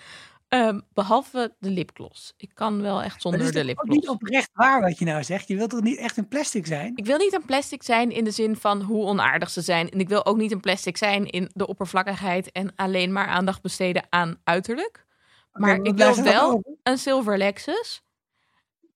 Um, 0.49 0.81
behalve 0.93 1.55
de 1.59 1.69
lipgloss. 1.69 2.33
Ik 2.38 2.51
kan 2.53 2.81
wel 2.81 3.03
echt 3.03 3.21
zonder 3.21 3.51
de 3.51 3.63
lipgloss. 3.63 3.95
Het 3.95 4.03
is 4.03 4.09
niet 4.09 4.09
oprecht 4.09 4.49
waar 4.53 4.81
wat 4.81 4.99
je 4.99 5.05
nou 5.05 5.23
zegt. 5.23 5.47
Je 5.47 5.55
wilt 5.55 5.69
toch 5.69 5.81
niet 5.81 5.97
echt 5.97 6.17
een 6.17 6.27
plastic 6.27 6.65
zijn? 6.65 6.91
Ik 6.95 7.05
wil 7.05 7.17
niet 7.17 7.33
een 7.33 7.45
plastic 7.45 7.83
zijn 7.83 8.12
in 8.12 8.23
de 8.23 8.31
zin 8.31 8.55
van 8.55 8.81
hoe 8.81 9.05
onaardig 9.05 9.49
ze 9.49 9.62
zijn. 9.62 9.89
En 9.89 9.99
ik 9.99 10.09
wil 10.09 10.25
ook 10.25 10.38
niet 10.38 10.51
een 10.51 10.59
plastic 10.59 10.97
zijn 10.97 11.25
in 11.25 11.49
de 11.53 11.67
oppervlakkigheid 11.67 12.51
en 12.51 12.75
alleen 12.75 13.12
maar 13.12 13.27
aandacht 13.27 13.62
besteden 13.62 14.05
aan 14.09 14.39
uiterlijk. 14.43 15.05
Maar 15.51 15.77
okay, 15.77 15.91
ik 15.91 15.97
wil 15.97 16.23
wel 16.23 16.79
een 16.83 16.97
silver 16.97 17.38
Lexus. 17.38 18.03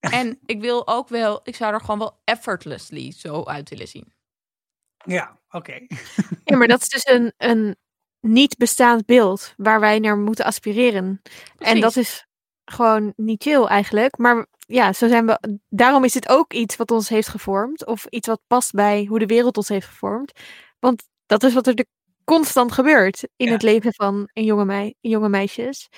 en 0.00 0.38
ik 0.46 0.60
wil 0.60 0.86
ook 0.88 1.08
wel, 1.08 1.40
ik 1.42 1.56
zou 1.56 1.74
er 1.74 1.80
gewoon 1.80 1.98
wel 1.98 2.20
effortlessly 2.24 3.12
zo 3.12 3.44
uit 3.44 3.68
willen 3.68 3.88
zien. 3.88 4.12
Ja, 5.04 5.40
oké. 5.50 5.56
Okay. 5.56 5.88
ja, 6.44 6.56
maar 6.56 6.68
dat 6.68 6.80
is 6.80 6.88
dus 6.88 7.06
een, 7.06 7.32
een 7.36 7.76
niet 8.24 8.56
bestaand 8.56 9.06
beeld 9.06 9.54
waar 9.56 9.80
wij 9.80 9.98
naar 9.98 10.18
moeten 10.18 10.44
aspireren. 10.44 11.20
Precies. 11.22 11.74
En 11.74 11.80
dat 11.80 11.96
is 11.96 12.26
gewoon 12.64 13.12
niet 13.16 13.42
chill 13.42 13.64
eigenlijk. 13.64 14.18
Maar 14.18 14.46
ja, 14.58 14.92
zo 14.92 15.08
zijn 15.08 15.26
we. 15.26 15.58
Daarom 15.68 16.04
is 16.04 16.12
dit 16.12 16.28
ook 16.28 16.52
iets 16.52 16.76
wat 16.76 16.90
ons 16.90 17.08
heeft 17.08 17.28
gevormd. 17.28 17.86
Of 17.86 18.06
iets 18.06 18.28
wat 18.28 18.40
past 18.46 18.72
bij 18.72 19.04
hoe 19.04 19.18
de 19.18 19.26
wereld 19.26 19.56
ons 19.56 19.68
heeft 19.68 19.86
gevormd. 19.86 20.32
Want 20.78 21.02
dat 21.26 21.42
is 21.42 21.54
wat 21.54 21.66
er 21.66 21.74
de 21.74 21.86
constant 22.24 22.72
gebeurt 22.72 23.28
in 23.36 23.46
ja. 23.46 23.52
het 23.52 23.62
leven 23.62 23.94
van 23.94 24.28
een 24.32 24.44
jonge, 24.44 24.64
mei, 24.64 24.94
jonge 25.00 25.28
meisjes. 25.28 25.88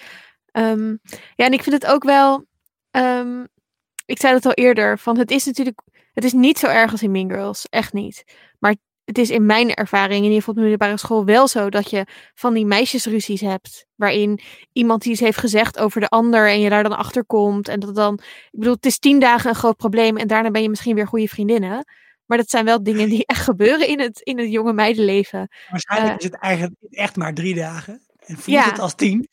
Um, 0.53 1.01
ja, 1.35 1.45
en 1.45 1.53
ik 1.53 1.63
vind 1.63 1.83
het 1.83 1.87
ook 1.93 2.05
wel. 2.05 2.47
Um, 2.91 3.49
ik 4.07 4.21
zei 4.21 4.35
het 4.35 4.47
al 4.47 4.53
eerder. 4.53 4.99
Van 4.99 5.19
het 5.19 5.31
is 5.31 5.45
natuurlijk. 5.45 5.81
Het 6.13 6.25
is 6.25 6.33
niet 6.33 6.59
zo 6.59 6.67
erg 6.67 6.93
als 6.93 7.03
in 7.03 7.11
Mean 7.11 7.31
Girls. 7.31 7.67
Echt 7.69 7.93
niet. 7.93 8.25
Maar 8.59 8.77
het 9.07 9.19
is 9.19 9.31
in 9.31 9.47
mijn 9.47 9.75
ervaring, 9.75 10.19
in 10.19 10.23
ieder 10.23 10.37
geval 10.39 10.55
op 10.55 10.61
de 10.61 10.67
middelbare 10.67 10.99
school, 10.99 11.25
wel 11.25 11.49
zo 11.49 11.69
dat 11.71 11.91
je 11.91 12.07
van 12.35 12.55
die 12.55 12.67
meisjesruzies 12.67 13.41
hebt. 13.41 13.87
Waarin 13.95 14.41
iemand 14.73 15.05
iets 15.05 15.21
heeft 15.21 15.39
gezegd 15.39 15.79
over 15.79 16.01
de 16.01 16.09
ander 16.09 16.49
en 16.49 16.61
je 16.61 16.69
daar 16.69 16.83
dan 16.83 16.97
achter 16.97 17.25
komt. 17.25 17.69
En 17.69 17.81
dat 17.81 17.95
dan, 17.95 18.15
ik 18.51 18.59
bedoel, 18.59 18.75
het 18.75 18.87
is 18.87 18.99
tien 18.99 19.19
dagen 19.21 19.49
een 19.51 19.57
groot 19.57 19.77
probleem 19.77 20.17
en 20.17 20.27
daarna 20.27 20.51
ben 20.51 20.63
je 20.63 20.69
misschien 20.69 20.95
weer 20.95 21.07
goede 21.07 21.29
vriendinnen. 21.29 21.85
Maar 22.27 22.39
dat 22.39 22.51
zijn 22.51 22.65
wel 22.65 22.83
dingen 22.83 23.09
die 23.09 23.27
echt 23.27 23.43
gebeuren 23.43 23.89
in 23.89 24.01
het, 24.01 24.21
in 24.21 24.39
het 24.39 24.51
jonge 24.51 24.73
meidenleven. 24.73 25.49
Waarschijnlijk 25.71 26.13
Uh, 26.13 26.19
is 26.19 26.25
het 26.25 26.35
eigenlijk 26.35 26.75
echt 26.91 27.17
maar 27.17 27.35
drie 27.35 27.55
dagen. 27.55 28.07
En 28.19 28.35
voelt 28.35 28.57
Ja. 28.57 28.65
het 28.65 28.79
als 28.79 28.95
tien. 28.95 29.29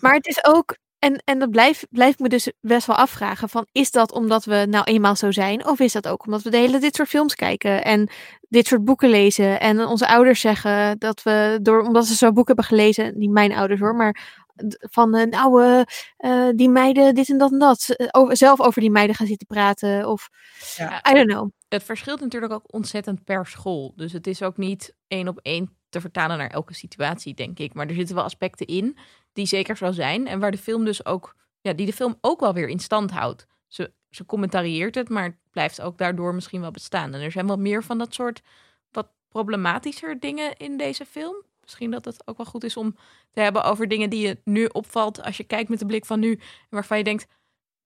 Maar 0.00 0.14
het 0.14 0.26
is 0.26 0.44
ook, 0.44 0.76
en, 1.04 1.22
en 1.24 1.38
dat 1.38 1.50
blijf, 1.50 1.84
blijf 1.90 2.18
me 2.18 2.28
dus 2.28 2.52
best 2.60 2.86
wel 2.86 2.96
afvragen: 2.96 3.48
van 3.48 3.66
is 3.72 3.90
dat 3.90 4.12
omdat 4.12 4.44
we 4.44 4.66
nou 4.68 4.84
eenmaal 4.84 5.16
zo 5.16 5.30
zijn? 5.30 5.66
Of 5.66 5.80
is 5.80 5.92
dat 5.92 6.08
ook 6.08 6.24
omdat 6.24 6.42
we 6.42 6.50
de 6.50 6.56
hele 6.56 6.78
dit 6.78 6.94
soort 6.94 7.08
films 7.08 7.34
kijken 7.34 7.84
en 7.84 8.08
dit 8.48 8.66
soort 8.66 8.84
boeken 8.84 9.08
lezen? 9.08 9.60
En 9.60 9.86
onze 9.86 10.08
ouders 10.08 10.40
zeggen 10.40 10.98
dat 10.98 11.22
we, 11.22 11.58
door, 11.62 11.82
omdat 11.82 12.06
ze 12.06 12.14
zo'n 12.14 12.34
boek 12.34 12.46
hebben 12.46 12.64
gelezen, 12.64 13.12
niet 13.18 13.30
mijn 13.30 13.52
ouders 13.52 13.80
hoor, 13.80 13.94
maar 13.94 14.43
van 14.78 15.14
eh, 15.14 15.26
nou, 15.26 15.62
eh, 15.62 15.80
eh, 16.16 16.56
die 16.56 16.68
meiden, 16.68 17.14
dit 17.14 17.28
en 17.28 17.38
dat 17.38 17.52
en 17.52 17.58
dat. 17.58 17.94
over, 18.10 18.36
zelf 18.36 18.60
over 18.60 18.80
die 18.80 18.90
meiden 18.90 19.16
gaan 19.16 19.26
zitten 19.26 19.46
praten. 19.46 20.08
Of 20.08 20.28
Ja. 20.76 21.10
I 21.10 21.14
don't 21.14 21.30
know. 21.30 21.50
Het 21.68 21.82
verschilt 21.82 22.20
natuurlijk 22.20 22.52
ook 22.52 22.72
ontzettend 22.72 23.24
per 23.24 23.46
school. 23.46 23.92
Dus 23.96 24.12
het 24.12 24.26
is 24.26 24.42
ook 24.42 24.56
niet 24.56 24.94
één 25.06 25.28
op 25.28 25.38
één 25.42 25.76
te 25.88 26.00
vertalen 26.00 26.38
naar 26.38 26.50
elke 26.50 26.74
situatie, 26.74 27.34
denk 27.34 27.58
ik. 27.58 27.74
Maar 27.74 27.86
er 27.86 27.94
zitten 27.94 28.14
wel 28.14 28.24
aspecten 28.24 28.66
in 28.66 28.98
die 29.32 29.46
zeker 29.46 29.76
zo 29.76 29.92
zijn. 29.92 30.26
En 30.26 30.40
waar 30.40 30.50
de 30.50 30.58
film 30.58 30.84
dus 30.84 31.06
ook, 31.06 31.36
ja, 31.60 31.72
die 31.72 31.86
de 31.86 31.92
film 31.92 32.18
ook 32.20 32.40
wel 32.40 32.54
weer 32.54 32.68
in 32.68 32.78
stand 32.78 33.10
houdt. 33.10 33.46
Ze, 33.68 33.92
ze 34.10 34.26
commentarieert 34.26 34.94
het, 34.94 35.08
maar 35.08 35.24
het 35.24 35.36
blijft 35.50 35.80
ook 35.80 35.98
daardoor 35.98 36.34
misschien 36.34 36.60
wel 36.60 36.70
bestaan. 36.70 37.14
En 37.14 37.20
er 37.20 37.32
zijn 37.32 37.46
wel 37.46 37.56
meer 37.56 37.82
van 37.84 37.98
dat 37.98 38.14
soort 38.14 38.42
wat 38.90 39.08
problematischer 39.28 40.20
dingen 40.20 40.56
in 40.56 40.76
deze 40.76 41.06
film. 41.06 41.44
Misschien 41.64 41.90
dat 41.90 42.04
het 42.04 42.22
ook 42.26 42.36
wel 42.36 42.46
goed 42.46 42.64
is 42.64 42.76
om 42.76 42.96
te 43.32 43.40
hebben 43.40 43.64
over 43.64 43.88
dingen 43.88 44.10
die 44.10 44.26
je 44.26 44.40
nu 44.44 44.66
opvalt 44.66 45.22
als 45.22 45.36
je 45.36 45.44
kijkt 45.44 45.68
met 45.68 45.78
de 45.78 45.86
blik 45.86 46.04
van 46.04 46.20
nu. 46.20 46.40
Waarvan 46.70 46.98
je 46.98 47.04
denkt, 47.04 47.26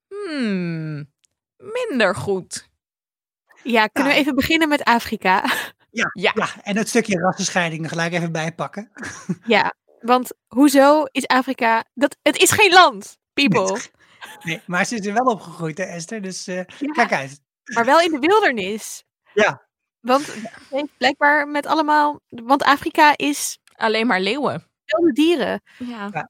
hmm, 0.09 1.11
minder 1.57 2.15
goed. 2.17 2.69
Ja, 3.63 3.87
kunnen 3.87 4.13
we 4.13 4.19
even 4.19 4.35
beginnen 4.35 4.69
met 4.69 4.85
Afrika? 4.85 5.45
Ja, 5.91 6.11
Ja, 6.13 6.63
en 6.63 6.77
het 6.77 6.89
stukje 6.89 7.19
rassenscheiding 7.19 7.83
er 7.83 7.89
gelijk 7.89 8.13
even 8.13 8.33
bijpakken. 8.33 8.91
ja, 9.45 9.75
want 10.01 10.33
hoezo 10.47 11.05
is 11.05 11.27
Afrika... 11.27 11.85
Dat, 11.95 12.17
het 12.23 12.37
is 12.37 12.51
geen 12.51 12.73
land, 12.73 13.19
people. 13.33 13.81
Nee, 14.43 14.63
maar 14.67 14.85
ze 14.85 14.95
is 14.97 15.07
er 15.07 15.13
wel 15.13 15.33
opgegroeid, 15.33 15.79
hè, 15.79 15.85
Esther? 15.85 16.23
Dus 16.23 16.47
eh, 16.47 16.57
Ja. 16.57 16.93
kijk 16.93 17.13
uit. 17.13 17.41
Maar 17.65 17.85
wel 17.85 18.01
in 18.01 18.11
de 18.11 18.19
wildernis. 18.19 19.05
Ja. 19.35 19.69
Want 20.01 20.35
blijkbaar 20.97 21.49
met 21.49 21.67
allemaal. 21.67 22.21
Want 22.29 22.63
Afrika 22.63 23.17
is 23.17 23.59
alleen 23.79 24.07
maar 24.07 24.21
leeuwen. 24.21 24.67
wilde 24.85 25.13
dieren. 25.13 25.61
Ja. 25.79 26.29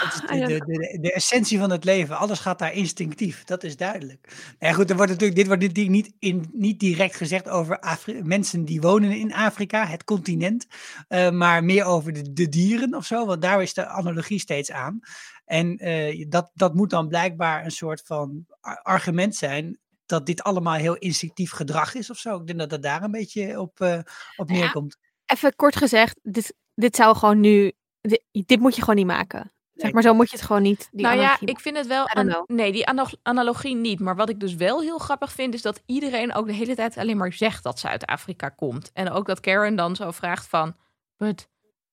Ah, 0.00 0.26
de, 0.28 0.36
ja. 0.36 0.46
de, 0.46 0.58
de, 0.58 0.98
de 1.00 1.12
essentie 1.12 1.58
van 1.58 1.70
het 1.70 1.84
leven. 1.84 2.16
Alles 2.18 2.38
gaat 2.38 2.58
daar 2.58 2.72
instinctief. 2.72 3.44
Dat 3.44 3.64
is 3.64 3.76
duidelijk. 3.76 4.52
En 4.58 4.74
goed, 4.74 4.90
er 4.90 4.96
wordt 4.96 5.10
natuurlijk, 5.10 5.38
dit 5.38 5.46
wordt 5.46 5.62
natuurlijk 5.62 5.94
niet, 5.94 6.12
in, 6.18 6.48
niet 6.52 6.80
direct 6.80 7.16
gezegd 7.16 7.48
over 7.48 7.78
Afri- 7.80 8.22
mensen 8.22 8.64
die 8.64 8.80
wonen 8.80 9.12
in 9.12 9.32
Afrika, 9.34 9.86
het 9.86 10.04
continent. 10.04 10.66
eh, 11.08 11.30
maar 11.30 11.64
meer 11.64 11.84
over 11.84 12.12
de, 12.12 12.32
de 12.32 12.48
dieren 12.48 12.94
of 12.94 13.06
zo. 13.06 13.26
Want 13.26 13.42
daar 13.42 13.62
is 13.62 13.74
de 13.74 13.86
analogie 13.86 14.38
steeds 14.38 14.70
aan. 14.70 15.00
En 15.44 15.76
eh, 15.78 16.26
dat, 16.28 16.50
dat 16.54 16.74
moet 16.74 16.90
dan 16.90 17.08
blijkbaar 17.08 17.64
een 17.64 17.70
soort 17.70 18.02
van 18.04 18.46
ar- 18.60 18.82
argument 18.82 19.36
zijn. 19.36 19.78
Dat 20.06 20.26
dit 20.26 20.42
allemaal 20.42 20.74
heel 20.74 20.96
instinctief 20.96 21.50
gedrag 21.50 21.94
is 21.94 22.10
of 22.10 22.18
zo. 22.18 22.36
Ik 22.40 22.46
denk 22.46 22.58
dat 22.58 22.70
het 22.70 22.82
daar 22.82 23.02
een 23.02 23.10
beetje 23.10 23.60
op, 23.60 23.80
eh, 23.80 23.98
op 24.36 24.48
Ja. 24.50 24.54
neerkomt. 24.56 24.96
Even 25.26 25.56
kort 25.56 25.76
gezegd, 25.76 26.18
dit, 26.22 26.54
dit 26.80 26.96
zou 26.96 27.16
gewoon 27.16 27.40
nu. 27.40 27.72
Dit, 28.00 28.22
dit 28.30 28.60
moet 28.60 28.74
je 28.74 28.80
gewoon 28.80 28.96
niet 28.96 29.06
maken. 29.06 29.52
Zeg 29.74 29.92
maar, 29.92 30.02
zo 30.02 30.14
moet 30.14 30.30
je 30.30 30.36
het 30.36 30.44
gewoon 30.46 30.62
niet. 30.62 30.88
Die 30.92 31.06
nou 31.06 31.18
ja, 31.20 31.36
ik 31.40 31.60
vind 31.60 31.76
het 31.76 31.86
wel. 31.86 32.06
An- 32.08 32.44
nee, 32.46 32.72
die 32.72 32.86
analogie 33.22 33.74
niet. 33.74 34.00
Maar 34.00 34.16
wat 34.16 34.28
ik 34.28 34.40
dus 34.40 34.54
wel 34.54 34.80
heel 34.80 34.98
grappig 34.98 35.32
vind, 35.32 35.54
is 35.54 35.62
dat 35.62 35.82
iedereen 35.86 36.34
ook 36.34 36.46
de 36.46 36.52
hele 36.52 36.74
tijd 36.74 36.96
alleen 36.96 37.16
maar 37.16 37.32
zegt 37.32 37.62
dat 37.62 37.78
ze 37.78 37.88
uit 37.88 38.06
Afrika 38.06 38.48
komt. 38.48 38.90
En 38.92 39.10
ook 39.10 39.26
dat 39.26 39.40
Karen 39.40 39.76
dan 39.76 39.96
zo 39.96 40.10
vraagt 40.10 40.46
van, 40.48 40.76
but 41.16 41.48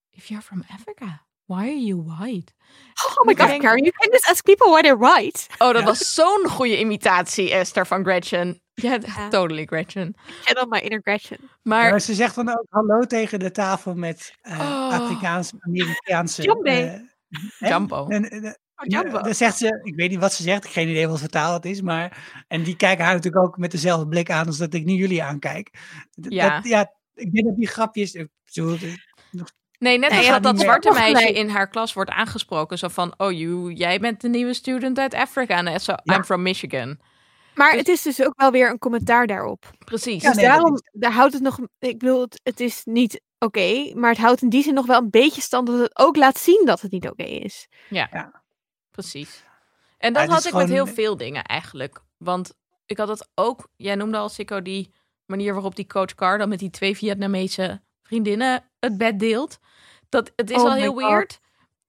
if 0.09 0.25
you're 0.27 0.43
from 0.43 0.63
Africa, 0.73 1.25
why 1.45 1.55
are 1.57 1.83
you 1.85 2.03
white? 2.03 2.51
Oh 3.17 3.25
my 3.25 3.35
god, 3.35 3.47
denk- 3.47 3.61
Karen, 3.61 3.83
you 3.83 3.91
can 3.91 4.11
just 4.11 4.29
ask 4.29 4.43
people 4.43 4.69
why 4.71 4.81
they're 4.81 5.13
right. 5.15 5.47
Oh, 5.57 5.67
dat 5.73 5.81
Ja. 5.81 5.85
was 5.85 6.13
zo'n 6.13 6.47
goede 6.49 6.79
imitatie, 6.79 7.51
Esther 7.53 7.87
van 7.87 8.03
Gretchen. 8.03 8.61
Ja, 8.75 8.97
Ja. 9.05 9.27
totally 9.37 9.65
Gretchen. 9.65 10.15
Channel 10.43 10.65
my 10.67 10.77
inner 10.79 10.99
Gretchen. 11.01 11.37
Maar 11.63 11.89
Maar 11.89 12.01
ze 12.01 12.13
zegt 12.13 12.35
dan 12.35 12.49
ook 12.49 12.65
hallo 12.69 13.05
tegen 13.05 13.39
de 13.39 13.51
tafel 13.51 13.95
met 13.95 14.33
eh 14.41 14.59
Oh. 14.59 14.93
Afrikaans-Amerikaanse. 14.93 16.41
Jambe. 16.41 16.69
eh, 16.69 16.99
hè? 17.59 17.67
Jumbo. 17.69 18.07
En, 18.07 18.29
en, 18.29 18.43
eh, 18.43 18.51
Oh, 18.77 18.85
Jumbo. 18.87 19.21
Dan 19.21 19.33
zegt 19.35 19.57
ze, 19.57 19.79
ik 19.83 19.95
weet 19.95 20.09
niet 20.09 20.19
wat 20.19 20.33
ze 20.33 20.43
zegt, 20.43 20.57
ik 20.57 20.63
heb 20.63 20.71
geen 20.71 20.89
idee 20.89 21.07
wat 21.07 21.19
voor 21.19 21.27
taal 21.29 21.53
het 21.53 21.65
is, 21.65 21.81
maar. 21.81 22.17
En 22.47 22.63
die 22.63 22.75
kijken 22.75 23.05
haar 23.05 23.13
natuurlijk 23.13 23.45
ook 23.45 23.57
met 23.57 23.71
dezelfde 23.71 24.07
blik 24.07 24.29
aan 24.31 24.45
als 24.45 24.57
dat 24.57 24.73
ik 24.73 24.85
nu 24.85 24.93
jullie 24.93 25.23
aankijk. 25.23 25.69
D- 26.21 26.25
Ja. 26.29 26.55
Dat, 26.55 26.67
ja, 26.67 26.91
ik 27.13 27.31
denk 27.31 27.45
dat 27.45 27.55
die 27.55 27.67
grapjes. 27.67 28.13
ik 28.13 28.27
bedoel, 28.53 28.77
Nee, 29.79 29.97
net 29.99 30.11
als 30.11 30.27
dat 30.27 30.43
dat 30.43 30.59
zwarte 30.59 30.91
meer. 30.91 31.11
meisje 31.11 31.31
in 31.33 31.49
haar 31.49 31.69
klas 31.69 31.93
wordt 31.93 32.09
aangesproken. 32.09 32.77
Zo 32.77 32.87
van, 32.87 33.13
oh, 33.17 33.31
you, 33.31 33.73
jij 33.73 33.99
bent 33.99 34.21
de 34.21 34.29
nieuwe 34.29 34.53
student 34.53 34.99
uit 34.99 35.13
Afrika. 35.13 35.63
En 35.63 35.81
zo, 35.81 35.93
Ja. 36.03 36.15
I'm 36.15 36.23
from 36.23 36.41
Michigan. 36.41 36.99
Maar 37.55 37.69
Dus- 37.71 37.79
het 37.79 37.87
is 37.87 38.01
dus 38.01 38.21
ook 38.23 38.33
wel 38.39 38.51
weer 38.51 38.69
een 38.69 38.77
commentaar 38.79 39.27
daarop. 39.27 39.71
Precies. 39.85 40.21
Ja, 40.21 40.27
Dus 40.29 40.37
nee, 40.37 40.45
daarom, 40.45 40.79
daar 40.91 41.11
houdt 41.11 41.33
het 41.33 41.41
nog, 41.41 41.59
ik 41.79 41.99
bedoel, 41.99 42.21
het, 42.21 42.39
het 42.43 42.59
is 42.59 42.81
niet 42.83 43.21
oké, 43.39 43.91
maar 43.93 44.09
het 44.09 44.19
houdt 44.19 44.41
in 44.41 44.49
die 44.49 44.63
zin 44.63 44.73
nog 44.73 44.85
wel 44.85 45.01
een 45.01 45.09
beetje 45.09 45.41
stand 45.41 45.67
dat 45.67 45.79
het 45.79 45.97
ook 45.97 46.15
laat 46.15 46.37
zien 46.37 46.61
dat 46.65 46.81
het 46.81 46.91
niet 46.91 47.09
oké 47.09 47.23
is. 47.23 47.67
Precies. 48.91 49.43
En 49.97 50.13
dat 50.13 50.27
had 50.27 50.45
ik 50.45 50.53
met 50.53 50.69
heel 50.69 50.87
veel 50.87 51.17
dingen 51.17 51.43
eigenlijk. 51.43 52.01
Want 52.17 52.53
ik 52.85 52.97
had 52.97 53.07
het 53.07 53.29
ook, 53.35 53.67
jij 53.75 53.95
noemde 53.95 54.17
al 54.17 54.29
Sikko 54.29 54.61
die 54.61 54.93
manier 55.25 55.53
waarop 55.53 55.75
die 55.75 55.87
coach 55.87 56.15
Carr 56.15 56.37
dan 56.37 56.49
met 56.49 56.59
die 56.59 56.69
twee 56.69 56.97
Vietnamese 56.97 57.81
vriendinnen 58.03 58.63
het 58.79 58.97
bed 58.97 59.19
deelt. 59.19 59.57
Dat, 60.09 60.31
het 60.35 60.49
is 60.49 60.57
Oh 60.57 60.63
al 60.63 60.71
my 60.73 60.79
heel 60.79 60.93
God. 60.93 61.01
weird 61.01 61.39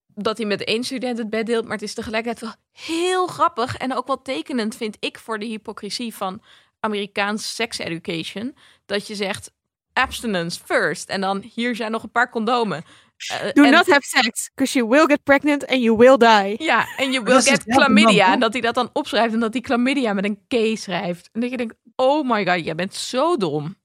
dat 0.06 0.36
hij 0.38 0.46
met 0.46 0.64
één 0.64 0.84
student 0.84 1.18
het 1.18 1.30
bed 1.30 1.46
deelt, 1.46 1.64
maar 1.64 1.72
het 1.72 1.82
is 1.82 1.94
tegelijkertijd 1.94 2.40
wel 2.40 2.64
heel 2.84 3.26
grappig 3.26 3.76
en 3.76 3.94
ook 3.94 4.06
wel 4.06 4.22
tekenend 4.22 4.76
vind 4.76 4.96
ik 5.00 5.18
voor 5.18 5.38
de 5.38 5.46
hypocrisie 5.46 6.14
van 6.14 6.42
Amerikaans 6.80 7.54
sex 7.54 7.78
education. 7.78 8.56
Dat 8.86 9.06
je 9.06 9.14
zegt 9.14 9.50
abstinence 9.92 10.60
first 10.64 11.08
en 11.08 11.20
dan 11.20 11.42
hier 11.54 11.76
zijn 11.76 11.90
nog 11.90 12.02
een 12.02 12.10
paar 12.10 12.30
condomen. 12.30 12.84
Eh, 13.28 13.52
Do 13.52 13.64
en- 13.64 13.70
not 13.72 13.86
have 13.90 14.06
sex, 14.06 14.50
because 14.54 14.78
you 14.78 14.88
will 14.90 15.06
get 15.06 15.22
pregnant 15.22 15.66
and 15.66 15.82
you 15.82 15.96
will 15.96 16.16
die. 16.16 16.62
ja, 16.62 16.86
en 16.96 17.12
je 17.12 17.22
dat 17.22 17.44
will 17.44 17.52
get 17.52 17.62
chlamydia. 17.66 18.24
man, 18.24 18.34
En 18.34 18.40
dat 18.40 18.52
hij 18.52 18.60
dat 18.62 18.74
dan 18.74 18.90
opschrijft 18.92 19.34
en 19.34 19.40
dat 19.40 19.52
hij 19.52 19.62
chlamydia 19.62 20.12
met 20.12 20.24
een 20.24 20.40
K 20.48 20.78
schrijft. 20.78 21.28
En 21.32 21.40
dat 21.40 21.50
je 21.50 21.56
denkt, 21.56 21.74
oh 21.94 22.30
my 22.30 22.46
god, 22.46 22.64
jij 22.64 22.74
bent 22.74 22.94
zo 22.94 23.36
dom. 23.36 23.76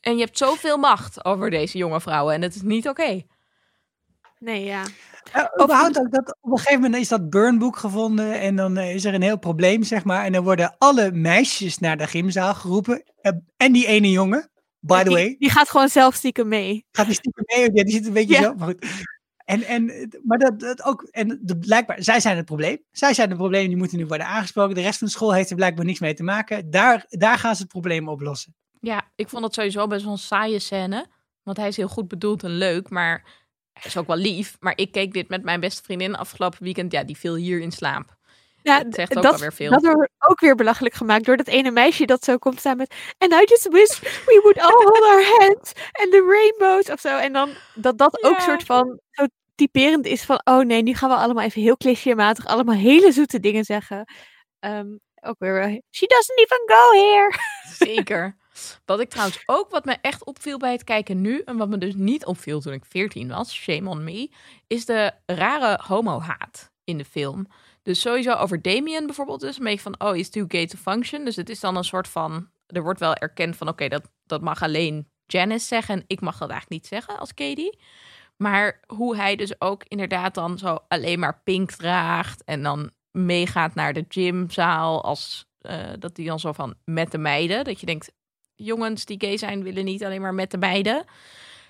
En 0.00 0.16
je 0.16 0.24
hebt 0.24 0.38
zoveel 0.38 0.76
macht 0.76 1.24
over 1.24 1.50
deze 1.50 1.78
jonge 1.78 2.00
vrouwen. 2.00 2.34
En 2.34 2.42
het 2.42 2.54
is 2.54 2.62
niet 2.62 2.88
oké. 2.88 3.22
Nee, 4.38 4.64
ja. 4.64 4.82
Überhaupt 5.62 5.98
ook 5.98 6.10
dat, 6.10 6.36
op 6.40 6.50
een 6.50 6.58
gegeven 6.58 6.80
moment 6.82 7.02
is 7.02 7.08
dat 7.08 7.30
burnboek 7.30 7.76
gevonden 7.76 8.40
en 8.40 8.56
dan 8.56 8.76
eh, 8.76 8.94
is 8.94 9.04
er 9.04 9.14
een 9.14 9.22
heel 9.22 9.38
probleem, 9.38 9.82
zeg 9.82 10.04
maar. 10.04 10.24
En 10.24 10.32
dan 10.32 10.44
worden 10.44 10.74
alle 10.78 11.12
meisjes 11.12 11.78
naar 11.78 11.96
de 11.96 12.06
gymzaal 12.06 12.54
geroepen. 12.54 13.02
eh, 13.20 13.32
en 13.56 13.72
die 13.72 13.86
ene 13.86 14.10
jongen, 14.10 14.50
by 14.80 14.98
the 14.98 15.04
die, 15.04 15.12
way, 15.14 15.36
die 15.38 15.50
gaat 15.50 15.70
gewoon 15.70 15.88
zelf 15.88 16.14
stiekem 16.14 16.48
mee. 16.48 16.86
gaat 16.92 17.06
die 17.06 17.14
stiekem 17.14 17.44
mee. 17.46 17.70
Ja, 17.72 17.82
die 17.84 17.92
zit 17.94 18.06
een 18.06 18.12
beetje 18.12 18.34
Ja. 18.34 18.42
zo. 18.42 18.54
Maar, 18.54 18.66
goed. 18.68 18.86
En, 19.44 19.62
en, 19.62 19.88
eh, 19.90 20.06
maar 20.22 20.38
dat, 20.38 20.60
dat 20.60 20.82
ook, 20.84 21.02
en 21.10 21.40
de, 21.42 21.58
blijkbaar, 21.58 22.02
zij 22.02 22.20
zijn 22.20 22.36
het 22.36 22.44
probleem. 22.44 22.78
Zij 22.90 23.14
zijn 23.14 23.28
het 23.28 23.38
probleem, 23.38 23.68
die 23.68 23.76
moeten 23.76 23.98
nu 23.98 24.06
worden 24.06 24.26
aangesproken. 24.26 24.74
De 24.74 24.80
rest 24.80 24.98
van 24.98 25.06
de 25.06 25.12
school 25.12 25.32
heeft 25.34 25.50
er 25.50 25.56
blijkbaar 25.56 25.84
niks 25.84 26.00
mee 26.00 26.14
te 26.14 26.22
maken. 26.22 26.70
Daar, 26.70 27.04
daar 27.08 27.38
gaan 27.38 27.54
ze 27.56 27.62
het 27.62 27.70
probleem 27.70 28.08
oplossen. 28.08 28.54
Ja, 28.80 29.10
ik 29.14 29.28
vond 29.28 29.44
het 29.44 29.54
sowieso 29.54 29.86
best 29.86 30.02
wel 30.04 30.12
een 30.12 30.18
saaie 30.18 30.58
scène. 30.58 31.06
Want 31.42 31.56
hij 31.56 31.68
is 31.68 31.76
heel 31.76 31.88
goed 31.88 32.08
bedoeld 32.08 32.42
en 32.42 32.50
leuk, 32.50 32.88
maar 32.90 33.24
is 33.82 33.96
ook 33.96 34.06
wel 34.06 34.16
lief. 34.16 34.56
Maar 34.60 34.72
ik 34.76 34.92
keek 34.92 35.12
dit 35.12 35.28
met 35.28 35.42
mijn 35.42 35.60
beste 35.60 35.82
vriendin 35.82 36.16
afgelopen 36.16 36.62
weekend. 36.62 36.92
Ja, 36.92 37.04
die 37.04 37.16
viel 37.16 37.34
hier 37.34 37.60
in 37.60 37.72
slaap. 37.72 38.16
Ja, 38.62 38.78
Het 38.78 38.94
zegt 38.94 39.16
ook 39.16 39.22
dat, 39.22 39.32
alweer 39.32 39.52
veel. 39.52 39.70
dat 39.70 39.82
wordt 39.82 40.12
ook 40.18 40.40
weer 40.40 40.54
belachelijk 40.54 40.94
gemaakt 40.94 41.24
door 41.24 41.36
dat 41.36 41.46
ene 41.46 41.70
meisje 41.70 42.04
dat 42.04 42.24
zo 42.24 42.36
komt 42.36 42.58
staan 42.58 42.76
met 42.76 42.94
And 43.18 43.32
I 43.32 43.44
just 43.44 43.68
wish 43.68 44.00
we 44.00 44.40
would 44.42 44.58
all 44.58 44.84
hold 44.84 45.02
our 45.02 45.24
hands 45.38 45.72
and 45.92 46.10
the 46.10 46.24
rainbows 46.28 46.90
of 46.90 47.00
zo. 47.00 47.16
En 47.18 47.32
dan 47.32 47.50
dat 47.74 47.98
dat 47.98 48.22
ook 48.24 48.40
soort 48.40 48.62
van 48.62 49.00
zo 49.10 49.26
typerend 49.54 50.06
is 50.06 50.22
van 50.22 50.40
oh 50.44 50.60
nee, 50.64 50.82
nu 50.82 50.94
gaan 50.94 51.08
we 51.08 51.16
allemaal 51.16 51.44
even 51.44 51.62
heel 51.62 51.76
clichématig 51.76 52.46
allemaal 52.46 52.74
hele 52.74 53.12
zoete 53.12 53.40
dingen 53.40 53.64
zeggen. 53.64 54.12
Ehm, 54.58 54.86
ook 55.20 55.38
weer, 55.38 55.80
she 55.90 56.06
doesn't 56.06 56.38
even 56.38 56.62
go 56.66 56.92
here. 56.92 57.34
Zeker. 57.84 58.36
Wat 58.84 59.00
ik 59.00 59.10
trouwens 59.10 59.42
ook, 59.46 59.70
wat 59.70 59.84
me 59.84 59.96
echt 60.00 60.24
opviel 60.24 60.58
bij 60.58 60.72
het 60.72 60.84
kijken 60.84 61.20
nu, 61.20 61.42
en 61.44 61.56
wat 61.56 61.68
me 61.68 61.78
dus 61.78 61.94
niet 61.94 62.24
opviel 62.24 62.60
toen 62.60 62.72
ik 62.72 62.84
14 62.84 63.28
was, 63.28 63.52
shame 63.52 63.90
on 63.90 64.04
me, 64.04 64.30
is 64.66 64.84
de 64.84 65.12
rare 65.26 65.80
homo-haat 65.86 66.72
in 66.84 66.98
de 66.98 67.04
film. 67.04 67.46
Dus 67.82 68.00
sowieso 68.00 68.32
over 68.32 68.62
Damien 68.62 69.06
bijvoorbeeld, 69.06 69.40
dus 69.40 69.58
een 69.58 69.64
beetje 69.64 69.80
van, 69.80 70.00
oh, 70.00 70.16
is 70.16 70.30
too 70.30 70.44
gay 70.48 70.66
to 70.66 70.78
function. 70.78 71.24
Dus 71.24 71.36
het 71.36 71.48
is 71.48 71.60
dan 71.60 71.76
een 71.76 71.84
soort 71.84 72.08
van, 72.08 72.48
er 72.66 72.82
wordt 72.82 73.00
wel 73.00 73.14
erkend 73.14 73.56
van, 73.56 73.68
oké, 73.68 73.88
dat, 73.88 74.10
dat 74.26 74.40
mag 74.40 74.62
alleen 74.62 75.08
Janice 75.26 75.66
zeggen. 75.66 75.94
En 75.94 76.04
ik 76.06 76.20
mag 76.20 76.38
dat 76.38 76.50
eigenlijk 76.50 76.82
niet 76.82 76.90
zeggen 76.90 77.18
als 77.18 77.34
Katie. 77.34 77.78
Maar 78.36 78.80
hoe 78.86 79.16
hij 79.16 79.36
dus 79.36 79.60
ook 79.60 79.84
inderdaad 79.88 80.34
dan 80.34 80.58
zo 80.58 80.78
alleen 80.88 81.18
maar 81.18 81.40
pink 81.44 81.70
draagt. 81.70 82.44
En 82.44 82.62
dan 82.62 82.90
meegaat 83.10 83.74
naar 83.74 83.92
de 83.92 84.04
gymzaal. 84.08 85.04
Als 85.04 85.46
eh, 85.58 85.90
dat 85.98 86.16
hij 86.16 86.26
dan 86.26 86.40
zo 86.40 86.52
van 86.52 86.74
met 86.84 87.10
de 87.10 87.18
meiden. 87.18 87.64
Dat 87.64 87.80
je 87.80 87.86
denkt, 87.86 88.12
jongens 88.56 89.04
die 89.04 89.20
gay 89.20 89.36
zijn 89.36 89.62
willen 89.62 89.84
niet 89.84 90.04
alleen 90.04 90.20
maar 90.20 90.34
met 90.34 90.50
de 90.50 90.58
meiden. 90.58 91.04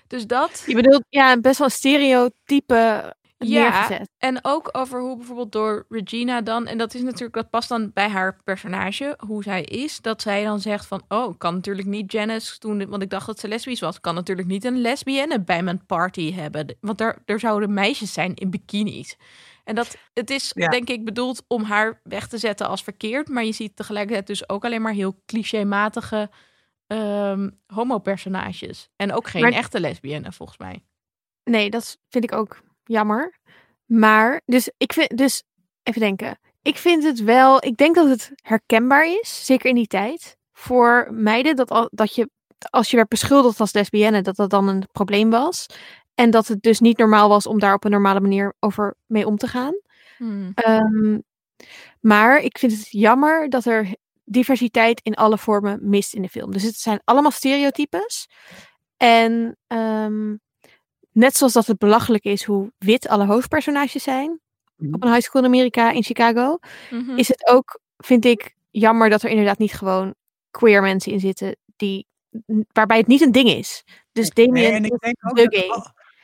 Dus 0.07 0.27
dat. 0.27 0.63
Je 0.65 0.75
bedoelt, 0.75 1.03
ja, 1.09 1.39
best 1.39 1.59
wel 1.59 1.69
stereotype 1.69 2.73
Ja, 3.37 3.47
neergezet. 3.61 4.09
En 4.17 4.39
ook 4.41 4.69
over 4.71 4.99
hoe 5.01 5.17
bijvoorbeeld 5.17 5.51
door 5.51 5.85
Regina 5.89 6.41
dan, 6.41 6.67
en 6.67 6.77
dat 6.77 6.93
is 6.93 7.01
natuurlijk, 7.01 7.33
dat 7.33 7.49
past 7.49 7.69
dan 7.69 7.91
bij 7.93 8.09
haar 8.09 8.41
personage, 8.43 9.17
hoe 9.27 9.43
zij 9.43 9.63
is, 9.63 10.01
dat 10.01 10.21
zij 10.21 10.43
dan 10.43 10.59
zegt 10.59 10.85
van, 10.87 11.03
oh, 11.07 11.31
ik 11.33 11.39
kan 11.39 11.53
natuurlijk 11.53 11.87
niet 11.87 12.11
Janice 12.11 12.59
doen, 12.59 12.89
want 12.89 13.01
ik 13.01 13.09
dacht 13.09 13.25
dat 13.25 13.39
ze 13.39 13.47
lesbisch 13.47 13.79
was, 13.79 14.01
kan 14.01 14.15
natuurlijk 14.15 14.47
niet 14.47 14.63
een 14.65 14.81
lesbienne 14.81 15.41
bij 15.43 15.63
mijn 15.63 15.85
party 15.85 16.33
hebben, 16.33 16.77
want 16.81 17.01
er, 17.01 17.21
er 17.25 17.39
zouden 17.39 17.73
meisjes 17.73 18.13
zijn 18.13 18.33
in 18.35 18.49
bikinis. 18.49 19.17
En 19.63 19.75
dat, 19.75 19.97
het 20.13 20.29
is 20.29 20.51
Ja. 20.53 20.67
denk 20.67 20.89
ik 20.89 21.05
bedoeld 21.05 21.43
om 21.47 21.63
haar 21.63 21.99
weg 22.03 22.27
te 22.27 22.37
zetten 22.37 22.67
als 22.67 22.83
verkeerd, 22.83 23.27
maar 23.29 23.43
je 23.45 23.51
ziet 23.51 23.75
tegelijkertijd 23.75 24.27
dus 24.27 24.49
ook 24.49 24.65
alleen 24.65 24.81
maar 24.81 24.93
heel 24.93 25.21
clichématige 25.25 26.29
ehm 26.87 27.49
homo-personages. 27.67 28.89
En 28.95 29.11
ook 29.13 29.27
geen 29.27 29.41
Maar- 29.41 29.51
echte 29.51 29.79
lesbienne, 29.79 30.31
volgens 30.31 30.57
mij. 30.57 30.83
Nee, 31.43 31.69
dat 31.69 31.97
vind 32.09 32.23
ik 32.23 32.31
ook 32.33 32.61
jammer. 32.83 33.39
Maar, 33.85 34.41
dus 34.45 34.71
ik 34.77 34.93
vind, 34.93 35.17
dus 35.17 35.43
even 35.83 36.01
denken. 36.01 36.39
Ik 36.61 36.77
vind 36.77 37.03
het 37.03 37.23
wel, 37.23 37.65
ik 37.65 37.77
denk 37.77 37.95
dat 37.95 38.09
het 38.09 38.31
herkenbaar 38.41 39.05
is, 39.05 39.45
zeker 39.45 39.69
in 39.69 39.75
die 39.75 39.87
tijd, 39.87 40.37
voor 40.53 41.07
meiden 41.11 41.55
dat, 41.55 41.71
al, 41.71 41.89
dat 41.91 42.15
je, 42.15 42.29
als 42.69 42.89
je 42.89 42.95
werd 42.95 43.09
beschuldigd 43.09 43.59
als 43.59 43.73
lesbienne, 43.73 44.21
dat 44.21 44.35
dat 44.35 44.49
dan 44.49 44.67
een 44.67 44.83
probleem 44.91 45.29
was. 45.29 45.65
En 46.15 46.29
dat 46.31 46.47
het 46.47 46.61
dus 46.61 46.79
niet 46.79 46.97
normaal 46.97 47.29
was 47.29 47.47
om 47.47 47.59
daar 47.59 47.73
op 47.73 47.83
een 47.83 47.91
normale 47.91 48.19
manier 48.19 48.53
over 48.59 48.95
mee 49.05 49.27
om 49.27 49.37
te 49.37 49.47
gaan. 49.47 49.73
Hmm. 50.17 50.51
Ehm, 50.55 51.19
maar 51.99 52.39
ik 52.39 52.57
vind 52.57 52.71
het 52.71 52.87
jammer 52.91 53.49
dat 53.49 53.65
er 53.65 53.95
diversiteit 54.25 54.99
in 55.03 55.13
alle 55.15 55.37
vormen 55.37 55.79
mist 55.89 56.13
in 56.13 56.21
de 56.21 56.29
film. 56.29 56.51
Dus 56.51 56.63
het 56.63 56.75
zijn 56.75 57.01
allemaal 57.03 57.31
stereotypes. 57.31 58.29
En 58.97 59.57
ehm, 59.67 60.35
net 61.11 61.37
zoals 61.37 61.53
dat 61.53 61.67
het 61.67 61.77
belachelijk 61.77 62.23
is 62.23 62.43
hoe 62.43 62.71
wit 62.77 63.07
alle 63.07 63.25
hoofdpersonages 63.25 64.03
zijn 64.03 64.39
Mhm. 64.77 64.93
op 64.93 65.03
een 65.03 65.11
high 65.13 65.21
school 65.25 65.41
in 65.41 65.47
Amerika, 65.47 65.91
in 65.91 66.03
Chicago, 66.03 66.57
Mhm. 66.91 67.17
is 67.17 67.27
het 67.27 67.47
ook, 67.47 67.79
vind 67.97 68.25
ik, 68.25 68.55
jammer 68.71 69.09
dat 69.09 69.23
er 69.23 69.29
inderdaad 69.29 69.57
niet 69.57 69.73
gewoon 69.73 70.15
queer 70.51 70.81
mensen 70.81 71.11
in 71.11 71.19
zitten 71.19 71.55
die, 71.75 72.07
waarbij 72.71 72.97
het 72.97 73.07
niet 73.07 73.21
een 73.21 73.31
ding 73.31 73.49
is. 73.49 73.83
Dus 74.11 74.29
Damien 74.29 74.53
Nee, 74.53 74.71
en 74.71 74.85
ik 74.85 74.91
is 74.93 74.99
denk 74.99 75.15
ook 75.29 75.35
de 75.35 75.57
gay. 75.57 75.67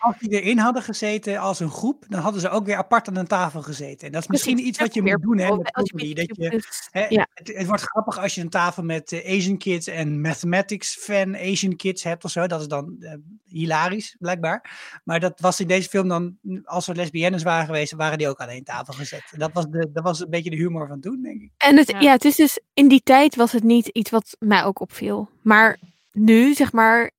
Als 0.02 0.16
die 0.20 0.42
erin 0.42 0.58
hadden 0.58 0.84
gezeten 0.84 1.40
als 1.40 1.60
een 1.60 1.70
groep, 1.70 2.06
dan 2.10 2.22
hadden 2.22 2.42
ze 2.42 2.50
ook 2.50 2.66
weer 2.66 2.76
apart 2.76 3.08
aan 3.08 3.16
een 3.16 3.28
tafel 3.28 3.62
gezeten. 3.62 4.08
En 4.08 4.14
dat 4.14 4.22
is 4.22 4.28
misschien 4.28 4.54
Precies, 4.54 4.72
iets 4.72 4.80
wat 4.80 4.94
je 4.94 5.02
moet 5.02 5.22
doen 5.22 5.38
hè, 5.38 5.58
met 5.58 5.72
comedy. 5.72 6.14
Dat 6.14 6.36
je, 6.36 6.64
hè, 6.92 7.06
ja. 7.08 7.28
het, 7.34 7.48
het 7.54 7.68
wordt 7.68 7.82
grappig 7.82 8.20
als 8.20 8.36
je 8.36 8.42
een 8.42 8.50
tafel 8.50 8.84
met 8.84 9.12
eh, 9.12 9.38
Asian 9.38 9.58
kids 9.58 9.88
en 9.88 10.22
mathematics 10.22 10.96
fan 10.96 11.36
Asian 11.36 11.76
kids 11.76 12.04
hebt 12.04 12.24
of 12.24 12.32
zo. 12.32 12.48
Dat 12.48 12.62
is 12.62 12.68
dan 12.68 12.96
eh, 13.00 13.14
hilarisch, 13.46 14.16
blijkbaar. 14.20 14.70
Maar 15.04 15.20
dat 15.20 15.40
was 15.40 15.60
in 15.60 15.68
deze 15.68 15.90
film 15.90 16.08
dan, 16.08 16.38
als 16.64 16.88
er 16.88 16.96
lesbiennes 16.96 17.44
waren 17.44 17.66
geweest, 17.66 17.94
waren 17.94 18.18
die 18.18 18.30
ook 18.30 18.40
aan 18.40 18.48
één 18.48 18.64
tafel 18.64 18.94
gezet. 18.94 19.24
En 19.32 19.40
dat 19.40 19.52
was, 19.54 19.66
de, 19.66 19.90
dat 19.94 20.04
was 20.04 20.20
een 20.20 20.30
beetje 20.30 20.50
de 20.50 20.56
humor 20.56 20.88
van 20.88 21.00
toen, 21.00 21.22
denk 21.22 21.42
ik. 21.42 21.52
En 21.58 21.78
het, 21.78 21.90
Ja. 21.90 22.00
ja. 22.00 22.12
het 22.12 22.26
is 22.26 22.36
dus 22.36 22.60
in 22.74 22.88
die 22.88 23.02
tijd 23.04 23.36
was 23.36 23.52
het 23.52 23.64
niet 23.64 23.88
iets 23.88 24.10
wat 24.10 24.36
mij 24.40 24.64
ook 24.64 24.80
opviel. 24.80 25.30
Maar 25.42 25.80
nu, 26.12 26.54
zeg 26.54 26.72
maar, 26.72 27.12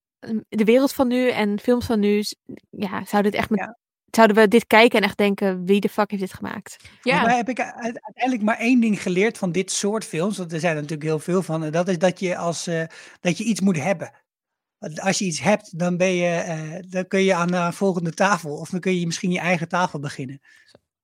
de 0.49 0.65
wereld 0.65 0.93
van 0.93 1.09
nu 1.09 1.31
en 1.31 1.59
films 1.61 1.87
van 1.87 2.01
nu, 2.01 2.25
ja, 2.71 3.05
zouden, 3.05 3.31
het 3.31 3.41
echt 3.41 3.51
met, 3.51 3.59
Ja. 3.59 3.79
zouden 4.11 4.37
we 4.37 4.49
dit 4.49 4.67
kijken 4.67 4.99
en 4.99 5.05
echt 5.05 5.17
denken, 5.17 5.65
wie 5.65 5.81
de 5.81 5.89
fuck 5.89 6.11
heeft 6.11 6.23
dit 6.23 6.33
gemaakt? 6.33 6.77
Ja. 7.03 7.23
Mij 7.23 7.37
heb 7.37 7.49
ik 7.49 7.61
uiteindelijk 7.61 8.43
maar 8.43 8.59
één 8.59 8.81
ding 8.81 9.03
geleerd 9.03 9.39
van 9.39 9.53
dit 9.53 9.71
soort 9.71 10.05
films. 10.05 10.39
Want 10.39 10.53
er 10.53 10.61
zijn 10.61 10.75
er 10.77 10.81
natuurlijk 10.83 11.09
heel 11.09 11.19
veel 11.19 11.43
van. 11.43 11.65
En 11.65 11.73
dat 11.73 11.89
is 11.89 11.99
dat 11.99 12.21
je, 12.21 12.37
als, 12.37 12.67
eh, 12.67 12.85
dat 13.21 13.39
je 13.39 13.45
iets 13.45 13.61
moet 13.61 13.77
hebben. 13.83 14.13
Want 14.79 15.01
Als 15.01 15.19
je 15.19 15.25
iets 15.25 15.41
hebt, 15.41 15.79
dan, 15.79 15.97
ben 15.97 16.15
je, 16.15 16.29
eh, 16.35 16.79
dan 16.89 17.07
kun 17.07 17.23
je 17.23 17.35
aan 17.35 17.47
de 17.47 17.73
volgende 17.73 18.13
tafel. 18.13 18.51
Of 18.57 18.71
dan 18.71 18.81
kun 18.81 18.99
je 18.99 19.07
misschien 19.07 19.31
je 19.31 19.39
eigen 19.39 19.69
tafel 19.69 19.99
beginnen. 20.01 20.41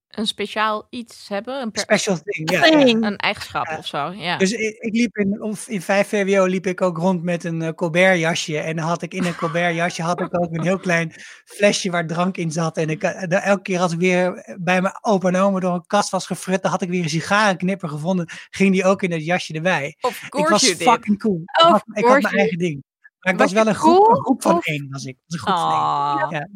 Een 0.09 0.27
speciaal 0.27 0.87
iets 0.91 1.29
hebben, 1.29 1.61
een, 1.63 1.71
per- 1.71 1.83
Special 1.83 2.19
thing. 2.25 2.51
Ja, 2.51 2.65
ja. 2.67 2.85
Thing. 2.85 3.05
een 3.05 3.17
eigenschap 3.17 3.67
Ja. 3.67 3.79
of 3.79 3.87
zo. 3.87 4.11
Ja. 4.11 4.37
Dus 4.39 4.53
ik, 4.53 4.77
ik 4.79 4.95
liep 4.95 5.17
in, 5.17 5.43
of 5.43 5.69
in 5.69 5.83
5 5.83 6.09
VWO 6.09 6.45
liep 6.45 6.67
ik 6.67 6.81
ook 6.83 6.97
rond 6.99 7.23
met 7.23 7.45
een 7.45 7.63
eh, 7.63 7.73
Colbert 7.73 8.19
jasje. 8.19 8.59
En 8.59 8.77
dan 8.77 8.85
had 8.87 9.03
ik 9.03 9.15
in 9.15 9.25
een 9.25 9.35
Colbert 9.37 9.75
jasje 9.75 10.03
had 10.03 10.21
ik 10.21 10.39
ook 10.41 10.53
een 10.53 10.63
heel 10.63 10.79
klein 10.79 11.13
flesje 11.45 11.91
waar 11.91 12.07
drank 12.07 12.37
in 12.37 12.51
zat. 12.51 12.77
En 12.77 12.89
ik, 12.91 13.03
eh, 13.03 13.21
dan 13.29 13.41
elke 13.41 13.63
keer 13.63 13.81
als 13.81 13.93
ik 13.93 13.99
weer 13.99 14.57
bij 14.61 14.81
mijn 14.83 14.99
opa 15.01 15.29
en 15.29 15.37
oma 15.37 15.61
door 15.61 15.75
een 15.75 15.87
kast 15.87 16.11
was 16.11 16.27
gefrut, 16.27 16.63
dan 16.63 16.71
had 16.71 16.83
ik 16.83 16.89
weer 16.89 17.03
een 17.03 17.09
sigarenknipper 17.09 17.89
gevonden. 17.89 18.29
Ging 18.51 18.73
die 18.73 18.85
ook 18.85 19.03
in 19.03 19.13
het 19.13 19.25
jasje 19.25 19.53
erbij. 19.55 19.97
of 20.01 20.23
Ik 20.23 20.29
course 20.31 20.51
was 20.53 20.63
you 20.63 20.77
did. 20.77 20.89
fucking 20.89 21.19
cool. 21.19 21.41
Ik 21.45 21.51
had, 21.65 21.83
ik 21.93 22.05
mijn 22.09 22.21
you- 22.21 22.37
eigen 22.37 22.59
ding. 22.59 22.83
Maar 23.19 23.33
ik 23.33 23.39
Was 23.39 23.53
was 23.53 23.63
wel 23.65 23.73
een 23.73 23.79
groep, 23.79 23.97
cool 23.97 24.11
een 24.17 24.23
groep 24.25 24.43
van 24.43 24.57
of- 24.57 24.67
één. 24.67 24.87
Was 24.91 25.05
ik. 25.05 25.17
Was 25.27 25.41
een 25.41 25.47
groep 25.47 25.57
van 25.59 26.31
één. 26.31 26.31
Ja. 26.31 26.49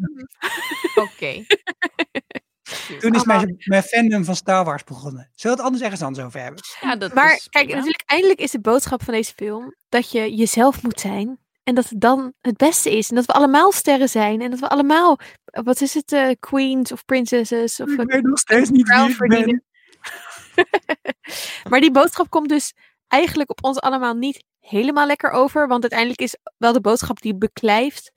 Oké. 1.03 1.45
Toen 2.99 3.15
is 3.15 3.25
mijn, 3.25 3.57
mijn 3.65 3.83
fandom 3.83 4.25
van 4.25 4.37
Star 4.37 4.65
Wars 4.65 4.85
begonnen. 4.85 5.31
Zullen 5.35 5.57
we 5.57 5.63
het 5.63 5.73
anders 5.73 5.83
ergens 5.83 6.03
anders 6.03 6.27
over 6.27 6.41
hebben? 6.41 6.61
Ja, 6.81 6.97
dat 6.97 7.15
Maar 7.15 7.35
is 7.35 7.49
kijk, 7.49 7.69
natuurlijk, 7.69 8.03
eindelijk 8.07 8.41
is 8.41 8.51
de 8.51 8.61
boodschap 8.61 9.03
van 9.03 9.15
deze 9.15 9.33
film 9.37 9.75
dat 9.89 10.11
je 10.11 10.35
jezelf 10.35 10.83
moet 10.83 11.01
zijn. 11.01 11.39
En 11.65 11.75
dat 11.75 11.89
het 11.89 12.01
dan 12.01 12.33
het 12.41 12.57
beste 12.57 12.97
is. 12.97 13.09
En 13.09 13.15
dat 13.17 13.27
we 13.27 13.33
allemaal 13.33 13.73
sterren 13.73 14.09
zijn. 14.09 14.41
En 14.41 14.51
dat 14.51 14.61
we 14.61 14.69
allemaal, 14.69 15.19
wat 15.45 15.81
is 15.81 15.95
het, 15.95 16.13
eh, 16.13 16.31
queens 16.41 16.93
of 16.93 17.05
princesses 17.05 17.81
of 17.81 17.91
Ik 17.91 18.11
weet 18.11 18.23
nog 18.23 18.39
steeds 18.39 18.71
niet 18.71 18.85
crown 18.85 19.03
wie 19.07 19.13
ik 19.13 19.19
ben. 19.19 19.29
verdienen. 19.29 19.65
maar 21.71 21.81
die 21.81 21.91
boodschap 21.91 22.31
komt 22.31 22.49
dus 22.49 22.75
eigenlijk 23.09 23.51
op 23.51 23.65
ons 23.65 23.79
allemaal 23.81 24.15
niet 24.15 24.45
helemaal 24.61 25.07
lekker 25.07 25.31
over. 25.31 25.69
Want 25.69 25.83
uiteindelijk 25.83 26.21
is 26.21 26.37
wel 26.59 26.73
de 26.73 26.81
boodschap 26.81 27.21
die 27.21 27.37
beklijft. 27.37 28.13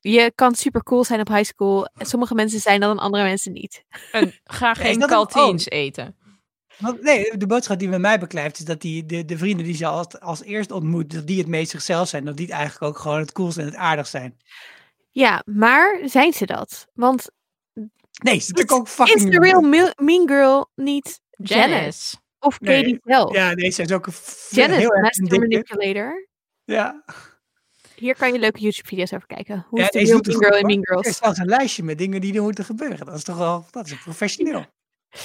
Je 0.00 0.32
kan 0.34 0.54
super 0.54 0.82
cool 0.82 1.04
zijn 1.04 1.20
op 1.20 1.28
high 1.28 1.44
school. 1.44 1.86
En 1.94 2.06
sommige 2.06 2.34
mensen 2.34 2.60
zijn 2.60 2.80
dat 2.80 2.90
en 2.90 2.98
andere 2.98 3.22
mensen 3.24 3.52
niet. 3.52 3.84
En 4.12 4.32
ga 4.44 4.70
Is 4.70 4.78
geen 4.78 5.02
een- 5.02 5.08
kalteens 5.08 5.68
eten. 5.68 6.14
Want, 6.78 7.02
nee, 7.02 7.36
de 7.36 7.46
boodschap 7.46 7.78
die 7.78 7.88
bij 7.88 7.98
mij 7.98 8.18
beklijft 8.18 8.58
is 8.58 8.64
dat 8.64 8.80
die, 8.80 9.06
de, 9.06 9.24
de 9.24 9.38
vrienden 9.38 9.64
die 9.66 9.74
ze 9.74 9.86
als, 9.86 10.20
als 10.20 10.42
eerst 10.42 10.70
ontmoet, 10.70 11.12
dat 11.12 11.26
die 11.26 11.38
het 11.38 11.46
meest 11.46 11.70
zichzelf 11.70 12.08
zijn. 12.08 12.24
Dat 12.24 12.36
die 12.36 12.46
het 12.46 12.54
eigenlijk 12.54 12.84
ook 12.94 12.98
gewoon 13.02 13.18
het 13.18 13.32
coolste 13.32 13.60
en 13.60 13.66
het 13.66 13.76
aardigst 13.76 14.10
zijn. 14.10 14.36
Ja, 15.10 15.42
maar 15.44 16.00
zijn 16.04 16.32
ze 16.32 16.46
dat? 16.46 16.86
Want 16.94 17.30
Nee, 18.22 18.38
ze 18.40 18.48
natuurlijk 18.52 18.72
ook 18.72 18.86
is 18.86 18.92
fucking... 18.92 19.30
de 19.30 19.38
real 19.38 19.60
me- 19.60 19.94
mean 19.96 20.28
girl 20.28 20.70
niet 20.74 21.20
Janice? 21.30 21.68
Janice. 21.70 22.16
Of 22.38 22.60
Nee. 22.60 22.80
Katie 22.82 23.00
zelf? 23.04 23.34
Ja, 23.34 23.52
nee, 23.52 23.70
ze 23.70 23.82
is 23.82 23.92
ook 23.92 24.06
een 24.06 24.12
Janice, 24.50 24.78
heel 24.78 24.90
erg. 24.94 25.18
Manipulator. 25.18 26.28
Ja. 26.64 27.04
Hier 28.00 28.16
kan 28.16 28.32
je 28.32 28.38
leuke 28.38 28.60
YouTube-video's 28.60 29.12
over 29.12 29.26
kijken. 29.26 29.66
Hoe 29.68 29.78
Ja, 29.78 29.84
is 29.84 29.90
de 29.90 29.98
het 29.98 30.26
mean 30.26 30.38
girl 30.42 30.56
in. 30.58 30.66
Mean 30.66 30.78
Er 30.82 30.94
is 30.94 31.00
Girls? 31.02 31.16
zelfs 31.18 31.38
een 31.38 31.46
lijstje 31.46 31.82
met 31.82 31.98
dingen 31.98 32.20
die 32.20 32.34
er 32.34 32.42
moeten 32.42 32.64
gebeuren. 32.64 33.06
Dat 33.06 33.14
is 33.14 33.24
toch 33.24 33.36
wel, 33.38 33.66
dat 33.70 33.86
is 33.86 33.94
professioneel. 34.02 34.64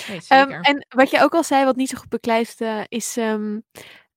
Nee, 0.08 0.20
Ehm, 0.28 0.52
en 0.52 0.86
wat 0.90 1.10
je 1.12 1.22
ook 1.22 1.34
al 1.34 1.44
zei, 1.44 1.66
wat 1.66 1.76
niet 1.76 1.90
zo 1.90 1.98
goed 1.98 2.10
beklijft, 2.10 2.62
eh, 2.62 2.82
is 2.88 3.18
ehm, 3.18 3.60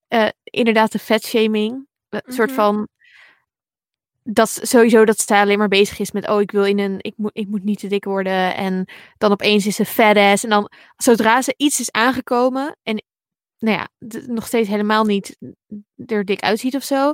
eh, 0.09 0.29
inderdaad 0.45 0.93
de 0.93 0.99
fatshaming. 0.99 1.87
Een 2.09 2.33
soort 2.33 2.49
Mhm. 2.51 2.59
van 2.59 2.89
dat 4.23 4.59
sowieso 4.63 5.05
dat 5.05 5.19
zij 5.21 5.41
alleen 5.41 5.59
maar 5.59 5.69
bezig 5.69 5.99
is 5.99 6.13
met 6.13 6.29
oh 6.29 6.41
ik 6.41 6.51
wil 6.51 6.65
in 6.65 6.79
een 6.79 6.97
ik 6.99 7.15
moet 7.17 7.31
ik 7.35 7.49
moet 7.49 7.65
niet 7.65 7.79
te 7.79 7.87
dik 7.87 8.05
worden 8.05 8.55
en 8.57 8.89
dan 9.19 9.31
opeens 9.33 9.67
is 9.67 9.77
ze 9.77 9.85
fat 9.85 10.17
ass 10.17 10.45
en 10.45 10.51
dan 10.51 10.71
zodra 10.97 11.43
ze 11.43 11.55
iets 11.57 11.81
is 11.81 11.91
aangekomen 11.91 12.77
en 12.83 13.03
nou 13.59 13.77
ja 13.79 13.89
nog 14.27 14.47
steeds 14.47 14.69
helemaal 14.69 15.05
niet 15.05 15.37
er 16.07 16.25
dik 16.25 16.41
uitziet 16.41 16.77
of 16.77 16.83
zo 16.83 17.13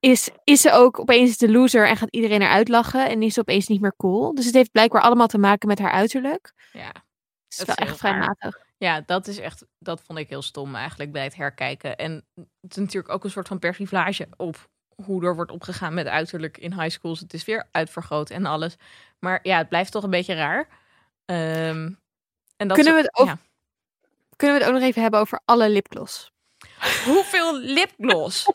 is 0.00 0.30
is 0.44 0.60
ze 0.60 0.72
ook 0.72 0.98
opeens 0.98 1.36
de 1.36 1.50
loser 1.50 1.88
en 1.88 1.96
gaat 1.96 2.10
iedereen 2.10 2.42
eruit 2.42 2.68
lachen 2.68 3.08
en 3.08 3.22
is 3.22 3.34
ze 3.34 3.40
opeens 3.40 3.66
niet 3.66 3.80
meer 3.80 3.96
cool 3.96 4.34
dus 4.34 4.44
het 4.44 4.54
heeft 4.54 4.72
blijkbaar 4.72 5.02
allemaal 5.02 5.26
te 5.26 5.38
maken 5.38 5.68
met 5.68 5.78
haar 5.78 5.90
uiterlijk 5.90 6.52
ja. 6.72 6.86
het 6.86 6.94
is 7.48 7.56
Dat 7.56 7.66
wel 7.66 7.76
is 7.76 7.82
heel 7.82 7.90
echt 7.90 7.98
vrij 7.98 8.12
raar. 8.12 8.20
matig 8.20 8.66
ja, 8.78 9.00
dat 9.00 9.26
is 9.26 9.38
echt, 9.38 9.64
dat 9.78 10.02
vond 10.02 10.18
ik 10.18 10.28
heel 10.28 10.42
stom 10.42 10.74
eigenlijk 10.74 11.12
bij 11.12 11.22
het 11.22 11.36
herkijken. 11.36 11.96
En 11.96 12.26
het 12.34 12.70
is 12.70 12.76
natuurlijk 12.76 13.14
ook 13.14 13.24
een 13.24 13.30
soort 13.30 13.48
van 13.48 13.58
persiflage 13.58 14.28
op 14.36 14.68
hoe 15.04 15.24
er 15.24 15.34
wordt 15.34 15.50
opgegaan 15.50 15.94
met 15.94 16.06
uiterlijk 16.06 16.58
in 16.58 16.80
high 16.80 16.90
schools. 16.90 17.20
Het 17.20 17.34
is 17.34 17.44
weer 17.44 17.68
uitvergroot 17.70 18.30
en 18.30 18.46
alles. 18.46 18.76
Maar 19.18 19.40
ja, 19.42 19.58
het 19.58 19.68
blijft 19.68 19.92
toch 19.92 20.02
een 20.02 20.10
beetje 20.10 20.34
raar. 20.34 20.68
Ehm, 21.24 21.92
en 22.56 22.68
dat 22.68 22.76
Kunnen 22.76 22.94
we 22.94 23.00
het 23.00 23.26
ja. 23.26 23.38
Kunnen 24.36 24.56
we 24.56 24.62
het 24.62 24.72
ook 24.72 24.78
nog 24.78 24.88
even 24.88 25.02
hebben 25.02 25.20
over 25.20 25.40
alle 25.44 25.68
lipgloss? 25.68 26.32
Hoeveel 27.04 27.58
lipgloss? 27.58 28.46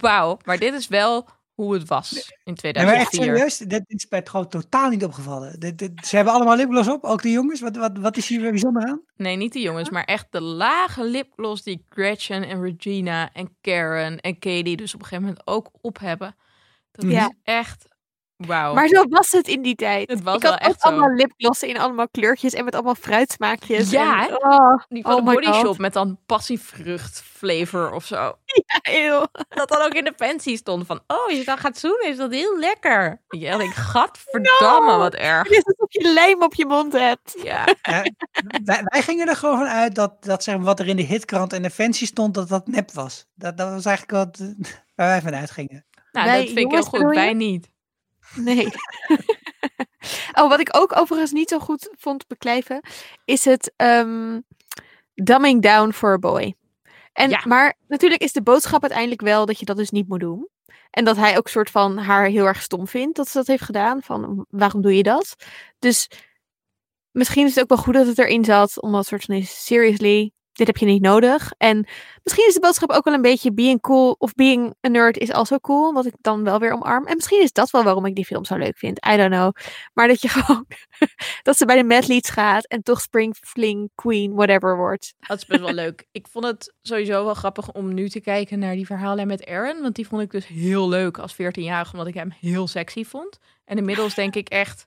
Wauw, 0.00 0.38
maar 0.44 0.58
dit 0.58 0.74
is 0.74 0.88
wel 0.88 1.28
hoe 1.54 1.74
het 1.74 1.88
was 1.88 2.12
in 2.44 2.56
Nee, 2.62 2.72
maar 2.72 2.94
echt 2.94 3.10
2004. 3.10 3.22
serieus, 3.22 3.58
dit 3.58 3.82
is 3.86 4.06
mij 4.10 4.20
gewoon 4.24 4.48
totaal 4.48 4.88
niet 4.90 5.04
opgevallen. 5.04 5.60
Dit, 5.60 5.78
dit- 5.78 6.06
ze 6.06 6.16
hebben 6.16 6.34
allemaal 6.34 6.56
lipgloss 6.56 6.88
op, 6.88 7.04
ook 7.04 7.22
de 7.22 7.30
jongens. 7.30 7.60
Wat, 7.60 7.76
wat, 7.76 7.98
wat 7.98 8.16
is 8.16 8.28
hier 8.28 8.40
weer 8.40 8.50
bijzonder 8.50 8.84
aan? 8.88 9.00
Nee, 9.16 9.36
niet 9.36 9.52
de 9.52 9.60
jongens, 9.60 9.90
maar 9.90 10.04
echt 10.04 10.26
de 10.30 10.40
lage 10.40 11.04
lipgloss 11.04 11.62
die 11.62 11.84
Gretchen 11.88 12.48
en 12.48 12.62
Regina 12.62 13.32
en 13.32 13.56
Karen 13.60 14.20
en 14.20 14.38
Katie 14.38 14.76
dus 14.76 14.94
op 14.94 15.00
een 15.00 15.06
gegeven 15.06 15.28
moment 15.28 15.46
ook 15.46 15.70
op 15.80 15.98
hebben. 15.98 16.36
Dat 16.92 17.10
Ja. 17.10 17.26
is 17.26 17.34
echt... 17.42 17.86
Wauw. 18.36 18.74
Maar 18.74 18.88
zo 18.88 19.04
was 19.08 19.30
het 19.30 19.48
in 19.48 19.62
die 19.62 19.74
tijd. 19.74 20.10
Het 20.10 20.22
was 20.22 20.36
ik 20.36 20.42
had 20.42 20.58
echt 20.60 20.80
zo. 20.80 20.88
allemaal 20.88 21.14
lipglossen 21.14 21.68
in 21.68 21.78
allemaal 21.78 22.08
kleurtjes 22.08 22.52
en 22.52 22.64
met 22.64 22.74
allemaal 22.74 22.94
fruitsmaakjes. 22.94 23.90
Ja, 23.90 24.28
en, 24.28 24.44
oh, 24.44 24.82
Die 24.88 25.02
van 25.02 25.12
oh 25.12 25.18
de 25.18 25.32
Body 25.32 25.46
God. 25.46 25.54
Shop 25.54 25.78
met 25.78 25.92
dan 25.92 26.18
passievrucht 26.26 27.22
flavor 27.22 27.92
of 27.92 28.04
zo. 28.04 28.32
eeuw. 28.82 29.26
Dat 29.48 29.68
dan 29.68 29.80
ook 29.82 29.92
in 29.94 30.04
de 30.04 30.12
fancy 30.16 30.56
stond 30.56 30.86
van... 30.86 31.00
Oh, 31.06 31.24
als 31.26 31.36
je 31.36 31.44
dan 31.44 31.58
gaat 31.58 31.78
zoenen, 31.78 32.08
is 32.08 32.16
dat 32.16 32.32
heel 32.32 32.58
lekker. 32.58 33.22
Ja, 33.28 33.52
ik 33.52 33.58
denk, 33.58 33.72
gadverdamme, 33.74 34.90
No. 34.92 34.98
wat 34.98 35.14
erg. 35.14 35.42
Het 35.48 35.52
is 35.56 35.64
alsof 35.64 35.92
je 35.92 36.12
lijm 36.12 36.42
op 36.42 36.54
je 36.54 36.66
mond 36.66 36.92
hebt. 36.92 37.34
Ja, 37.42 37.64
wij, 38.64 38.80
wij 38.84 39.02
gingen 39.02 39.28
er 39.28 39.36
gewoon 39.36 39.58
van 39.58 39.66
uit 39.66 39.94
dat, 39.94 40.24
dat 40.24 40.42
zeg 40.44 40.56
maar, 40.56 40.64
wat 40.64 40.80
er 40.80 40.88
in 40.88 40.96
de 40.96 41.02
hitkrant 41.02 41.52
en 41.52 41.62
de 41.62 41.70
fancy 41.70 42.06
stond, 42.06 42.34
dat 42.34 42.48
dat 42.48 42.66
nep 42.66 42.92
was. 42.92 43.26
Dat, 43.34 43.56
dat 43.56 43.70
was 43.72 43.84
eigenlijk 43.84 44.24
wat 44.24 44.38
waar 44.96 45.06
wij 45.08 45.20
van 45.20 45.34
uitgingen. 45.34 45.84
nou, 46.12 46.26
Wij 46.26 46.36
dat 46.38 46.46
vind 46.46 46.58
ik 46.58 46.70
heel 46.70 46.82
goed. 46.82 47.14
Wij 47.14 47.32
niet. 47.32 47.72
Nee. 48.36 48.68
oh, 50.38 50.48
wat 50.48 50.60
ik 50.60 50.68
ook 50.76 50.96
overigens 50.96 51.32
niet 51.32 51.48
zo 51.48 51.58
goed 51.58 51.88
vond 51.98 52.26
beklijven, 52.26 52.80
is 53.24 53.44
het 53.44 53.72
ehm, 53.76 54.40
dumbing 55.14 55.62
down 55.62 55.92
for 55.92 56.12
a 56.12 56.18
boy. 56.18 56.54
En, 57.12 57.30
Ja. 57.30 57.42
Maar 57.44 57.74
natuurlijk 57.88 58.22
is 58.22 58.32
de 58.32 58.42
boodschap 58.42 58.82
uiteindelijk 58.82 59.20
wel 59.20 59.46
dat 59.46 59.58
je 59.58 59.64
dat 59.64 59.76
dus 59.76 59.90
niet 59.90 60.08
moet 60.08 60.20
doen. 60.20 60.48
En 60.90 61.04
dat 61.04 61.16
hij 61.16 61.36
ook 61.36 61.48
soort 61.48 61.70
van 61.70 61.98
haar 61.98 62.26
heel 62.26 62.46
erg 62.46 62.62
stom 62.62 62.86
vindt 62.86 63.16
dat 63.16 63.28
ze 63.28 63.38
dat 63.38 63.46
heeft 63.46 63.62
gedaan. 63.62 64.02
Van 64.02 64.46
waarom 64.50 64.82
doe 64.82 64.96
je 64.96 65.02
dat? 65.02 65.34
Dus 65.78 66.10
misschien 67.10 67.46
is 67.46 67.54
het 67.54 67.62
ook 67.62 67.68
wel 67.68 67.78
goed 67.78 67.94
dat 67.94 68.06
het 68.06 68.18
erin 68.18 68.44
zat. 68.44 68.80
Omdat 68.80 69.06
soort 69.06 69.24
van 69.24 69.42
seriously, 69.42 70.30
dit 70.54 70.66
heb 70.66 70.76
je 70.76 70.86
niet 70.86 71.02
nodig. 71.02 71.52
En 71.58 71.86
misschien 72.22 72.46
is 72.46 72.54
de 72.54 72.60
boodschap 72.60 72.90
ook 72.90 73.04
wel 73.04 73.14
een 73.14 73.22
beetje 73.22 73.52
being 73.52 73.80
cool 73.80 74.14
of 74.18 74.34
being 74.34 74.74
a 74.86 74.88
nerd 74.88 75.18
is 75.18 75.32
also 75.32 75.58
cool. 75.58 75.92
Wat 75.92 76.06
ik 76.06 76.14
dan 76.20 76.44
wel 76.44 76.58
weer 76.58 76.72
omarm. 76.72 77.06
En 77.06 77.14
misschien 77.14 77.42
is 77.42 77.52
dat 77.52 77.70
wel 77.70 77.84
waarom 77.84 78.06
ik 78.06 78.14
die 78.14 78.24
film 78.24 78.44
zo 78.44 78.56
leuk 78.56 78.78
vind. 78.78 79.06
I 79.06 79.16
don't 79.16 79.30
know. 79.30 79.52
Maar 79.92 80.08
dat 80.08 80.22
je 80.22 80.28
gewoon, 80.36 80.66
dat 81.42 81.56
ze 81.56 81.64
bij 81.64 81.76
de 81.76 81.84
Mad 81.84 82.08
Leads 82.08 82.30
gaat 82.30 82.66
en 82.66 82.82
toch 82.82 83.00
Spring 83.00 83.36
Fling 83.40 83.90
Queen, 83.94 84.34
whatever 84.34 84.76
wordt. 84.76 85.14
Dat 85.18 85.36
is 85.36 85.46
best 85.46 85.60
wel 85.60 85.72
leuk. 85.72 86.06
Ik 86.12 86.26
vond 86.28 86.44
het 86.44 86.74
sowieso 86.82 87.24
wel 87.24 87.34
grappig 87.34 87.72
om 87.72 87.94
nu 87.94 88.08
te 88.08 88.20
kijken 88.20 88.58
naar 88.58 88.74
die 88.74 88.86
verhalen 88.86 89.26
met 89.26 89.46
Aaron. 89.46 89.80
Want 89.82 89.94
die 89.94 90.06
vond 90.06 90.22
ik 90.22 90.30
dus 90.30 90.46
heel 90.46 90.88
leuk 90.88 91.18
als 91.18 91.34
14-jarige, 91.34 91.92
omdat 91.92 92.06
ik 92.06 92.14
hem 92.14 92.32
heel 92.40 92.66
sexy 92.66 93.04
vond. 93.04 93.38
En 93.64 93.76
inmiddels 93.76 94.14
denk 94.14 94.34
ik 94.34 94.48
echt, 94.48 94.86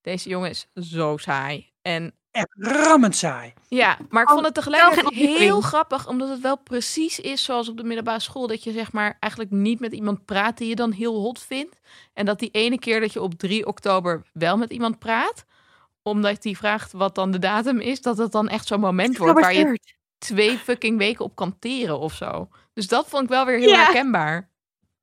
deze 0.00 0.28
jongen 0.28 0.50
is 0.50 0.66
zo 0.74 1.16
saai. 1.16 1.70
En 1.82 2.14
Echt 2.30 2.48
rammend 2.58 3.16
saai. 3.16 3.52
ja, 3.68 3.98
maar 4.08 4.22
ik 4.22 4.28
vond 4.28 4.44
het 4.44 4.54
tegelijkertijd 4.54 5.14
heel 5.14 5.60
grappig, 5.60 6.08
omdat 6.08 6.28
het 6.28 6.40
wel 6.40 6.56
precies 6.58 7.20
is 7.20 7.44
zoals 7.44 7.68
op 7.68 7.76
de 7.76 7.84
middelbare 7.84 8.20
school. 8.20 8.46
Dat 8.46 8.64
je 8.64 8.72
zeg 8.72 8.92
maar 8.92 9.16
eigenlijk 9.20 9.52
niet 9.52 9.80
met 9.80 9.92
iemand 9.92 10.24
praat 10.24 10.58
die 10.58 10.68
je 10.68 10.74
dan 10.74 10.92
heel 10.92 11.20
hot 11.20 11.38
vindt. 11.42 11.80
En 12.14 12.26
dat 12.26 12.38
die 12.38 12.50
ene 12.50 12.78
keer 12.78 13.00
dat 13.00 13.12
je 13.12 13.22
op 13.22 13.34
3 13.34 13.66
oktober 13.66 14.22
wel 14.32 14.56
met 14.56 14.70
iemand 14.70 14.98
praat, 14.98 15.44
omdat 16.02 16.42
die 16.42 16.56
vraagt 16.56 16.92
wat 16.92 17.14
dan 17.14 17.30
de 17.30 17.38
datum 17.38 17.80
is, 17.80 18.00
dat 18.02 18.18
het 18.18 18.32
dan 18.32 18.48
echt 18.48 18.66
zo'n 18.66 18.80
moment 18.80 19.16
wordt 19.16 19.40
waar 19.40 19.54
je 19.54 19.80
twee 20.18 20.58
fucking 20.58 20.98
weken 20.98 21.24
op 21.24 21.34
kan 21.36 21.58
teren 21.58 21.98
of 21.98 22.14
zo. 22.14 22.48
Dus 22.72 22.88
dat 22.88 23.08
vond 23.08 23.22
ik 23.22 23.28
wel 23.28 23.44
weer 23.46 23.58
heel 23.58 23.68
Ja. 23.68 23.82
herkenbaar. 23.82 24.50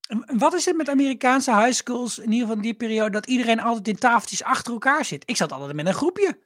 En 0.08 0.24
Wat 0.38 0.54
is 0.54 0.66
het 0.66 0.76
met 0.76 0.90
Amerikaanse 0.90 1.56
high 1.56 1.72
schools, 1.74 2.18
in 2.18 2.24
ieder 2.32 2.40
geval 2.40 2.56
in 2.56 2.62
die 2.62 2.74
periode, 2.74 3.10
dat 3.12 3.26
iedereen 3.28 3.60
altijd 3.62 3.88
in 3.88 3.98
tafeltjes 3.98 4.44
achter 4.44 4.74
elkaar 4.74 5.06
zit? 5.06 5.24
Ik 5.26 5.38
zat 5.38 5.52
altijd 5.52 5.74
met 5.74 5.86
een 5.86 5.94
groepje. 5.94 6.40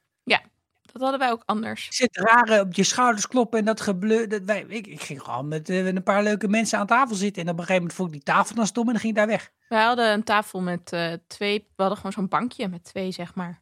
Dat 0.91 1.01
hadden 1.01 1.19
wij 1.19 1.31
ook 1.31 1.43
anders. 1.45 1.85
Je 1.85 1.93
zit 1.93 2.17
rare 2.17 2.61
op 2.61 2.73
je 2.73 2.83
schouders 2.83 3.27
kloppen 3.27 3.59
en 3.59 3.65
dat 3.65 3.81
gebleu. 3.81 4.27
Dat 4.27 4.41
wij, 4.43 4.65
ik, 4.67 4.87
ik 4.87 5.01
ging 5.01 5.21
gewoon 5.21 5.47
met, 5.47 5.69
eh, 5.69 5.83
met 5.83 5.95
een 5.95 6.03
paar 6.03 6.23
leuke 6.23 6.47
mensen 6.47 6.79
aan 6.79 6.87
tafel 6.87 7.15
zitten. 7.15 7.43
En 7.43 7.49
op 7.49 7.53
een 7.53 7.59
gegeven 7.59 7.81
moment 7.81 7.97
vond 7.97 8.09
ik 8.09 8.15
die 8.15 8.33
tafel 8.33 8.55
dan 8.55 8.67
stom 8.67 8.85
en 8.85 8.91
dan 8.91 9.01
ging 9.01 9.13
ik 9.13 9.19
daar 9.19 9.27
weg. 9.27 9.51
Wij 9.67 9.83
hadden 9.83 10.11
een 10.13 10.23
tafel 10.23 10.61
met 10.61 10.91
eh, 10.91 11.13
twee, 11.27 11.59
we 11.59 11.81
hadden 11.81 11.97
gewoon 11.97 12.11
zo'n 12.11 12.27
bankje 12.27 12.67
met 12.67 12.83
twee, 12.83 13.11
zeg 13.11 13.35
maar. 13.35 13.61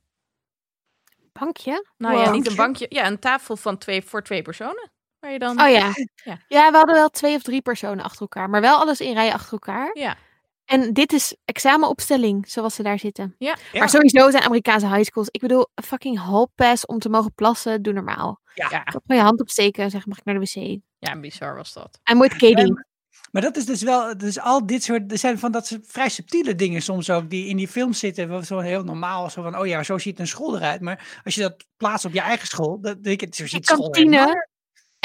Bankje? 1.34 1.86
Nou 1.98 2.18
ja, 2.18 2.32
niet 2.32 2.48
een 2.48 2.56
bankje, 2.56 2.86
ja, 2.90 3.08
een 3.08 3.20
tafel 3.20 3.58
van 3.58 3.78
twee 3.78 4.02
voor 4.02 4.24
twee 4.24 4.42
personen. 4.42 4.92
Waar 5.20 5.32
je 5.32 5.40
dan, 5.40 5.62
Oh 5.62 5.70
ja. 5.70 5.92
Ja. 6.24 6.38
ja. 6.48 6.72
we 6.72 6.78
hadden 6.78 6.96
wel 6.96 7.10
twee 7.10 7.36
of 7.36 7.42
drie 7.42 7.62
personen 7.62 8.04
achter 8.04 8.22
elkaar. 8.22 8.50
Maar 8.50 8.62
wel 8.62 8.78
alles 8.80 9.02
in 9.02 9.14
rijen 9.14 9.34
achter 9.34 9.52
elkaar. 9.52 9.90
Ja. 9.94 10.18
En 10.68 10.94
dit 10.94 11.14
is 11.14 11.36
examenopstelling, 11.46 12.50
zoals 12.50 12.76
ze 12.76 12.84
daar 12.84 13.00
zitten. 13.00 13.36
Ja. 13.38 13.58
Ja. 13.72 13.80
Maar 13.80 13.90
sowieso 13.90 14.30
zijn 14.32 14.44
Amerikaanse 14.44 14.88
high 14.88 15.04
schools. 15.04 15.28
Ik 15.32 15.42
bedoel, 15.42 15.68
fucking 15.84 16.20
hall 16.20 16.48
pass 16.56 16.86
om 16.86 17.00
te 17.00 17.10
mogen 17.10 17.34
plassen, 17.34 17.82
doe 17.82 17.94
normaal. 17.94 18.42
ja, 18.54 18.68
Gewoon 18.86 19.18
je 19.18 19.24
hand 19.24 19.42
opsteken 19.42 19.84
en 19.84 19.90
zeggen, 19.90 20.10
mag 20.10 20.20
ik 20.20 20.26
naar 20.26 20.40
de 20.40 20.42
wc? 20.42 20.80
ja, 21.00 21.20
bizar 21.20 21.56
was 21.56 21.74
dat. 21.74 22.00
I'm 22.12 22.20
with 22.20 22.32
Katie. 22.32 22.58
Ja, 22.58 22.86
Maar 23.32 23.42
dat 23.42 23.58
is 23.58 23.66
dus 23.66 23.82
wel, 23.82 24.18
dus 24.18 24.40
al 24.40 24.66
dit 24.66 24.84
soort, 24.84 25.12
er 25.12 25.18
zijn 25.18 25.40
van 25.40 25.52
dat 25.52 25.68
soort 25.68 25.82
vrij 25.86 26.10
subtiele 26.10 26.56
dingen 26.56 26.82
soms 26.82 27.10
ook, 27.10 27.30
die 27.30 27.48
in 27.48 27.58
die 27.58 27.68
films 27.68 28.00
zitten, 28.00 28.30
wat 28.30 28.46
zo 28.46 28.60
heel 28.60 28.84
normaal, 28.84 29.30
zo 29.30 29.42
van, 29.42 29.58
oh 29.58 29.68
ja, 29.68 29.84
zo 29.84 29.98
ziet 29.98 30.20
een 30.20 30.28
school 30.28 30.56
eruit. 30.58 30.82
Maar 30.82 31.22
als 31.24 31.36
je 31.36 31.42
dat 31.42 31.66
plaatst 31.78 32.06
op 32.06 32.14
je 32.14 32.22
eigen 32.22 32.48
school, 32.48 32.82
dat 32.82 33.04
denk 33.04 33.22
ik, 33.22 33.36
zo 33.36 33.44
De 33.44 33.50
ziet 33.50 33.66
school 33.66 33.90
helemaal 33.92 34.26
kantine. 34.26 34.48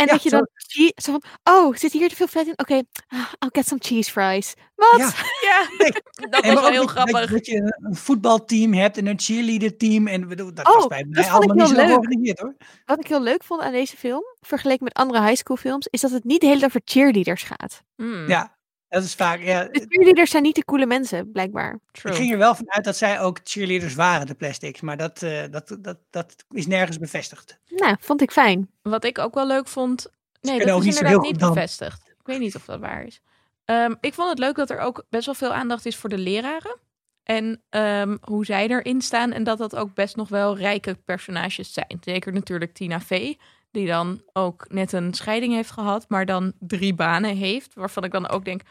En 0.03 0.09
Ja, 0.09 0.13
dat 0.13 0.23
je 0.23 0.31
dan 0.31 0.47
zo 0.95 1.13
van, 1.13 1.23
oh, 1.55 1.77
zit 1.77 1.93
hier 1.93 2.09
te 2.09 2.17
veel 2.17 2.27
vet 2.27 2.47
in? 2.47 2.53
Oké, 2.57 2.83
ah, 3.09 3.19
I'll 3.39 3.49
get 3.53 3.67
some 3.67 3.81
cheese 3.85 4.11
fries. 4.11 4.55
Wat? 4.75 4.99
Ja. 4.99 5.11
Ja, 5.49 5.69
Nee. 5.79 5.93
dat 6.31 6.43
En 6.45 6.55
was 6.55 6.63
wel 6.63 6.71
heel 6.73 6.87
grappig. 6.87 7.31
Dat 7.31 7.47
je 7.47 7.75
een- 7.81 7.97
voetbalteam 7.97 8.73
hebt 8.73 8.97
en 8.97 9.07
een 9.07 9.21
cheerleader 9.21 9.77
team. 9.77 10.07
En 10.07 10.29
bedoel, 10.29 10.55
dat 10.55 10.67
Oh, 10.69 10.75
was 10.75 10.87
bij 10.87 10.99
dat 11.03 11.09
mij 11.11 11.31
allemaal 11.31 11.55
niet 11.57 11.65
heel 11.67 11.67
zo 11.75 11.75
leuk. 11.81 11.87
georganiseerd 11.87 12.39
hoor. 12.41 12.55
Wat 12.85 12.99
ik 13.01 13.07
heel 13.07 13.23
leuk 13.23 13.45
vond 13.45 13.61
aan 13.63 13.73
deze 13.73 13.97
film, 13.97 14.23
vergeleken 14.41 14.85
met 14.85 14.93
andere 14.95 15.21
high 15.23 15.35
school 15.37 15.57
films, 15.57 15.87
is 15.91 16.01
dat 16.01 16.11
het 16.11 16.25
niet 16.25 16.41
de 16.41 16.47
hele 16.47 16.59
tijd 16.59 16.71
over 16.71 16.83
cheerleaders 16.85 17.43
gaat. 17.43 17.83
Hmm, 17.97 18.29
Ja, 18.29 18.57
dat 18.93 19.05
is 19.05 19.15
vaak, 19.15 19.41
ja. 19.41 19.65
De 19.65 19.87
cheerleaders 19.89 20.31
zijn 20.31 20.43
niet 20.43 20.55
de 20.55 20.65
coole 20.65 20.87
mensen, 20.87 21.33
blijkbaar. 21.33 21.79
true. 21.93 22.13
Ik 22.13 22.19
ging 22.19 22.33
er 22.33 22.39
wel 22.39 22.55
van 22.55 22.71
uit 22.71 22.85
dat 22.85 22.97
zij 22.97 23.21
ook 23.21 23.41
cheerleaders 23.45 23.95
waren, 23.95 24.27
de 24.27 24.35
plastics. 24.35 24.81
Maar 24.81 24.97
dat, 24.97 25.23
eh, 25.23 25.43
dat, 25.51 25.77
dat, 25.81 25.99
dat 26.11 26.45
is 26.51 26.67
nergens 26.67 26.99
bevestigd. 26.99 27.59
Nou, 27.69 27.97
vond 28.01 28.23
ik 28.23 28.31
fijn. 28.31 28.71
Wat 28.83 29.05
ik 29.05 29.19
ook 29.19 29.35
wel 29.35 29.47
leuk 29.47 29.69
vond. 29.69 30.07
Nee, 30.41 30.59
dat 30.59 30.71
ook 30.71 30.85
is 30.85 30.97
inderdaad 30.97 31.23
niet 31.23 31.39
dan. 31.39 31.55
bevestigd. 31.55 32.09
Ik 32.09 32.27
weet 32.27 32.39
niet 32.39 32.55
of 32.55 32.65
dat 32.65 32.81
waar 32.81 33.05
is. 33.05 33.21
Ehm, 33.65 33.95
ik 34.01 34.15
vond 34.15 34.29
het 34.29 34.39
leuk 34.39 34.57
dat 34.57 34.71
er 34.71 34.79
ook 34.79 35.05
best 35.09 35.27
wel 35.27 35.35
veel 35.35 35.53
aandacht 35.53 35.87
is 35.87 35.97
voor 35.97 36.11
de 36.11 36.19
leraren. 36.19 36.77
En 37.23 37.63
ehm, 37.71 38.17
hoe 38.21 38.45
zij 38.45 38.69
erin 38.69 39.01
staan. 39.01 39.33
En 39.33 39.45
dat 39.45 39.59
dat 39.59 39.77
ook 39.77 39.95
best 39.95 40.17
nog 40.17 40.29
wel 40.29 40.57
rijke 40.57 40.95
personages 41.05 41.73
zijn. 41.73 41.99
Zeker 42.01 42.33
natuurlijk 42.33 42.73
Tina 42.73 43.01
Fey. 43.01 43.39
Die 43.71 43.87
dan 43.87 44.23
ook 44.33 44.67
net 44.69 44.93
een 44.93 45.15
scheiding 45.15 45.55
heeft 45.55 45.71
gehad. 45.71 46.05
Maar 46.09 46.27
dan 46.27 46.53
drie 46.59 46.95
banen 46.95 47.37
heeft. 47.37 47.75
Waarvan 47.75 48.05
ik 48.05 48.13
dan 48.13 48.29
ook 48.29 48.45
denk. 48.45 48.63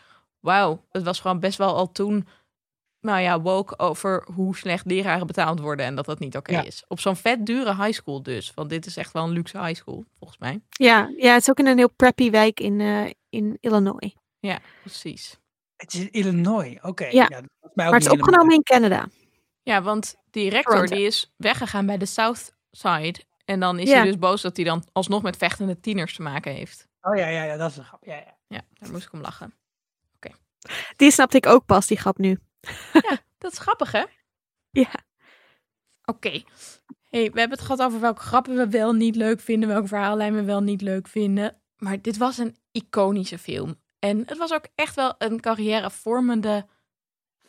Wauw, 0.42 0.86
het 0.92 1.04
was 1.04 1.20
gewoon 1.20 1.40
best 1.40 1.58
wel 1.58 1.76
al 1.76 1.92
toen. 1.92 2.28
Nou 3.02 3.20
ja, 3.22 3.42
woke 3.42 3.80
over 3.80 4.28
hoe 4.34 4.56
slecht 4.56 4.86
leraren 4.86 5.28
betaald 5.28 5.60
worden. 5.60 5.86
En 5.86 5.96
dat 5.96 6.06
dat 6.06 6.20
niet 6.20 6.38
oké 6.38 6.52
Ja. 6.52 6.64
is. 6.64 6.84
Op 6.88 7.00
zo'n 7.00 7.16
vet 7.16 7.46
dure 7.46 7.76
high 7.76 7.92
school 7.92 8.24
dus. 8.24 8.52
Want 8.56 8.70
dit 8.70 8.86
is 8.86 8.98
echt 8.98 9.12
wel 9.14 9.24
een 9.24 9.30
luxe 9.30 9.58
high 9.64 9.76
school, 9.82 10.06
volgens 10.18 10.40
mij. 10.40 10.62
Ja, 10.70 11.14
ja, 11.18 11.34
het 11.34 11.42
is 11.42 11.50
ook 11.50 11.60
in 11.60 11.68
een 11.68 11.78
heel 11.78 11.92
preppy 11.96 12.30
wijk 12.30 12.60
in, 12.60 12.82
eh, 12.82 13.10
in 13.30 13.58
Illinois. 13.60 14.16
Ja, 14.40 14.60
precies. 14.82 15.40
Het 15.76 15.94
is 15.94 16.00
in 16.00 16.12
Illinois, 16.12 16.78
oké. 16.82 17.06
Ja. 17.06 17.28
dat 17.28 17.42
was 17.60 17.72
mij 17.74 17.86
ook 17.86 17.92
Maar 17.92 17.92
het 17.94 18.02
is 18.06 18.10
opgenomen 18.20 18.54
in 18.56 18.64
Canada. 18.64 19.08
Ja, 19.64 19.82
want 19.82 20.16
die 20.32 20.50
rector 20.50 20.74
Toronto. 20.74 20.96
die 20.96 21.06
is 21.06 21.34
weggegaan 21.38 21.86
bij 21.86 21.98
de 21.98 22.06
South 22.06 22.54
Side. 22.72 23.20
En 23.46 23.60
dan 23.60 23.80
is 23.80 23.90
Ja. 23.90 23.96
hij 23.96 24.06
dus 24.06 24.18
boos 24.18 24.42
dat 24.42 24.56
hij 24.56 24.66
dan 24.66 24.84
alsnog 24.92 25.22
met 25.22 25.38
vechtende 25.38 25.80
tieners 25.80 26.16
te 26.16 26.22
maken 26.22 26.54
heeft. 26.54 26.88
Oh 27.02 27.16
ja, 27.18 27.28
ja, 27.28 27.44
ja, 27.44 27.58
dat 27.58 27.72
is 27.72 27.78
een 27.78 27.84
grap. 27.84 28.04
Ja, 28.06 28.16
ja. 28.16 28.38
Ja, 28.48 28.62
daar 28.74 28.92
moest 28.92 29.06
ik 29.06 29.14
om 29.14 29.22
lachen. 29.22 29.54
Die 30.96 31.12
snapte 31.12 31.38
ik 31.38 31.46
ook 31.46 31.66
pas, 31.66 31.88
die 31.88 31.98
grap 31.98 32.18
nu. 32.18 32.40
Dat 33.38 33.52
is 33.52 33.58
grappig, 33.58 33.92
hè? 33.92 34.04
Ja. 34.74 34.92
Oké. 36.06 36.44
Hey, 37.10 37.32
we 37.32 37.40
hebben 37.40 37.58
het 37.58 37.62
gehad 37.62 37.82
over 37.82 38.00
welke 38.00 38.22
grappen 38.22 38.56
we 38.56 38.70
wel 38.70 38.94
niet 38.94 39.16
leuk 39.16 39.40
vinden, 39.40 39.70
welke 39.70 39.88
verhaallijn 39.88 40.36
we 40.36 40.44
wel 40.44 40.62
niet 40.62 40.82
leuk 40.82 41.08
vinden. 41.08 41.62
Maar 41.78 42.02
dit 42.02 42.18
was 42.18 42.38
een 42.38 42.56
iconische 42.72 43.38
film. 43.38 43.76
En 44.00 44.24
het 44.26 44.38
was 44.38 44.54
ook 44.54 44.68
echt 44.76 44.96
wel 44.96 45.16
een 45.18 45.40
carrièrevormende 45.40 46.66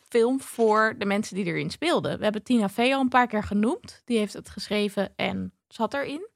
film 0.09 0.41
voor 0.41 0.95
de 0.97 1.05
mensen 1.05 1.35
die 1.35 1.45
erin 1.45 1.69
speelden. 1.69 2.17
We 2.17 2.23
hebben 2.23 2.43
Tina 2.43 2.69
Fey 2.69 2.93
al 2.93 3.01
een 3.01 3.09
paar 3.09 3.27
keer 3.27 3.43
genoemd. 3.43 4.01
Die 4.05 4.17
heeft 4.17 4.33
het 4.33 4.49
geschreven 4.49 5.13
en 5.15 5.53
zat 5.67 5.93
erin. 5.93 6.27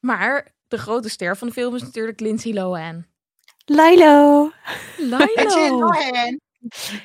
Maar 0.00 0.54
de 0.68 0.78
grote 0.78 1.08
ster 1.08 1.36
van 1.36 1.48
de 1.48 1.54
film 1.54 1.74
is 1.74 1.82
natuurlijk 1.82 2.20
Lindsay 2.20 2.52
Lohan. 2.52 3.06
Lilo. 3.64 4.50
Lilo. 4.96 5.88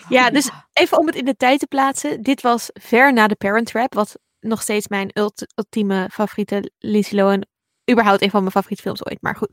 Ja, 0.10 0.30
dus 0.30 0.50
even 0.74 0.98
om 0.98 1.06
het 1.08 1.16
in 1.16 1.26
de 1.26 1.36
tijd 1.36 1.60
te 1.60 1.68
plaatsen. 1.68 2.22
Dit 2.22 2.42
was 2.42 2.70
ver 2.74 3.14
na 3.14 3.28
de 3.28 3.36
Parent 3.36 3.68
Trap, 3.68 3.94
wat 3.94 4.20
nog 4.40 4.62
steeds 4.62 4.88
mijn 4.88 5.10
ult- 5.14 5.54
ultieme 5.56 6.10
favoriete 6.14 6.72
Lindsay 6.80 7.20
Lohan, 7.20 7.46
überhaupt 7.92 8.22
een 8.22 8.30
van 8.30 8.40
mijn 8.40 8.52
favoriete 8.52 8.82
films 8.82 9.06
ooit, 9.06 9.22
maar 9.22 9.36
goed. 9.36 9.52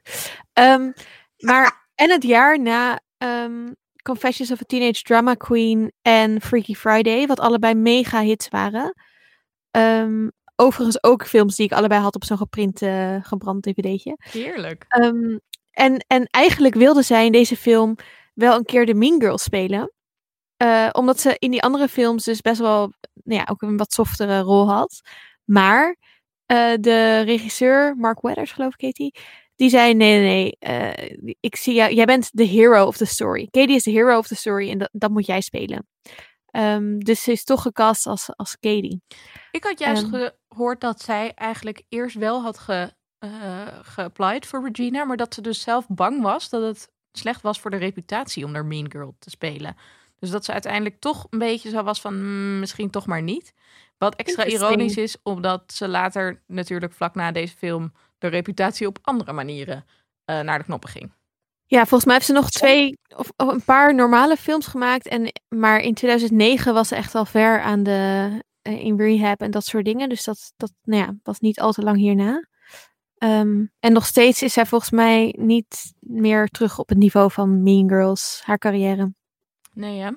Ehm, 0.53 0.91
maar, 1.37 1.89
en 1.95 2.11
het 2.11 2.23
jaar 2.23 2.61
na 2.61 3.01
ehm, 3.19 3.73
Confessions 4.03 4.51
of 4.53 4.61
a 4.61 4.65
Teenage 4.67 5.03
Drama 5.03 5.35
Queen 5.35 5.93
en 6.03 6.41
Freaky 6.41 6.75
Friday, 6.75 7.27
wat 7.27 7.41
allebei 7.41 7.75
mega 7.75 8.21
hits 8.21 8.49
waren. 8.49 8.95
Ehm, 9.71 10.29
overigens 10.57 11.03
ook 11.03 11.27
films 11.27 11.57
die 11.57 11.67
ik 11.67 11.73
allebei 11.73 12.01
had 12.01 12.15
op 12.15 12.25
zo'n 12.25 12.37
geprint, 12.37 12.83
eh, 12.83 13.17
gebrand 13.21 13.63
dvd'tje. 13.63 14.17
Heerlijk. 14.19 14.85
Ehm, 14.89 15.39
en, 15.73 16.05
en 16.07 16.27
eigenlijk 16.27 16.75
wilde 16.75 17.03
zij 17.03 17.27
in 17.27 17.33
deze 17.33 17.57
film 17.57 17.97
wel 18.35 18.57
een 18.57 18.65
keer 18.65 18.87
de 18.87 18.95
Mean 18.95 19.21
Girl 19.21 19.39
spelen. 19.39 19.93
eh, 20.57 20.89
omdat 20.93 21.21
ze 21.21 21.37
in 21.39 21.51
die 21.51 21.63
andere 21.63 21.89
films 21.89 22.25
dus 22.25 22.41
best 22.41 22.61
wel 22.61 22.93
nou 23.25 23.41
ja, 23.41 23.47
ook 23.51 23.63
een 23.63 23.77
wat 23.77 23.93
softere 23.93 24.41
rol 24.41 24.69
had. 24.71 25.01
Maar 25.45 25.97
eh, 26.47 26.73
de 26.81 27.21
regisseur, 27.21 27.97
Mark 27.97 28.21
Weathers 28.21 28.53
geloof 28.53 28.73
ik 28.75 28.81
heet 28.81 28.97
die, 28.97 29.15
die 29.57 29.71
zei 29.71 29.95
nee, 29.95 30.19
nee, 30.21 30.29
nee, 30.29 30.57
eh, 30.59 31.35
ik 31.41 31.57
zie 31.57 31.75
jou, 31.75 31.93
jij 31.95 32.05
bent 32.05 32.29
de 32.33 32.45
hero 32.45 32.87
of 32.87 32.97
the 32.97 33.05
story. 33.07 33.49
Katie 33.51 33.75
is 33.75 33.83
de 33.83 33.91
hero 33.91 34.19
of 34.19 34.27
the 34.27 34.35
story 34.37 34.71
en 34.71 34.79
dat, 34.79 34.89
dat 34.93 35.11
moet 35.11 35.27
jij 35.27 35.41
spelen. 35.41 35.87
Ehm, 36.47 36.99
dus 36.99 37.23
ze 37.23 37.33
is 37.33 37.45
toch 37.45 37.63
gecast 37.63 38.07
als, 38.07 38.31
als 38.37 38.59
Katie. 38.61 39.03
Ik 39.51 39.65
had 39.65 39.79
juist 39.79 40.03
Ehm. 40.13 40.29
gehoord 40.49 40.81
dat 40.81 41.03
zij 41.03 41.33
eigenlijk 41.35 41.83
eerst 41.89 42.17
wel 42.17 42.43
had 42.43 42.59
ge, 42.59 42.93
eh, 43.23 43.67
geapplied 43.83 44.47
voor 44.47 44.71
Regina, 44.73 45.05
maar 45.05 45.17
dat 45.17 45.35
ze 45.35 45.41
dus 45.41 45.61
zelf 45.61 45.87
bang 45.89 46.23
was 46.23 46.49
dat 46.49 46.63
het 46.63 46.91
slecht 47.13 47.43
was 47.43 47.61
voor 47.61 47.71
de 47.71 47.77
reputatie 47.77 48.45
om 48.45 48.53
daar 48.53 48.65
Mean 48.65 48.91
Girl 48.91 49.15
te 49.19 49.31
spelen. 49.31 49.77
Dus 50.19 50.31
dat 50.31 50.45
ze 50.45 50.53
uiteindelijk 50.53 51.01
toch 51.01 51.27
een 51.31 51.39
beetje 51.39 51.71
zo 51.71 51.83
was 51.83 52.01
van 52.01 52.15
"Hmm, 52.15 52.59
misschien 52.59 52.91
toch 52.91 53.07
maar 53.07 53.23
niet. 53.23 53.53
Wat 53.99 54.15
extra 54.15 54.45
ironisch 54.45 54.97
is, 54.97 55.17
omdat 55.23 55.73
ze 55.73 55.89
later 55.89 56.43
natuurlijk 56.47 56.93
vlak 56.93 57.15
na 57.15 57.33
deze 57.33 57.57
film 57.57 57.93
de 58.19 58.27
reputatie 58.27 58.87
op 58.87 58.99
andere 59.03 59.33
manieren 59.33 59.85
eh, 60.25 60.41
naar 60.41 60.59
de 60.59 60.65
knoppen 60.65 60.91
ging. 60.91 61.13
Ja, 61.67 61.79
volgens 61.79 62.05
mij 62.05 62.15
heeft 62.15 62.27
ze 62.27 62.33
nog 62.33 62.51
twee 62.51 62.99
of, 63.17 63.33
of 63.37 63.49
een 63.49 63.65
paar 63.65 63.95
normale 63.95 64.37
films 64.37 64.67
gemaakt. 64.67 65.09
En, 65.09 65.33
maar 65.49 65.81
in 65.81 65.95
2009 65.95 66.75
was 66.75 66.89
ze 66.89 66.97
echt 66.97 67.15
al 67.15 67.25
ver 67.25 67.61
aan 67.61 67.83
de, 67.83 68.31
eh, 68.63 68.85
in 68.85 68.97
rehab 68.97 69.41
en 69.41 69.51
dat 69.51 69.65
soort 69.65 69.85
dingen. 69.85 70.09
Dus 70.09 70.25
dat, 70.25 70.53
dat 70.57 70.73
nou 70.83 71.03
ja, 71.03 71.15
was 71.23 71.41
niet 71.41 71.61
al 71.61 71.73
te 71.73 71.83
lang 71.83 71.97
hierna. 71.97 72.51
Ehm, 73.23 73.65
en 73.81 73.93
nog 73.93 74.07
steeds 74.07 74.43
is 74.43 74.53
zij 74.53 74.67
volgens 74.67 74.91
mij 74.91 75.35
niet 75.39 75.93
meer 76.01 76.49
terug 76.49 76.79
op 76.79 76.89
het 76.89 76.99
niveau 76.99 77.31
van 77.31 77.63
Mean 77.63 77.89
Girls, 77.89 78.41
haar 78.45 78.59
carrière. 78.59 79.13
Nee, 79.73 79.97
ja. 79.97 80.15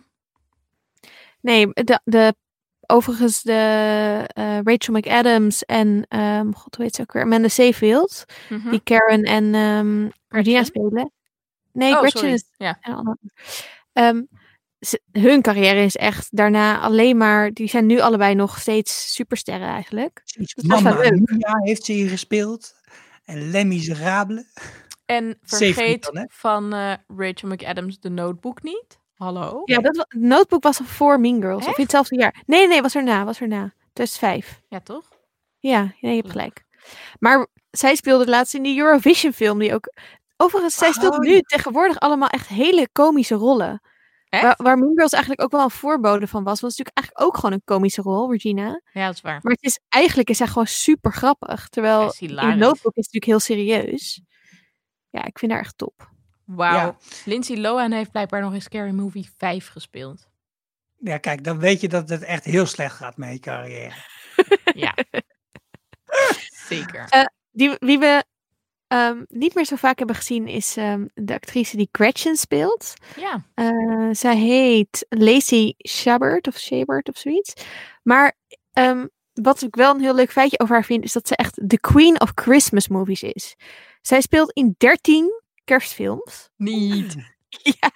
Nee, 1.41 1.67
de, 1.73 1.99
de, 2.03 2.35
overigens 2.85 3.41
de 3.41 3.51
eh, 4.27 4.59
Rachel 4.63 4.93
McAdams 4.93 5.63
en, 5.65 6.05
ehm, 6.07 6.51
god, 6.51 6.75
hoe 6.75 6.85
heet 6.85 6.95
ze 6.95 7.01
ook 7.01 7.11
weer? 7.13 7.23
Amanda 7.23 7.47
Seyfield, 7.47 8.25
Mhm. 8.49 8.69
die 8.69 8.81
Karen 8.83 9.23
en 9.23 9.53
ehm 9.55 10.09
Regina 10.27 10.63
Gretchen? 10.63 10.65
spelen. 10.65 11.11
Nee, 11.71 11.91
Oh, 11.91 11.97
Gretchen 11.99 12.19
sorry. 12.19 12.33
is 12.33 12.45
Ja. 12.57 12.79
Ehm, 13.93 14.23
ze- 14.79 15.01
hun 15.11 15.41
carrière 15.41 15.83
is 15.83 15.95
echt 15.95 16.27
daarna 16.31 16.79
alleen 16.79 17.17
maar. 17.17 17.51
Die 17.51 17.67
zijn 17.69 17.85
nu 17.85 17.99
allebei 17.99 18.35
nog 18.35 18.59
steeds 18.59 19.13
supersterren 19.13 19.67
eigenlijk. 19.67 20.21
Mia 20.63 21.57
heeft 21.63 21.83
ze 21.83 21.91
hier 21.91 22.09
gespeeld. 22.09 22.74
En 23.25 23.49
Les 23.49 23.63
Miserables. 23.63 24.43
En 25.05 25.37
vergeet 25.41 26.09
dan, 26.13 26.27
van 26.31 26.73
eh, 26.73 26.93
Rachel 27.07 27.49
McAdams 27.49 27.99
de 27.99 28.09
notebook 28.09 28.63
niet. 28.63 28.99
Hallo? 29.15 29.61
Ja, 29.65 29.79
dat 29.79 30.05
Notebook 30.09 30.63
was 30.63 30.79
al 30.79 30.85
voor 30.85 31.19
Mean 31.19 31.41
Girls. 31.41 31.67
Of 31.67 31.77
in 31.77 31.83
hetzelfde 31.83 32.15
jaar. 32.17 32.43
Nee, 32.45 32.67
nee, 32.67 32.81
was 32.81 32.95
erna. 32.95 33.25
Was 33.25 33.41
erna. 33.41 33.73
2005. 33.93 34.61
Ja, 34.69 34.79
toch? 34.79 35.09
Ja, 35.59 35.81
nee, 35.81 36.15
je 36.15 36.17
hebt 36.21 36.31
gelijk. 36.31 36.63
Maar 37.19 37.47
zij 37.71 37.95
speelde 37.95 38.27
laatst 38.27 38.53
in 38.53 38.63
die 38.63 38.79
Eurovision 38.79 39.33
film. 39.33 39.59
Die 39.59 39.73
ook. 39.73 39.93
Overigens, 40.37 40.75
zij 40.75 40.91
speelt 40.91 41.13
Oh, 41.13 41.19
nu 41.19 41.33
ja. 41.33 41.41
tegenwoordig 41.41 41.99
allemaal 41.99 42.29
echt 42.29 42.47
hele 42.47 42.89
komische 42.91 43.35
rollen. 43.35 43.81
Waar, 44.41 44.55
waar 44.57 44.77
Mean 44.77 44.91
Girls 44.95 45.11
eigenlijk 45.11 45.43
ook 45.43 45.51
wel 45.51 45.63
een 45.63 45.69
voorbode 45.71 46.27
van 46.27 46.43
was. 46.43 46.61
Want 46.61 46.73
het 46.73 46.79
is 46.79 46.85
natuurlijk 46.85 46.97
eigenlijk 46.97 47.27
ook 47.27 47.35
gewoon 47.35 47.51
een 47.51 47.61
komische 47.65 48.01
rol, 48.01 48.31
Regina. 48.31 48.81
Ja, 48.93 49.05
dat 49.05 49.15
is 49.15 49.21
waar. 49.21 49.39
Maar 49.41 49.53
het 49.53 49.63
is, 49.63 49.79
eigenlijk 49.89 50.29
is 50.29 50.37
zij 50.37 50.47
gewoon 50.47 50.67
super 50.67 51.13
grappig. 51.13 51.69
Terwijl 51.69 52.13
in. 52.19 52.33
Notebook 52.33 52.95
is 52.95 53.05
het 53.05 53.13
natuurlijk 53.13 53.25
heel 53.25 53.39
serieus. 53.39 54.21
Ja, 55.09 55.25
ik 55.25 55.39
vind 55.39 55.51
haar 55.51 55.61
echt 55.61 55.77
top. 55.77 56.09
Wauw. 56.45 56.75
Ja. 56.75 56.97
Lindsay 57.25 57.57
Lohan 57.57 57.91
heeft 57.91 58.11
blijkbaar 58.11 58.41
nog 58.41 58.53
in 58.53 58.61
Scary 58.61 58.91
Movie 58.91 59.29
5 59.37 59.67
gespeeld. 59.67 60.27
Ja, 60.97 61.17
kijk, 61.17 61.43
dan 61.43 61.59
weet 61.59 61.81
je 61.81 61.87
dat 61.87 62.09
het 62.09 62.23
echt 62.23 62.43
heel 62.43 62.65
slecht 62.65 62.95
gaat 62.95 63.17
met 63.17 63.31
je 63.31 63.39
carrière. 63.39 63.93
Ja. 64.73 64.93
Zeker. 66.69 67.05
Eh, 67.09 67.25
Die, 67.51 67.75
wie 67.79 67.99
we 67.99 68.23
ehm, 68.87 69.23
niet 69.27 69.55
meer 69.55 69.65
zo 69.65 69.75
vaak 69.75 69.97
hebben 69.97 70.15
gezien 70.15 70.47
is 70.47 70.77
ehm, 70.77 71.05
de 71.13 71.33
actrice 71.33 71.77
die 71.77 71.89
Gretchen 71.91 72.35
speelt. 72.35 72.93
Ja. 73.15 73.45
Eh, 73.53 74.09
zij 74.11 74.37
heet 74.37 75.05
Lacey 75.09 75.73
Chabert 75.77 76.47
of 76.47 76.55
Chabert 76.55 77.09
of 77.09 77.17
zoiets. 77.17 77.53
Maar 78.03 78.37
ehm, 78.71 79.05
wat 79.33 79.61
ik 79.61 79.75
wel 79.75 79.93
een 79.93 80.01
heel 80.01 80.15
leuk 80.15 80.31
feitje 80.31 80.59
over 80.59 80.75
haar 80.75 80.85
vind, 80.85 81.03
is 81.03 81.13
dat 81.13 81.27
ze 81.27 81.35
echt 81.35 81.69
de 81.69 81.79
queen 81.79 82.21
of 82.21 82.31
Christmas 82.35 82.87
movies 82.87 83.23
is. 83.23 83.55
Zij 84.01 84.21
speelt 84.21 84.51
in 84.51 84.75
13 84.77 85.41
kerstfilms. 85.63 86.49
Niet. 86.55 87.15
ja, 87.79 87.91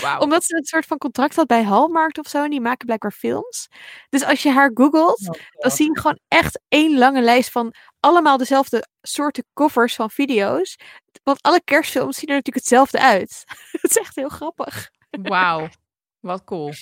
Wauw. 0.00 0.18
omdat 0.20 0.44
ze 0.44 0.56
een 0.56 0.64
soort 0.64 0.86
van 0.86 0.98
contract 0.98 1.36
had 1.36 1.46
bij 1.46 1.62
Hallmark 1.62 2.18
of 2.18 2.28
zo. 2.28 2.44
En 2.44 2.50
die 2.50 2.60
maken 2.60 2.86
blijkbaar 2.86 3.12
films. 3.12 3.68
Dus 4.08 4.24
als 4.24 4.42
je 4.42 4.50
haar 4.50 4.70
googelt, 4.74 5.38
dan 5.50 5.70
zie 5.70 5.86
je 5.86 6.00
gewoon 6.00 6.18
echt 6.28 6.60
één 6.68 6.98
lange 6.98 7.22
lijst 7.22 7.50
van 7.50 7.74
allemaal 8.00 8.36
dezelfde 8.36 8.86
soorten 9.02 9.44
covers 9.54 9.94
van 9.94 10.10
video's. 10.10 10.76
Want 11.22 11.42
alle 11.42 11.60
kerstfilms 11.64 12.18
zien 12.18 12.28
er 12.28 12.34
natuurlijk 12.34 12.64
hetzelfde 12.64 13.00
uit. 13.00 13.44
dat 13.82 13.90
is 13.90 13.96
echt 13.96 14.14
heel 14.14 14.28
grappig. 14.28 14.90
Wauw. 15.10 15.68
Wat 16.20 16.44
cool. 16.44 16.72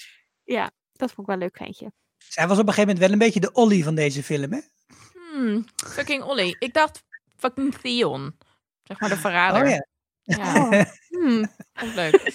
Dat 0.92 1.12
vond 1.12 1.18
ik 1.20 1.26
wel 1.26 1.34
een 1.34 1.42
leuk 1.42 1.57
feitje. 1.57 1.92
Zij 2.18 2.48
was 2.48 2.59
op 2.59 2.66
een 2.68 2.72
gegeven 2.72 2.94
moment 2.94 2.98
wel 2.98 3.12
een 3.12 3.18
beetje 3.18 3.40
de 3.40 3.53
Ollie 3.53 3.84
van 3.84 3.94
deze 3.94 4.22
film, 4.22 4.53
hè? 4.53 4.61
Hmm. 5.32 5.64
Fucking 5.86 6.22
Ollie. 6.22 6.57
Ik 6.59 6.74
dacht 6.74 7.03
fucking 7.36 7.74
Theon. 7.74 8.38
Zeg 8.82 9.00
maar 9.00 9.09
de 9.09 9.16
verrader. 9.16 9.62
Oh 9.62 9.68
ja. 9.68 9.86
Ja, 10.22 10.68
Hmm. 11.09 11.50
ook 11.82 11.94
leuk. 11.94 12.32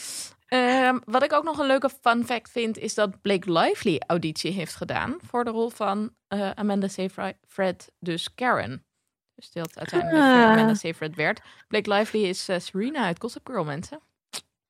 Ehm, 0.48 0.98
wat 1.06 1.24
ik 1.24 1.34
ook 1.34 1.43
nog 1.43 1.58
een 1.60 1.66
leuke 1.68 1.89
fun 2.02 2.26
fact 2.26 2.52
vind, 2.52 2.78
is 2.78 2.93
dat 2.93 3.22
Blake 3.22 3.52
Lively 3.52 4.02
auditie 4.08 4.52
heeft 4.52 4.76
gedaan 4.76 5.16
voor 5.22 5.43
de 5.43 5.50
rol 5.50 5.70
van 5.70 6.10
eh, 6.28 6.50
Amanda 6.52 6.88
Seyfried, 6.88 7.91
dus 8.00 8.34
Karen. 8.36 8.86
Dus 9.36 9.52
die 9.52 9.64
uiteindelijk 9.64 10.24
eh, 10.24 10.43
Ah. 10.43 10.52
Amanda 10.52 10.74
Seyfried 10.74 11.16
werd. 11.16 11.41
Blake 11.68 11.93
Lively 11.93 12.24
is 12.26 12.50
eh, 12.50 12.60
Serena 12.60 13.06
uit 13.06 13.20
Gossip 13.22 13.48
Girl, 13.48 13.64
mensen. 13.64 14.00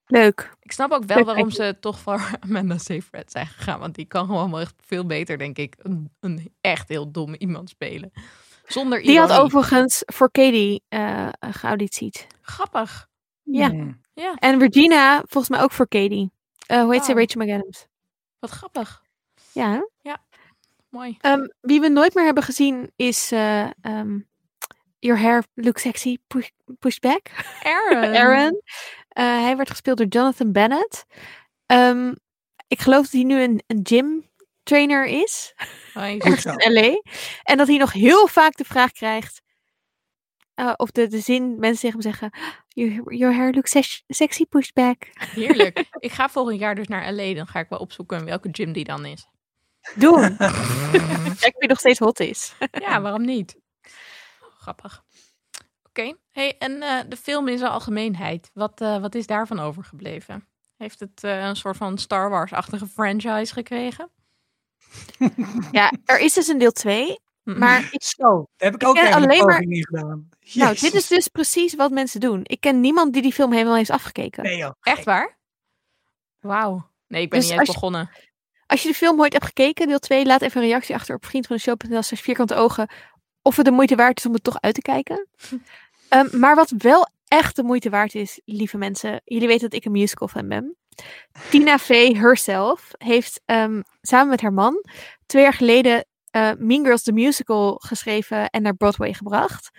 Leuk. 0.06 0.56
Ik 0.62 0.72
snap 0.72 0.92
ook 0.92 1.04
wel 1.04 1.18
Leuk 1.18 1.26
waarom 1.26 1.50
ze 1.52 1.78
toch 1.80 2.00
voor 2.00 2.30
Amanda 2.48 2.78
Seyfried 2.78 3.32
zijn 3.32 3.48
gegaan. 3.48 3.80
Want 3.80 3.96
die 3.96 4.06
kan 4.06 4.26
gewoon 4.26 4.52
wel 4.52 4.60
echt 4.60 4.76
veel 4.86 5.06
beter, 5.06 5.38
denk 5.38 5.58
ik, 5.58 5.76
een, 5.78 6.12
een 6.20 6.54
echt 6.62 6.90
heel 6.90 7.12
dom 7.12 7.34
iemand 7.34 7.70
spelen. 7.70 8.12
Zonder 8.66 9.02
Die 9.02 9.20
had 9.20 9.32
overigens 9.32 10.04
voor 10.06 10.32
Katie 10.32 10.84
eh 10.90 11.28
geauditied. 11.40 12.28
Grappig. 12.42 13.08
Ja. 13.44 13.70
Hmm. 13.70 14.02
Ja, 14.22 14.36
En 14.36 14.60
Regina 14.60 15.18
volgens 15.18 15.50
mij 15.50 15.62
ook 15.62 15.72
voor 15.72 15.88
Katie. 15.88 16.32
Eh, 16.68 16.82
hoe 16.82 16.94
heet 16.94 17.06
ze? 17.06 17.12
Oh. 17.12 17.18
Rachel 17.18 17.42
McAdams. 17.42 17.86
wat 18.40 18.50
grappig. 18.50 19.04
Ja. 19.52 19.72
hè? 19.72 20.14
Mooi. 20.90 21.18
Ehm, 21.20 21.48
wie 21.62 21.80
we 21.82 21.88
nooit 21.88 22.14
meer 22.14 22.26
hebben 22.26 22.44
gezien 22.44 22.92
is 22.96 23.32
eh, 23.32 23.64
ehm, 23.82 24.20
Your 25.00 25.22
Hair 25.22 25.44
Looks 25.54 25.82
Sexy 25.82 26.18
push, 26.28 26.48
Pushed 26.80 27.02
Back. 27.02 27.30
Aaron. 27.64 28.16
Aaron. 28.16 28.62
Eh, 29.08 29.42
hij 29.42 29.58
werd 29.58 29.70
gespeeld 29.70 29.98
door 29.98 30.08
Jonathan 30.08 30.52
Bennett. 30.52 31.06
Ehm, 31.66 32.14
ik 32.68 32.80
geloof 32.80 33.02
dat 33.04 33.12
hij 33.12 33.24
nu 33.24 33.42
een, 33.42 33.64
een 33.68 33.80
gym 33.84 34.30
trainer 34.64 35.06
is. 35.06 35.54
Nice. 35.94 36.42
Zo. 36.42 36.50
in 36.50 36.74
LA. 36.74 37.02
En 37.44 37.58
dat 37.58 37.68
hij 37.68 37.78
nog 37.78 37.94
heel 37.94 38.28
vaak 38.28 38.56
de 38.58 38.64
vraag 38.64 38.92
krijgt. 38.92 39.42
Eh, 40.58 40.74
of 40.78 40.92
de, 40.92 41.08
de 41.08 41.20
zin 41.20 41.60
mensen 41.60 41.80
tegen 41.80 42.02
hem 42.02 42.12
zeggen. 42.12 42.32
Your, 42.68 43.14
your 43.16 43.36
hair 43.36 43.52
looks 43.54 43.72
sex- 43.72 44.04
sexy 44.08 44.46
pushed 44.46 44.74
back. 44.74 45.10
Heerlijk. 45.14 45.86
Ik 46.00 46.12
ga 46.12 46.30
volgend 46.30 46.60
jaar 46.60 46.76
dus 46.76 46.88
naar 46.88 47.14
LA. 47.14 47.34
Dan 47.34 47.48
ga 47.48 47.60
ik 47.60 47.70
wel 47.70 47.80
opzoeken 47.80 48.26
welke 48.26 48.50
gym 48.52 48.74
die 48.74 48.84
dan 48.84 49.06
is. 49.06 49.28
Doen. 49.96 50.38
Kijk 51.44 51.56
wie 51.58 51.68
nog 51.68 51.80
steeds 51.80 52.00
hot 52.00 52.20
is. 52.20 52.54
Ja, 52.72 53.02
waarom 53.02 53.26
niet? 53.26 53.58
Grappig. 54.40 55.04
Oké. 55.84 56.14
Hey, 56.32 56.58
en 56.58 56.82
eh, 56.82 57.00
de 57.10 57.18
film 57.18 57.48
in 57.48 57.58
zijn 57.58 57.72
algemeenheid. 57.72 58.52
Wat, 58.54 58.82
eh, 58.82 59.02
wat 59.02 59.16
is 59.16 59.28
daarvan 59.28 59.60
overgebleven? 59.60 60.48
Heeft 60.78 61.00
het 61.00 61.24
eh, 61.24 61.46
een 61.46 61.56
soort 61.56 61.78
van 61.78 61.98
Star 61.98 62.30
Wars-achtige 62.30 62.88
franchise 62.88 63.54
gekregen? 63.54 64.12
Ja, 65.72 65.92
er 66.06 66.20
is 66.20 66.34
dus 66.34 66.48
een 66.48 66.58
deel 66.58 66.72
2. 66.72 67.20
Maar 67.56 67.88
ik, 67.92 68.04
Zo, 68.04 68.48
heb 68.58 68.74
ik 68.74 68.82
Ik 68.82 68.88
ook 68.88 68.98
alleen 69.00 69.46
maar- 69.46 69.62
in 69.62 69.86
gedaan. 69.86 70.30
nou, 70.54 70.76
dit 70.80 70.94
is 70.94 71.08
dus 71.08 71.28
precies 71.28 71.76
wat 71.76 71.92
mensen 71.92 72.20
doen. 72.20 72.40
Ik 72.44 72.60
ken 72.62 72.80
niemand 72.82 73.14
die 73.14 73.22
die 73.22 73.34
film 73.34 73.52
helemaal 73.52 73.76
heeft 73.76 73.90
afgekeken. 73.90 74.44
Nee 74.44 74.58
joh. 74.58 74.72
Echt 74.82 75.04
waar? 75.04 75.38
Wauw. 76.40 76.90
Nee, 77.08 77.22
ik 77.22 77.30
ben 77.30 77.40
Dus 77.40 77.50
niet 77.50 77.58
eens 77.60 77.68
je- 77.68 77.74
begonnen. 77.74 78.10
Als 78.66 78.82
je 78.82 78.88
de 78.88 78.94
film 78.96 79.20
ooit 79.22 79.34
hebt 79.34 79.46
gekeken, 79.46 79.88
deel 79.88 80.00
2, 80.00 80.26
laat 80.26 80.42
even 80.42 80.62
een 80.62 80.68
reactie 80.68 80.96
achter 80.96 81.16
op 81.16 81.26
vriend 81.26 81.48
van 81.48 81.56
de 81.56 81.62
show.nl 81.62 82.02
slash 82.02 82.22
vierkante 82.22 82.56
ogen. 82.56 82.90
Of 83.42 83.56
het 83.56 83.66
de 83.66 83.72
moeite 83.72 83.96
waard 83.96 84.18
is 84.18 84.26
om 84.26 84.34
het 84.34 84.44
toch 84.44 84.62
uit 84.62 84.74
te 84.74 84.82
kijken. 84.82 85.28
Ehm, 86.10 86.40
maar 86.40 86.56
wat 86.56 86.74
wel 86.78 87.08
echt 87.28 87.56
de 87.56 87.64
moeite 87.64 87.90
waard 87.90 88.16
is, 88.16 88.42
lieve 88.46 88.78
mensen. 88.78 89.22
Jullie 89.26 89.48
weten 89.48 89.70
dat 89.70 89.80
ik 89.80 89.86
een 89.86 89.92
musical 89.92 90.28
fan 90.28 90.48
ben. 90.48 90.76
Tina 91.50 91.78
Fey 91.78 92.12
herself 92.14 92.92
heeft 92.98 93.42
ehm, 93.46 93.82
samen 94.02 94.28
met 94.30 94.42
haar 94.42 94.54
man 94.54 94.84
twee 95.26 95.44
jaar 95.44 95.54
geleden 95.54 96.06
eh, 96.38 96.52
Mean 96.58 96.84
Girls 96.84 97.04
the 97.04 97.12
Musical 97.12 97.76
geschreven 97.84 98.50
en 98.50 98.62
naar 98.62 98.76
Broadway 98.76 99.14
gebracht. 99.14 99.70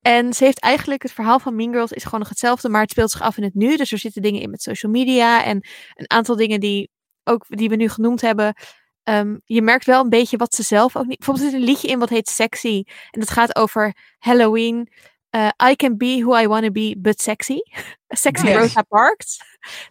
En 0.00 0.32
ze 0.32 0.44
heeft 0.44 0.60
eigenlijk 0.60 1.02
het 1.02 1.12
verhaal 1.12 1.38
van 1.38 1.56
Mean 1.56 1.72
Girls 1.72 1.92
is 1.92 2.04
gewoon 2.04 2.20
nog 2.20 2.28
hetzelfde, 2.28 2.68
maar 2.68 2.80
het 2.80 2.90
speelt 2.90 3.10
zich 3.10 3.20
af 3.20 3.36
in 3.36 3.42
het 3.42 3.54
nu. 3.54 3.76
Dus 3.76 3.92
er 3.92 3.98
zitten 3.98 4.22
dingen 4.22 4.40
in 4.40 4.50
met 4.50 4.62
social 4.62 4.92
media 4.92 5.44
en 5.44 5.66
een 5.94 6.10
aantal 6.10 6.36
dingen 6.36 6.60
die 6.60 6.90
ook 7.24 7.44
die 7.48 7.68
we 7.68 7.76
nu 7.76 7.88
genoemd 7.88 8.20
hebben, 8.20 8.54
ehm, 9.02 9.36
je 9.44 9.62
merkt 9.62 9.84
wel 9.84 10.02
een 10.02 10.08
beetje 10.08 10.36
wat 10.36 10.54
ze 10.54 10.62
zelf 10.62 10.96
ook 10.96 11.06
niet. 11.06 11.18
Bijvoorbeeld 11.18 11.50
zit 11.50 11.60
een 11.60 11.66
liedje 11.66 11.88
in 11.88 11.98
wat 11.98 12.08
heet 12.08 12.28
Sexy. 12.28 12.82
En 13.10 13.20
dat 13.20 13.30
gaat 13.30 13.56
over 13.56 13.96
Halloween. 14.18 14.88
Eh, 15.32 15.48
I 15.70 15.76
can 15.76 15.96
be 15.96 16.20
who 16.24 16.34
I 16.36 16.46
want 16.46 16.64
to 16.64 16.70
be, 16.70 16.94
but 16.98 17.20
sexy. 17.20 17.58
Sexy 18.08 18.46
Yes. 18.46 18.56
Rosa 18.56 18.82
Parks. 18.82 19.40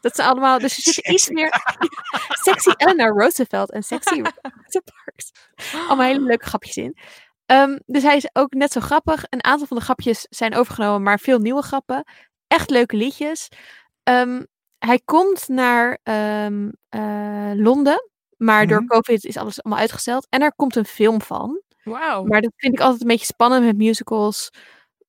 Dat 0.02 0.16
zijn 0.16 0.28
allemaal, 0.30 0.60
dus 0.60 0.78
er 0.78 0.94
zit 0.94 1.08
iets 1.08 1.30
meer. 1.30 1.50
sexy 2.44 2.70
Eleanor 2.78 3.22
Roosevelt 3.22 3.72
en 3.72 3.84
sexy 3.84 4.22
Rosa 4.22 4.82
Parks. 4.94 5.32
Allemaal 5.88 6.06
hele 6.06 6.20
leuke 6.26 6.46
grapjes 6.46 6.78
in. 6.78 6.98
Ehm, 7.46 7.78
dus 7.86 8.04
hij 8.04 8.16
is 8.16 8.30
ook 8.34 8.54
net 8.54 8.72
zo 8.72 8.80
grappig. 8.80 9.24
Een 9.30 9.44
aantal 9.44 9.68
van 9.68 9.78
de 9.78 9.84
grapjes 9.84 10.26
zijn 10.30 10.56
overgenomen, 10.56 11.04
maar 11.04 11.20
veel 11.20 11.40
nieuwe 11.40 11.62
grappen. 11.62 12.04
Echt 12.48 12.70
leuke 12.70 12.96
liedjes. 12.96 13.48
Ehm, 14.04 14.44
hij 14.80 15.02
komt 15.06 15.48
naar 15.48 16.00
ehm, 16.04 16.70
eh, 16.90 17.52
Londen, 17.56 18.10
maar 18.38 18.68
door 18.68 18.78
Mhm. 18.82 18.88
COVID 18.88 19.26
is 19.26 19.38
alles 19.38 19.64
allemaal 19.64 19.82
uitgesteld. 19.82 20.28
En 20.30 20.42
er 20.42 20.54
komt 20.56 20.76
een 20.76 20.86
film 20.86 21.22
van. 21.22 21.62
Wauw. 21.84 22.24
Maar 22.24 22.42
dat 22.42 22.52
vind 22.56 22.74
ik 22.74 22.80
altijd 22.80 23.02
een 23.02 23.08
beetje 23.08 23.26
spannend 23.26 23.66
met 23.66 23.78
musicals. 23.78 24.50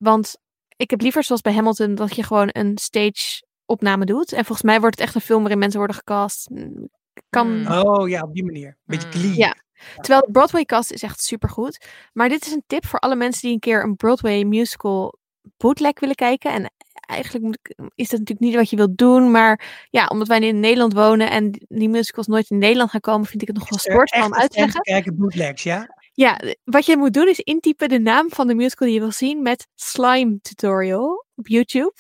Want 0.03 0.37
ik 0.77 0.91
heb 0.91 1.01
liever 1.01 1.25
zoals 1.25 1.41
bij 1.41 1.53
Hamilton 1.55 1.95
dat 1.95 2.17
je 2.17 2.23
gewoon 2.23 2.49
een 2.53 2.79
stage 2.79 3.45
opname 3.67 4.05
doet. 4.05 4.33
En 4.33 4.45
volgens 4.45 4.63
mij 4.67 4.81
wordt 4.81 4.99
het 4.99 5.05
echt 5.07 5.15
een 5.15 5.21
film 5.21 5.41
waarin 5.41 5.59
mensen 5.59 5.79
worden 5.79 5.97
gecast. 5.97 6.51
Mm, 6.51 6.89
Kan, 7.31 7.47
Hmm. 7.67 7.79
Oh 7.79 8.09
ja, 8.09 8.23
op 8.23 8.35
die 8.35 8.45
manier. 8.45 8.77
Beetje 8.85 9.07
Mm. 9.07 9.13
clean. 9.13 9.35
Ja. 9.35 9.57
Terwijl 9.95 10.21
de 10.21 10.31
Broadway 10.33 10.65
cast 10.65 10.91
is 10.93 11.03
echt 11.03 11.23
supergoed. 11.23 11.87
Maar 12.13 12.29
dit 12.29 12.47
is 12.47 12.53
een 12.53 12.63
tip 12.67 12.87
voor 12.87 12.99
alle 12.99 13.17
mensen 13.17 13.43
die 13.43 13.53
een 13.53 13.59
keer 13.59 13.83
een 13.85 13.97
Broadway 13.97 14.43
musical 14.45 15.19
bootleg 15.57 16.01
willen 16.01 16.15
kijken. 16.15 16.53
En 16.53 16.73
eigenlijk 16.93 17.45
moet 17.45 17.59
ik- 17.63 17.77
is 17.95 18.09
dat 18.09 18.19
natuurlijk 18.19 18.41
niet 18.49 18.55
wat 18.55 18.71
je 18.71 18.77
wilt 18.77 18.97
doen. 18.99 19.31
Maar 19.31 19.87
ja, 19.91 20.07
omdat 20.07 20.29
wij 20.29 20.41
in 20.41 20.61
Nederland 20.61 20.93
wonen 20.93 21.31
en 21.31 21.51
die 21.69 21.89
musicals 21.89 22.27
nooit 22.27 22.51
in 22.51 22.59
Nederland 22.59 22.91
gaan 22.91 23.01
komen, 23.01 23.27
vind 23.27 23.43
ik 23.43 23.49
het 23.49 23.57
nog 23.57 23.69
wel 23.69 23.79
er 23.79 23.91
sport 24.09 24.25
om 24.27 24.35
uit 24.35 24.51
te 24.51 24.61
leggen. 24.61 24.81
kijken 24.81 25.17
bootlegs, 25.17 25.63
ja? 25.63 25.89
Ja, 26.13 26.41
wat 26.65 26.87
je 26.87 26.97
moet 26.97 27.13
doen 27.13 27.29
is 27.29 27.39
intypen 27.41 27.89
de 27.89 27.99
naam 27.99 28.31
van 28.31 28.47
de 28.47 28.55
musical 28.55 28.87
die 28.87 28.97
je 28.97 29.03
wil 29.03 29.13
zien 29.13 29.43
met 29.43 29.67
slime 29.75 30.39
tutorial 30.41 31.27
op 31.35 31.49
YouTube. 31.49 31.95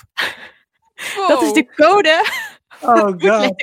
Dat 1.28 1.42
is 1.42 1.52
de 1.52 1.66
code. 1.74 2.24
Oh 2.80 3.12
god. 3.18 3.54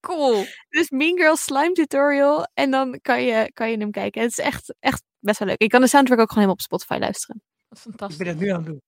Cool. 0.00 0.44
dus 0.68 0.90
Mean 0.90 1.16
Girls 1.18 1.44
slime 1.44 1.72
tutorial 1.72 2.48
en 2.54 2.70
dan 2.70 2.98
kan 3.02 3.22
je, 3.22 3.50
kan 3.54 3.70
je 3.70 3.76
hem 3.76 3.90
kijken. 3.90 4.22
Het 4.22 4.30
is 4.30 4.38
echt, 4.38 4.74
echt 4.78 5.02
best 5.18 5.38
wel 5.38 5.48
leuk. 5.48 5.58
Ik 5.58 5.68
kan 5.68 5.80
de 5.80 5.86
soundtrack 5.86 6.18
ook 6.18 6.32
gewoon 6.32 6.48
helemaal 6.48 6.54
op 6.54 6.80
Spotify 6.80 6.96
luisteren. 7.00 7.42
Dat 7.68 7.78
is 7.78 7.84
Ik 7.84 7.90
ben 7.90 7.98
fantastisch. 7.98 8.28
het 8.28 8.38
nu 8.38 8.48
aan 8.48 8.64
het 8.64 8.66
doen. 8.66 8.82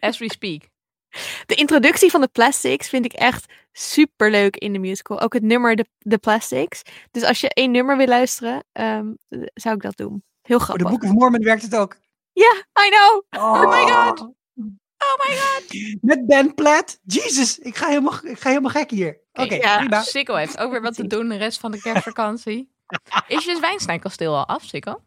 As 0.00 0.18
we 0.18 0.30
speak. 0.30 0.62
De 1.46 1.54
introductie 1.54 2.10
van 2.10 2.20
de 2.20 2.28
Plastics 2.28 2.88
vind 2.88 3.04
ik 3.04 3.12
echt 3.12 3.52
super 3.72 4.30
leuk 4.30 4.56
in 4.56 4.72
de 4.72 4.78
musical. 4.78 5.20
Ook 5.20 5.32
het 5.32 5.42
nummer 5.42 5.76
de, 5.76 5.86
de 5.98 6.18
Plastics. 6.18 6.82
Dus 7.10 7.22
als 7.22 7.40
je 7.40 7.48
één 7.48 7.70
nummer 7.70 7.96
wil 7.96 8.06
luisteren, 8.06 8.64
ehm, 8.72 9.06
zou 9.54 9.74
ik 9.74 9.82
dat 9.82 9.96
doen. 9.96 10.24
Heel 10.42 10.58
Voor 10.58 10.66
grappig. 10.66 10.86
de 10.86 10.92
Book 10.92 11.02
of 11.02 11.12
Mormon 11.12 11.42
werkt 11.42 11.62
het 11.62 11.76
ook. 11.76 11.96
Ja, 12.32 12.64
I 12.86 12.90
know. 12.90 13.42
Oh, 13.44 13.70
my 13.70 13.92
god. 13.92 14.20
Oh 15.02 15.28
my 15.28 15.36
god. 15.36 16.00
Met 16.00 16.26
Ben 16.26 16.54
Platt. 16.54 17.00
Jesus, 17.02 17.58
ik 17.58 17.76
ga 17.76 17.88
helemaal, 17.88 18.18
ik 18.22 18.40
ga 18.40 18.48
helemaal 18.48 18.70
gek 18.70 18.90
hier. 18.90 19.20
Oké, 19.32 19.54
ja. 19.54 19.78
prima. 19.78 20.02
Sikko 20.02 20.34
heeft 20.34 20.58
ook 20.58 20.70
weer 20.70 20.82
wat 20.82 20.94
te 20.94 21.06
doen 21.06 21.28
de 21.28 21.36
rest 21.36 21.60
van 21.60 21.70
de 21.70 21.80
kerstvakantie. 21.80 22.70
Is 23.28 23.44
je 23.44 23.56
Zwijnsteinkasteel 23.56 24.36
al 24.36 24.46
af, 24.46 24.64
Sikko? 24.64 25.02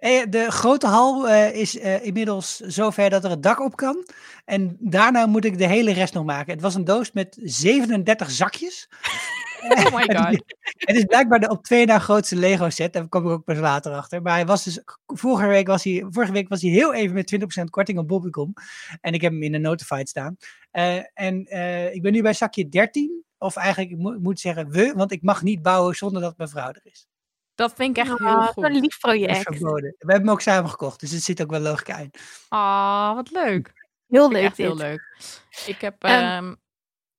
Eh, 0.00 0.22
De 0.28 0.50
grote 0.50 0.86
hal 0.86 1.28
eh, 1.28 1.54
is 1.54 1.78
eh, 1.78 2.04
inmiddels 2.04 2.56
zover 2.56 3.10
dat 3.10 3.24
er 3.24 3.30
het 3.30 3.42
dak 3.42 3.60
op 3.60 3.76
kan. 3.76 4.06
En 4.44 4.76
daarna 4.80 5.26
moet 5.26 5.44
ik 5.44 5.58
de 5.58 5.66
hele 5.66 5.92
rest 5.92 6.14
nog 6.14 6.24
maken. 6.24 6.52
Het 6.52 6.60
was 6.60 6.74
een 6.74 6.84
doos 6.84 7.12
met 7.12 7.38
37 7.42 8.30
zakjes. 8.30 8.88
Oh 9.62 9.94
my 9.94 10.02
god. 10.16 10.42
Het 10.76 10.96
is 10.96 11.04
blijkbaar 11.04 11.40
de 11.40 11.48
op 11.48 11.64
twee 11.64 11.86
na 11.86 11.98
grootste 11.98 12.36
Lego 12.36 12.70
set. 12.70 12.92
Daar 12.92 13.08
kom 13.08 13.24
ik 13.24 13.30
ook 13.30 13.44
pas 13.44 13.58
later 13.58 13.92
achter. 13.92 14.22
Maar 14.22 14.32
hij 14.32 14.46
was 14.46 14.64
dus, 14.64 14.82
vorige 15.06 15.46
week 15.46 15.66
was 15.66 15.84
hij, 15.84 16.06
vorige 16.10 16.32
week 16.32 16.48
was 16.48 16.62
hij 16.62 16.70
heel 16.70 16.94
even 16.94 17.14
met 17.14 17.60
20% 17.60 17.64
korting 17.70 17.98
op 17.98 18.08
Bobbycom. 18.08 18.52
En 19.00 19.12
ik 19.12 19.20
heb 19.20 19.32
hem 19.32 19.42
in 19.42 19.52
de 19.52 19.58
notified 19.58 20.08
staan. 20.08 20.36
En 21.14 21.38
ik 21.92 22.02
ben 22.02 22.12
nu 22.12 22.22
bij 22.22 22.32
zakje 22.32 22.68
13. 22.68 23.24
Of 23.38 23.56
eigenlijk, 23.56 23.90
ik 23.90 24.22
moet 24.22 24.40
zeggen 24.40 24.70
we, 24.70 24.92
want 24.96 25.12
ik 25.12 25.22
mag 25.22 25.42
niet 25.42 25.62
bouwen 25.62 25.94
zonder 25.94 26.22
dat 26.22 26.36
mijn 26.36 26.50
vrouw 26.50 26.68
er 26.68 26.80
is. 26.82 27.06
Dat 27.58 27.72
vind 27.74 27.96
ik 27.96 28.04
echt 28.04 28.18
heel 28.18 28.42
goed. 28.42 28.68
lief 28.68 28.72
Dat 28.74 28.82
is 28.82 28.96
project. 28.98 29.42
verboden. 29.42 29.94
We 29.98 30.12
hebben 30.12 30.20
hem 30.20 30.30
ook 30.30 30.40
samen 30.40 30.70
gekocht, 30.70 31.00
dus 31.00 31.10
het 31.10 31.22
zit 31.22 31.42
ook 31.42 31.50
wel 31.50 31.60
logica 31.60 31.96
in. 31.98 32.10
Ah, 32.48 33.14
wat 33.14 33.30
leuk. 33.30 33.72
Heel 34.06 34.20
Vind 34.30 34.32
ik 34.32 34.36
leuk 34.40 34.44
echt 34.44 34.56
heel 34.56 34.76
leuk. 34.76 35.16
Ik 35.66 35.80
heb, 35.80 36.04
Ehm. 36.04 36.14
ehm, 36.22 36.54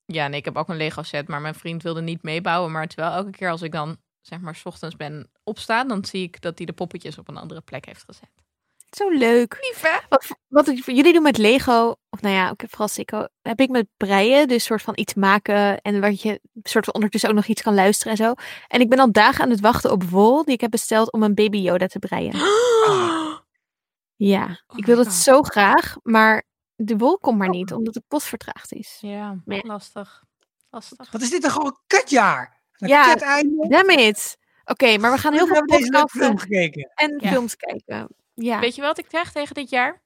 ja, 0.05 0.27
nee, 0.27 0.39
ik 0.39 0.45
heb 0.45 0.55
ook 0.57 0.69
een 0.69 0.77
Lego 0.77 1.03
set, 1.03 1.27
maar 1.27 1.41
mijn 1.41 1.55
vriend 1.55 1.83
wilde 1.83 2.01
niet 2.01 2.23
meebouwen. 2.23 2.71
Maar 2.71 2.87
terwijl 2.87 3.13
elke 3.13 3.31
keer 3.31 3.49
als 3.49 3.61
ik 3.61 3.71
dan, 3.71 3.97
zeg 4.21 4.39
maar, 4.39 4.55
's 4.55 4.65
ochtends 4.65 4.95
ben 4.95 5.31
opstaan, 5.43 5.87
dan 5.87 6.05
zie 6.05 6.23
ik 6.23 6.41
dat 6.41 6.57
hij 6.57 6.65
de 6.65 6.73
poppetjes 6.73 7.17
op 7.17 7.27
een 7.27 7.37
andere 7.37 7.61
plek 7.61 7.85
heeft 7.85 8.03
gezet. 8.03 8.29
Zo 8.89 9.09
leuk. 9.09 9.57
Lief, 9.61 9.81
hè? 9.81 9.97
Wat, 10.09 10.25
wat 10.47 10.67
ik- 10.67 10.85
jullie 10.85 11.13
doen 11.13 11.23
met 11.23 11.37
Lego, 11.37 11.95
of 12.09 12.21
nou 12.21 12.35
ja, 12.35 12.49
ook 12.49 12.61
vooral 12.67 12.87
Sikko, 12.87 13.27
heb 13.41 13.59
ik 13.59 13.69
met 13.69 13.87
breien. 13.97 14.47
Dus 14.47 14.63
soort 14.63 14.81
van 14.81 14.93
iets 14.97 15.13
maken 15.13 15.81
en 15.81 16.01
waar 16.01 16.11
je 16.15 16.39
soort 16.63 16.85
van 16.85 16.93
ondertussen 16.93 17.29
ook 17.29 17.35
nog 17.35 17.45
iets 17.45 17.61
kan 17.61 17.73
luisteren 17.73 18.11
en 18.11 18.17
zo. 18.25 18.33
En 18.67 18.81
ik 18.81 18.89
ben 18.89 18.99
al 18.99 19.11
dagen 19.11 19.43
aan 19.43 19.49
het 19.49 19.59
wachten 19.59 19.91
op 19.91 20.03
wol 20.03 20.43
die 20.43 20.53
ik 20.53 20.61
heb 20.61 20.71
besteld 20.71 21.11
om 21.11 21.23
een 21.23 21.35
baby 21.35 21.57
Yoda 21.57 21.87
te 21.87 21.99
breien. 21.99 22.33
Ja, 24.15 24.59
Oh 24.67 24.77
ik 24.77 24.85
wil 24.85 24.97
het 24.97 25.13
zo 25.13 25.41
graag, 25.41 25.95
maar 26.03 26.43
de 26.75 26.97
wol 26.97 27.17
komt 27.17 27.37
maar 27.37 27.49
niet, 27.49 27.73
omdat 27.73 27.93
de 27.93 28.03
post 28.07 28.27
vertraagd 28.27 28.73
is. 28.73 28.97
Ja, 29.01 29.37
lastig. 29.45 30.23
Lastig. 30.69 31.11
Wat 31.11 31.21
is 31.21 31.29
dit 31.29 31.41
toch 31.41 31.51
gewoon 31.51 31.67
een 31.67 31.77
kutjaar? 31.87 32.61
Een 32.77 32.87
Ja, 32.87 33.13
kut 33.13 33.21
einde. 33.21 33.67
Damn 33.69 33.89
it! 33.89 34.37
Oké, 34.65 34.97
maar 34.97 35.11
we 35.11 35.17
gaan 35.17 35.33
heel 35.33 35.45
veel 35.47 35.55
hebben 35.55 35.77
deze 35.77 35.91
leuke 35.91 36.07
podcasten 36.19 36.89
en 36.95 37.15
Ja. 37.19 37.29
films 37.29 37.55
kijken. 37.55 38.07
Ja. 38.43 38.59
Weet 38.59 38.75
je 38.75 38.81
wat 38.81 38.97
ik 38.97 39.05
zeg 39.09 39.31
tegen 39.31 39.55
dit 39.55 39.69
jaar? 39.69 40.01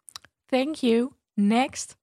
Thank 0.45 0.75
you. 0.75 1.11
Next. 1.33 1.95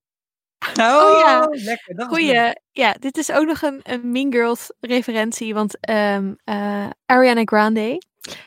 Oh, 0.68 1.20
ja. 1.24 1.46
lekker. 1.50 1.94
Dat 1.94 2.08
was 2.08 2.18
leuk. 2.18 2.26
Goeie. 2.28 2.52
Ja, 2.70 2.92
dit 2.98 3.16
is 3.16 3.32
ook 3.32 3.46
nog 3.46 3.62
een, 3.62 3.80
een 3.82 4.10
Mean 4.10 4.32
Girls 4.32 4.72
referentie. 4.80 5.54
Want 5.54 5.80
ehm, 5.80 6.34
eh, 6.44 6.86
Ariana 7.06 7.42
Grande 7.44 8.02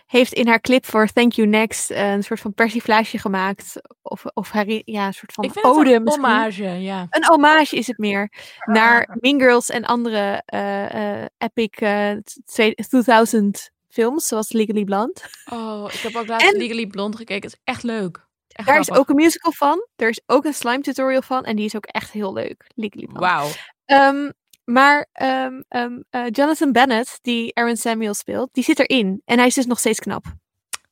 heeft 0.05 0.33
in 0.33 0.47
haar 0.47 0.61
clip 0.61 0.85
voor 0.85 1.07
Thank 1.07 1.31
You 1.31 1.47
Next 1.47 1.91
eh, 1.91 2.11
een 2.11 2.23
soort 2.23 2.39
van 2.39 2.53
persiflage 2.53 3.17
gemaakt. 3.17 3.75
Of, 4.01 4.25
of 4.25 4.51
haar, 4.51 4.65
ja, 4.67 5.05
een 5.07 5.13
soort 5.13 5.33
van 5.33 5.43
Ik 5.43 5.51
vind 5.51 5.65
het 5.65 5.75
ode 5.75 5.93
een 5.93 6.07
hommage, 6.07 6.63
ja. 6.63 7.07
Een 7.09 7.25
hommage 7.25 7.75
is 7.75 7.87
het 7.87 7.97
meer. 7.97 8.31
Naar 8.59 9.17
Mean 9.19 9.39
Girls 9.39 9.69
en 9.69 9.85
andere 9.85 10.41
eh, 10.45 11.21
eh, 11.21 11.25
epic 11.37 11.69
eh, 11.69 12.11
twee- 12.45 12.75
2000 12.75 13.71
films, 13.93 14.27
zoals 14.27 14.51
Legally 14.51 14.83
Blonde. 14.83 15.21
Oh, 15.51 15.89
ik 15.93 15.99
heb 15.99 16.15
ook 16.15 16.27
laatst 16.27 16.47
En- 16.47 16.57
Legally 16.57 16.87
Blonde 16.87 17.17
gekeken. 17.17 17.49
Het 17.49 17.53
is 17.53 17.59
echt 17.63 17.83
leuk. 17.83 18.27
Echt 18.47 18.67
Daar 18.67 18.79
is 18.79 18.91
ook 18.91 19.09
een 19.09 19.15
musical 19.15 19.51
van. 19.51 19.87
Er 19.95 20.09
is 20.09 20.21
ook 20.25 20.45
een 20.45 20.53
slime 20.53 20.81
tutorial 20.81 21.21
van. 21.21 21.43
En 21.43 21.55
die 21.55 21.65
is 21.65 21.75
ook 21.75 21.85
echt 21.85 22.11
heel 22.11 22.33
leuk. 22.33 22.65
Legally 22.75 23.05
Blonde. 23.05 23.19
Wauw. 23.27 23.49
Ehm, 23.85 24.31
maar 24.63 25.07
ehm, 25.11 25.61
ehm, 25.67 26.01
eh, 26.09 26.25
Jonathan 26.29 26.71
Bennett, 26.71 27.19
die 27.21 27.55
Aaron 27.55 27.77
Samuel 27.77 28.13
speelt, 28.13 28.49
die 28.53 28.63
zit 28.63 28.79
erin. 28.79 29.21
En 29.25 29.37
hij 29.37 29.47
is 29.47 29.53
dus 29.53 29.65
nog 29.65 29.79
steeds 29.79 29.99
knap. 29.99 30.25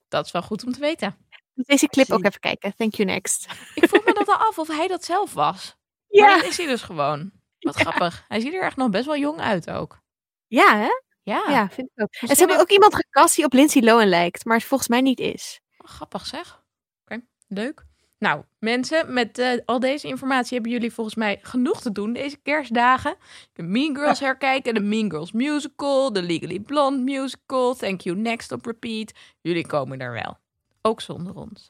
Dat 0.08 0.26
is 0.26 0.32
wel 0.32 0.42
goed 0.42 0.66
om 0.66 0.72
te 0.72 0.80
weten. 0.80 1.18
Deze 1.54 1.88
clip 1.88 2.12
ook 2.12 2.26
even 2.26 2.40
kijken. 2.40 2.76
Thank 2.76 2.94
you 2.96 3.10
next. 3.10 3.48
Ik 3.76 3.88
vroeg 3.88 4.06
me 4.06 4.14
dat 4.14 4.28
al 4.28 4.36
af 4.48 4.60
of 4.60 4.68
hij 4.68 4.88
dat 4.88 5.06
zelf 5.06 5.34
was. 5.34 5.76
Maar 6.10 6.36
dat 6.36 6.46
is 6.46 6.58
hij 6.58 6.66
dus 6.66 6.82
gewoon. 6.82 7.32
Wat 7.60 7.76
grappig. 7.76 8.26
Hij 8.28 8.40
ziet 8.40 8.54
er 8.54 8.62
echt 8.62 8.76
nog 8.76 8.90
best 8.90 9.06
wel 9.06 9.18
jong 9.18 9.40
uit 9.40 9.70
ook. 9.70 10.00
Ja, 10.48 10.78
hè? 10.78 10.90
Ja, 11.32 11.52
Ja, 11.52 11.70
vind 11.70 11.90
ik 11.96 12.04
ook. 12.04 12.30
En 12.30 12.36
ze 12.36 12.40
hebben 12.40 12.60
ook 12.60 12.70
iemand 12.72 12.96
gecast 12.96 13.36
die 13.36 13.46
op 13.46 13.54
Lindsay 13.54 13.82
Lohan 13.82 14.08
lijkt, 14.08 14.46
maar 14.46 14.62
volgens 14.62 14.90
mij 14.90 15.02
niet 15.02 15.20
is. 15.20 15.62
Wat 15.78 15.90
grappig 15.90 16.26
zeg. 16.26 16.64
Oké, 17.04 17.22
leuk. 17.48 17.86
Nou, 18.18 18.44
mensen, 18.60 19.14
met 19.14 19.38
eh, 19.38 19.60
al 19.66 19.80
deze 19.80 20.08
informatie 20.08 20.54
hebben 20.54 20.72
jullie 20.72 20.94
volgens 20.94 21.16
mij 21.16 21.40
genoeg 21.42 21.82
te 21.82 21.92
doen 21.92 22.14
deze 22.14 22.38
kerstdagen. 22.38 23.16
De 23.54 23.64
Mean 23.64 23.96
Girls 23.96 24.20
herkijken, 24.20 24.74
de 24.74 24.80
Mean 24.80 25.10
Girls 25.10 25.32
musical, 25.32 26.14
de 26.14 26.22
Legally 26.22 26.60
Blonde 26.60 27.04
musical, 27.04 27.74
Thank 27.76 28.02
You 28.02 28.18
Next 28.18 28.52
op 28.52 28.66
repeat. 28.66 29.12
Jullie 29.42 29.68
komen 29.68 30.00
er 30.00 30.12
wel. 30.12 30.38
Ook 30.82 31.02
zonder 31.02 31.36
ons. 31.36 31.70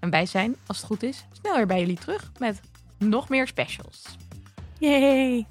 En 0.00 0.10
wij 0.10 0.26
zijn, 0.26 0.56
als 0.66 0.76
het 0.76 0.86
goed 0.86 1.02
is, 1.02 1.24
snel 1.32 1.56
weer 1.56 1.66
bij 1.66 1.80
jullie 1.80 1.98
terug 1.98 2.30
met 2.38 2.60
nog 2.98 3.28
meer 3.28 3.46
specials. 3.46 4.02
Yay. 4.78 5.46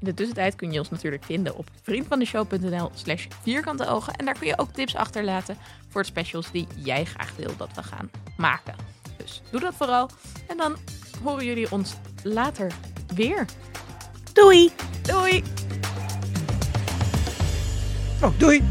In 0.00 0.06
de 0.06 0.14
tussentijd 0.14 0.54
kun 0.54 0.72
je 0.72 0.78
ons 0.78 0.90
natuurlijk 0.90 1.24
vinden 1.24 1.56
op 1.56 1.68
vriendvandeshow.nl 1.82 2.90
slash 2.94 3.26
vierkante 3.42 3.86
ogen. 3.86 4.12
En 4.12 4.24
daar 4.24 4.38
kun 4.38 4.46
je 4.46 4.58
ook 4.58 4.72
tips 4.72 4.96
achterlaten 4.96 5.56
voor 5.88 6.02
de 6.02 6.08
specials 6.08 6.50
die 6.50 6.66
jij 6.76 7.04
graag 7.04 7.32
wil 7.36 7.56
dat 7.56 7.70
we 7.74 7.82
gaan 7.82 8.10
maken. 8.36 8.74
Dus 9.16 9.42
doe 9.50 9.60
dat 9.60 9.74
vooral. 9.74 10.10
En 10.46 10.56
dan 10.56 10.76
horen 11.22 11.44
jullie 11.44 11.72
ons 11.72 11.94
later 12.22 12.72
weer. 13.14 13.46
Doei! 14.32 14.70
Doei! 15.02 15.42
Oh, 18.22 18.38
doei. 18.38 18.62